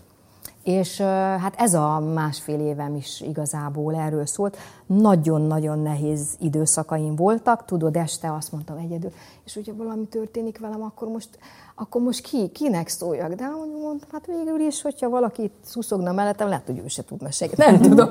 És 0.66 1.00
hát 1.40 1.54
ez 1.58 1.74
a 1.74 1.98
másfél 2.00 2.60
évem 2.60 2.94
is 2.94 3.20
igazából 3.20 3.94
erről 3.94 4.26
szólt. 4.26 4.56
Nagyon-nagyon 4.86 5.78
nehéz 5.78 6.36
időszakaim 6.40 7.16
voltak, 7.16 7.64
tudod, 7.64 7.96
este 7.96 8.32
azt 8.32 8.52
mondtam 8.52 8.76
egyedül, 8.76 9.12
és 9.44 9.54
hogyha 9.54 9.74
valami 9.76 10.06
történik 10.06 10.58
velem, 10.58 10.82
akkor 10.82 11.08
most, 11.08 11.28
akkor 11.74 12.02
most 12.02 12.20
ki, 12.20 12.48
kinek 12.48 12.88
szóljak? 12.88 13.32
De 13.32 13.48
mondtam, 13.82 14.08
hát 14.12 14.26
végül 14.26 14.60
is, 14.60 14.82
hogyha 14.82 15.08
valaki 15.08 15.50
szuszogna 15.64 16.12
mellettem, 16.12 16.48
lehet, 16.48 16.66
hogy 16.66 16.78
ő 16.78 16.88
se 16.88 17.04
tudna 17.04 17.30
segíteni, 17.30 17.78
nem 17.78 17.90
tudom. 17.90 18.08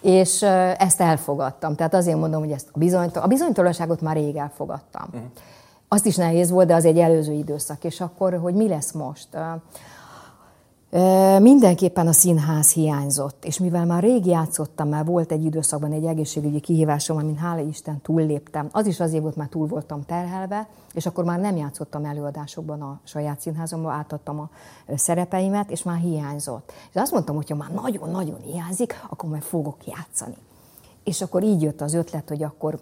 és 0.00 0.42
ezt 0.78 1.00
elfogadtam. 1.00 1.74
Tehát 1.74 1.94
azért 1.94 2.18
mondom, 2.18 2.40
hogy 2.40 2.52
ezt 2.52 2.68
a, 2.72 2.78
bizonytal- 2.78 3.24
a 3.24 3.28
bizonytalanságot 3.28 4.00
már 4.00 4.16
rég 4.16 4.36
elfogadtam. 4.36 5.06
Uh-huh. 5.06 5.30
Azt 5.88 6.06
is 6.06 6.16
nehéz 6.16 6.50
volt, 6.50 6.66
de 6.66 6.74
az 6.74 6.84
egy 6.84 6.98
előző 6.98 7.32
időszak. 7.32 7.84
És 7.84 8.00
akkor, 8.00 8.38
hogy 8.38 8.54
mi 8.54 8.68
lesz 8.68 8.92
most? 8.92 9.28
Mindenképpen 11.38 12.06
a 12.06 12.12
színház 12.12 12.72
hiányzott, 12.72 13.44
és 13.44 13.58
mivel 13.58 13.86
már 13.86 14.02
rég 14.02 14.26
játszottam, 14.26 14.88
már 14.88 15.04
volt 15.04 15.32
egy 15.32 15.44
időszakban 15.44 15.92
egy 15.92 16.04
egészségügyi 16.04 16.60
kihívásom, 16.60 17.16
amin 17.16 17.36
hála 17.36 17.60
Isten 17.60 18.00
túlléptem, 18.00 18.68
az 18.72 18.86
is 18.86 19.00
azért 19.00 19.22
volt, 19.22 19.36
már 19.36 19.48
túl 19.48 19.66
voltam 19.66 20.04
terhelve, 20.04 20.68
és 20.94 21.06
akkor 21.06 21.24
már 21.24 21.40
nem 21.40 21.56
játszottam 21.56 22.04
előadásokban 22.04 22.82
a 22.82 23.00
saját 23.04 23.40
színházomban, 23.40 23.92
átadtam 23.92 24.40
a 24.40 24.48
szerepeimet, 24.94 25.70
és 25.70 25.82
már 25.82 25.98
hiányzott. 25.98 26.72
És 26.90 27.00
azt 27.00 27.12
mondtam, 27.12 27.36
hogy 27.36 27.50
ha 27.50 27.56
már 27.56 27.70
nagyon-nagyon 27.70 28.40
hiányzik, 28.40 29.02
akkor 29.08 29.28
majd 29.28 29.42
fogok 29.42 29.86
játszani. 29.86 30.36
És 31.04 31.22
akkor 31.22 31.42
így 31.42 31.62
jött 31.62 31.80
az 31.80 31.94
ötlet, 31.94 32.28
hogy 32.28 32.42
akkor 32.42 32.78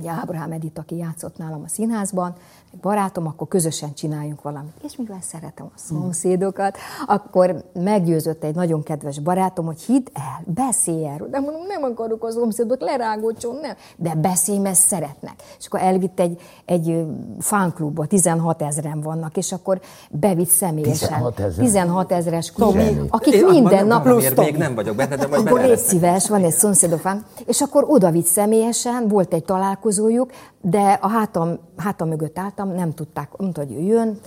ugye 0.00 0.10
Ábrahám 0.10 0.52
Edith, 0.52 0.80
aki 0.80 0.96
játszott 0.96 1.36
nálam 1.36 1.62
a 1.64 1.68
színházban, 1.68 2.34
barátom, 2.80 3.26
akkor 3.26 3.48
közösen 3.48 3.94
csináljunk 3.94 4.42
valamit. 4.42 4.72
És 4.84 4.96
mivel 4.96 5.18
szeretem 5.20 5.66
a 5.66 5.78
szomszédokat, 5.78 6.76
akkor 7.06 7.64
meggyőzött 7.72 8.44
egy 8.44 8.54
nagyon 8.54 8.82
kedves 8.82 9.18
barátom, 9.18 9.66
hogy 9.66 9.80
hidd 9.80 10.06
el, 10.12 10.42
beszélj 10.44 11.06
erről. 11.06 11.28
De 11.28 11.38
mondom, 11.38 11.66
nem 11.66 11.82
akarok 11.82 12.24
a 12.24 12.30
szomszédot 12.30 12.80
lerágócson, 12.80 13.58
nem. 13.62 13.74
De 13.96 14.14
beszélj, 14.14 14.58
mert 14.58 14.78
szeretnek. 14.78 15.34
És 15.58 15.66
akkor 15.66 15.80
elvitt 15.80 16.20
egy, 16.20 16.40
egy 16.64 17.06
fánklubba, 17.38 18.06
16 18.06 18.62
ezeren 18.62 19.00
vannak, 19.00 19.36
és 19.36 19.52
akkor 19.52 19.80
bevitt 20.10 20.48
személyesen. 20.48 21.08
16 21.08 21.40
ezer? 21.40 21.64
16 21.64 22.12
ezeres 22.12 22.50
klub, 22.52 22.78
akik 23.08 23.34
Én 23.34 23.44
minden 23.44 23.86
nap... 23.86 24.02
Plusz 24.02 24.34
még 24.34 24.56
nem 24.56 24.74
vagyok 24.74 24.96
benne, 24.96 25.16
de 25.16 25.26
majd 25.26 25.46
Akkor 25.46 25.60
légy 25.60 25.78
szíves, 25.78 26.28
van 26.28 26.44
egy 26.44 26.52
szomszédok 26.52 27.00
és 27.46 27.60
akkor 27.60 27.84
oda 27.88 28.10
vitt 28.10 28.26
személyesen, 28.26 29.08
volt 29.08 29.34
egy 29.34 29.44
találkozójuk, 29.44 30.30
de 30.68 30.98
a 31.00 31.08
hátam, 31.08 31.58
hátam 31.76 32.08
mögött 32.08 32.38
álltam, 32.38 32.68
nem 32.68 32.94
tudták, 32.94 33.36
mondta, 33.36 33.60
hogy 33.60 33.72
ő 33.72 33.80
jön, 33.80 34.18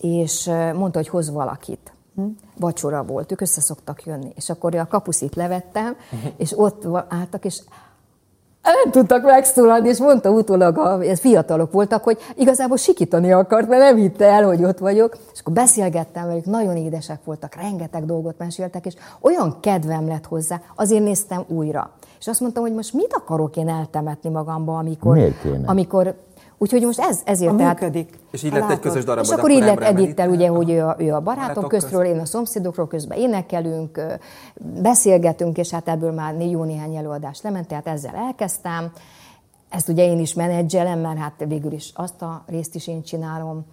és 0.00 0.46
mondta, 0.74 0.98
hogy 0.98 1.08
hoz 1.08 1.30
valakit. 1.30 1.92
Hm? 2.14 2.26
Vacsora 2.58 3.04
volt, 3.04 3.32
ők 3.32 3.40
össze 3.40 3.60
szoktak 3.60 4.04
jönni. 4.04 4.32
És 4.34 4.50
akkor 4.50 4.74
a 4.74 4.86
kapuszit 4.86 5.34
levettem, 5.34 5.96
és 6.36 6.58
ott 6.58 6.86
álltak, 7.08 7.44
és 7.44 7.62
nem 8.72 8.90
tudtak 8.90 9.24
megszólalni, 9.24 9.88
és 9.88 9.98
mondta 9.98 10.30
utólag, 10.30 10.78
a, 10.78 11.02
ez 11.02 11.20
fiatalok 11.20 11.72
voltak, 11.72 12.04
hogy 12.04 12.18
igazából 12.34 12.76
sikítani 12.76 13.32
akart, 13.32 13.68
mert 13.68 13.82
nem 13.82 13.96
hitte 13.96 14.24
el, 14.24 14.44
hogy 14.44 14.64
ott 14.64 14.78
vagyok. 14.78 15.16
És 15.32 15.40
akkor 15.40 15.52
beszélgettem 15.52 16.26
velük, 16.26 16.44
nagyon 16.44 16.76
édesek 16.76 17.18
voltak, 17.24 17.54
rengeteg 17.54 18.04
dolgot 18.04 18.38
meséltek, 18.38 18.86
és 18.86 18.94
olyan 19.20 19.56
kedvem 19.60 20.08
lett 20.08 20.26
hozzá, 20.26 20.60
azért 20.74 21.02
néztem 21.02 21.44
újra. 21.48 21.90
És 22.20 22.26
azt 22.26 22.40
mondtam, 22.40 22.62
hogy 22.62 22.74
most 22.74 22.92
mit 22.92 23.14
akarok 23.14 23.56
én 23.56 23.68
eltemetni 23.68 24.30
magamba, 24.30 24.78
amikor, 24.78 25.18
amikor 25.64 26.14
Úgyhogy 26.64 26.82
most 26.82 26.98
ez, 26.98 27.20
ezért 27.24 27.52
a 27.52 27.56
tehát... 27.56 27.80
Működik. 27.80 28.18
És 28.30 28.42
így 28.42 28.52
lett 28.52 28.70
egy 28.70 28.78
közös 28.78 29.04
darab. 29.04 29.24
És 29.24 29.30
akkor 29.30 29.50
így 29.50 29.62
lett 29.62 29.80
Edittel, 29.80 30.28
ugye, 30.28 30.48
hogy 30.48 30.70
ő 30.70 30.84
a, 30.84 30.96
ő 30.98 31.12
a 31.12 31.20
barátok 31.20 31.68
közről, 31.68 32.04
én 32.04 32.18
a 32.18 32.24
szomszédokról 32.24 32.86
közben 32.86 33.18
énekelünk, 33.18 34.00
beszélgetünk, 34.82 35.58
és 35.58 35.70
hát 35.70 35.88
ebből 35.88 36.12
már 36.12 36.40
jó 36.40 36.64
néhány 36.64 36.96
előadás 36.96 37.42
lement, 37.42 37.68
tehát 37.68 37.86
ezzel 37.86 38.14
elkezdtem. 38.14 38.92
Ezt 39.68 39.88
ugye 39.88 40.04
én 40.04 40.18
is 40.18 40.34
menedzselem, 40.34 40.98
mert 40.98 41.18
hát 41.18 41.44
végül 41.48 41.72
is 41.72 41.92
azt 41.94 42.22
a 42.22 42.44
részt 42.46 42.74
is 42.74 42.86
én 42.86 43.02
csinálom 43.02 43.64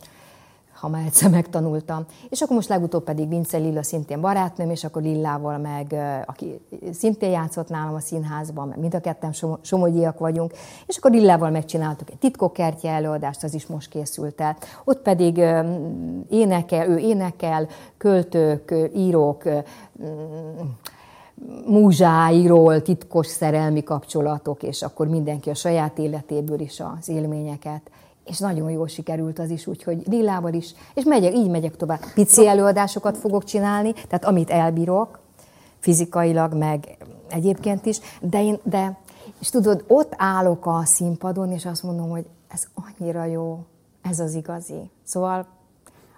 ha 0.81 0.87
már 0.87 1.05
egyszer 1.05 1.29
megtanultam. 1.29 2.05
És 2.29 2.41
akkor 2.41 2.55
most 2.55 2.69
legutóbb 2.69 3.03
pedig 3.03 3.29
Vince 3.29 3.57
Lilla 3.57 3.83
szintén 3.83 4.21
barátnőm, 4.21 4.69
és 4.69 4.83
akkor 4.83 5.01
Lillával 5.01 5.57
meg, 5.57 5.95
aki 6.25 6.61
szintén 6.93 7.29
játszott 7.29 7.69
nálam 7.69 7.93
a 7.93 7.99
színházban, 7.99 8.67
mert 8.67 8.79
mind 8.79 8.95
a 8.95 8.99
ketten 8.99 9.33
somogyiak 9.61 10.19
vagyunk, 10.19 10.53
és 10.87 10.97
akkor 10.97 11.11
Lillával 11.11 11.49
megcsináltuk 11.49 12.09
egy 12.09 12.17
titkokertje 12.17 12.91
előadást, 12.91 13.43
az 13.43 13.53
is 13.53 13.65
most 13.65 13.89
készült 13.89 14.41
el. 14.41 14.57
Ott 14.83 15.01
pedig 15.01 15.37
énekel, 16.29 16.87
ő 16.89 16.97
énekel, 16.97 17.67
költők, 17.97 18.73
írók, 18.95 19.43
múzsáiról, 21.65 22.81
titkos 22.81 23.27
szerelmi 23.27 23.83
kapcsolatok, 23.83 24.63
és 24.63 24.81
akkor 24.81 25.07
mindenki 25.07 25.49
a 25.49 25.55
saját 25.55 25.97
életéből 25.97 26.59
is 26.59 26.81
az 26.99 27.09
élményeket 27.09 27.81
és 28.31 28.39
nagyon 28.39 28.71
jól 28.71 28.87
sikerült 28.87 29.39
az 29.39 29.49
is, 29.49 29.67
úgyhogy 29.67 30.03
lilával 30.07 30.53
is, 30.53 30.73
és 30.93 31.03
megyek, 31.03 31.33
így 31.33 31.49
megyek 31.49 31.75
tovább. 31.75 31.99
Pici 32.13 32.47
előadásokat 32.47 33.17
fogok 33.17 33.43
csinálni, 33.43 33.93
tehát 33.93 34.25
amit 34.25 34.49
elbírok, 34.49 35.19
fizikailag, 35.79 36.53
meg 36.53 36.97
egyébként 37.29 37.85
is, 37.85 37.99
de 38.21 38.43
én, 38.43 38.59
de, 38.63 38.97
és 39.39 39.49
tudod, 39.49 39.83
ott 39.87 40.13
állok 40.17 40.65
a 40.65 40.81
színpadon, 40.85 41.51
és 41.51 41.65
azt 41.65 41.83
mondom, 41.83 42.09
hogy 42.09 42.25
ez 42.47 42.63
annyira 42.73 43.25
jó, 43.25 43.59
ez 44.01 44.19
az 44.19 44.33
igazi. 44.33 44.89
Szóval 45.03 45.45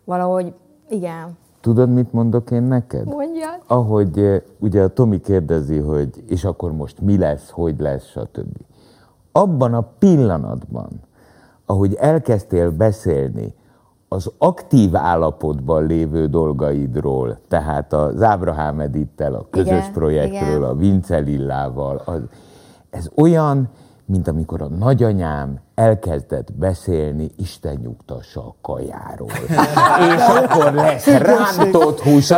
valahogy, 0.03 0.53
igen. 0.89 1.38
Tudod, 1.61 1.89
mit 1.89 2.14
mondok 2.14 2.51
én 2.51 2.64
neked? 2.64 3.05
Mondjad. 3.05 3.61
Ahogy 3.68 4.20
eh, 4.20 4.41
ugye 4.59 4.84
a 4.84 4.88
Tomi 4.88 5.22
kérdezi, 5.22 5.78
hogy 5.78 6.24
és 6.28 6.43
akkor 6.43 6.72
most 6.72 6.99
mi 6.99 7.18
lesz, 7.18 7.49
hogy 7.49 7.80
lesz, 7.80 8.05
stb. 8.05 8.57
Abban 9.32 9.74
a 9.74 9.82
pillanatban, 9.99 10.89
ahogy 11.66 11.93
elkezdtél 11.93 12.72
beszélni 12.72 13.53
az 14.07 14.32
aktív 14.38 14.95
állapotban 14.95 15.86
lévő 15.86 16.28
dolgaidról, 16.28 17.39
tehát 17.47 17.93
az 17.93 18.22
Ábrahám 18.22 18.80
Edittel, 18.80 19.34
a 19.34 19.47
közös 19.49 19.80
igen, 19.80 19.91
projektről, 19.91 20.57
igen. 20.57 20.64
a 20.64 20.76
Vince 20.76 21.18
Lillával, 21.18 22.01
az, 22.05 22.22
ez 22.89 23.09
olyan, 23.16 23.70
mint 24.05 24.28
amikor 24.28 24.61
a 24.61 24.68
nagyanyám 24.68 25.59
elkezdett 25.76 26.53
beszélni 26.53 27.32
Isten 27.38 27.80
nyugtassa 27.82 28.41
a 28.41 28.55
kajáról. 28.61 29.30
és 30.15 30.21
akkor 30.28 30.74
lesz 30.74 31.07
rántott 31.07 31.99
hús, 31.99 32.34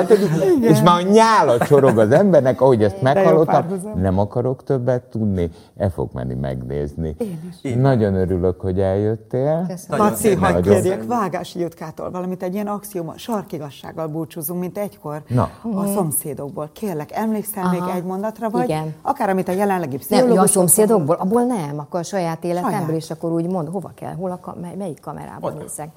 és 0.62 0.82
már 0.82 1.00
a 1.00 1.02
nyála 1.02 1.58
csorog 1.58 1.98
az 1.98 2.12
embernek, 2.12 2.62
ahogy 2.62 2.84
ezt 2.84 3.02
meghallottam, 3.02 3.66
nem 3.96 4.20
akarok 4.20 4.64
többet 4.64 5.04
tudni, 5.04 5.52
el 5.78 5.90
fog 5.90 6.10
menni 6.14 6.34
megnézni. 6.34 7.16
Én 7.18 7.54
is. 7.62 7.74
Nagyon 7.74 8.16
örülök, 8.16 8.62
hogy 8.62 8.80
eljöttél. 8.80 9.68
Laci, 9.88 10.36
hagyd 10.36 10.68
kérjek 10.68 11.06
Vágási 11.06 11.60
Jutkától 11.60 12.12
valamit, 12.12 12.44
egy 12.44 12.54
ilyen 12.54 12.68
axioma, 12.68 13.14
sarkigassággal 13.18 14.08
búcsúzunk, 14.08 14.60
mint 14.60 14.78
egykor 14.78 15.24
Na. 15.28 15.50
a 15.76 15.86
szomszédokból. 15.86 16.70
Kérlek, 16.74 17.12
emlékszel 17.12 17.64
Aha. 17.64 17.72
még 17.72 17.96
egy 17.96 18.04
mondatra, 18.04 18.50
vagy 18.50 18.64
Igen. 18.64 18.94
akár 19.02 19.30
amit 19.30 19.48
a 19.48 19.52
jelenlegi 19.52 19.98
pszichológus... 19.98 20.36
Nem, 20.36 20.44
a 20.44 20.48
szomszédokból, 20.48 21.16
abból 21.16 21.44
nem, 21.44 21.80
akkor 21.80 22.00
a 22.00 22.04
saját 22.04 22.44
életemből, 22.44 22.96
és 22.96 23.12
akkor 23.12 23.25
akkor 23.26 23.38
úgy 23.38 23.52
mond, 23.52 23.68
hova 23.68 23.92
kell, 23.96 24.14
hol 24.14 24.32
a 24.32 24.40
kam- 24.40 24.62
mely, 24.62 24.76
melyik 24.76 25.00
kamerában 25.00 25.54
Ott. 25.54 25.60
nézek. 25.60 25.90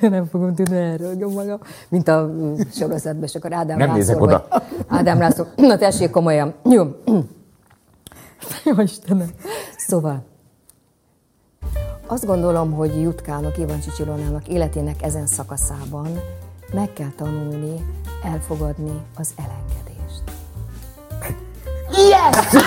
nem 0.00 0.26
fogom 0.26 0.54
tudni 0.54 0.76
erről 0.76 1.28
magam, 1.28 1.58
mint 1.88 2.08
a 2.08 2.30
sorozatban, 2.72 3.22
és 3.22 3.34
akkor 3.34 3.52
Ádám 3.52 3.78
nem 3.78 3.96
László, 3.96 4.20
oda. 4.20 4.46
Ádám 4.86 5.18
László, 5.18 5.44
na 5.56 5.76
tessék 5.76 6.10
komolyan. 6.10 6.54
Jó. 6.64 6.84
Jó 8.64 8.80
Istenem. 8.80 9.30
Szóval, 9.76 10.22
azt 12.06 12.26
gondolom, 12.26 12.72
hogy 12.72 13.00
Jutkának, 13.00 13.58
Ivancsi 13.58 13.90
Csilonának 13.90 14.48
életének 14.48 15.02
ezen 15.02 15.26
szakaszában 15.26 16.08
meg 16.72 16.92
kell 16.92 17.10
tanulni 17.16 17.84
elfogadni 18.22 19.02
az 19.16 19.34
elengedést. 19.36 19.87
Yes! 21.90 22.62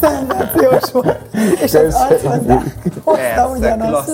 Szenzációs 0.00 0.92
volt. 0.92 1.18
És 1.62 1.74
az 1.74 1.94
arcodra 1.94 2.62
hozta 3.04 3.48
ugyanazt. 3.56 4.10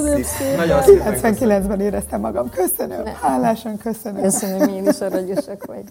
99-ben 0.47 1.81
éreztem 1.81 2.21
magam. 2.21 2.51
Köszönöm. 2.51 3.05
Hálásan 3.21 3.79
köszönöm. 3.79 4.23
Köszönöm, 4.23 4.69
én 4.69 4.87
is 4.89 5.01
aranyosak 5.01 5.65
vagy. 5.65 5.85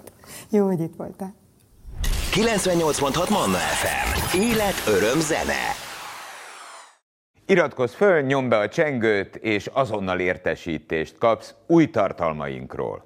Jó, 0.49 0.65
hogy 0.65 0.79
itt 0.79 0.93
voltál. 0.97 1.33
98.6 2.33 3.29
Manna 3.29 3.57
FM. 3.57 4.37
Élet, 4.37 4.83
öröm, 4.87 5.19
zene. 5.19 5.75
Iratkozz 7.45 7.93
föl, 7.93 8.21
nyomd 8.21 8.49
be 8.49 8.57
a 8.57 8.67
csengőt, 8.69 9.35
és 9.35 9.69
azonnal 9.73 10.19
értesítést 10.19 11.17
kapsz 11.17 11.53
új 11.67 11.89
tartalmainkról. 11.89 13.04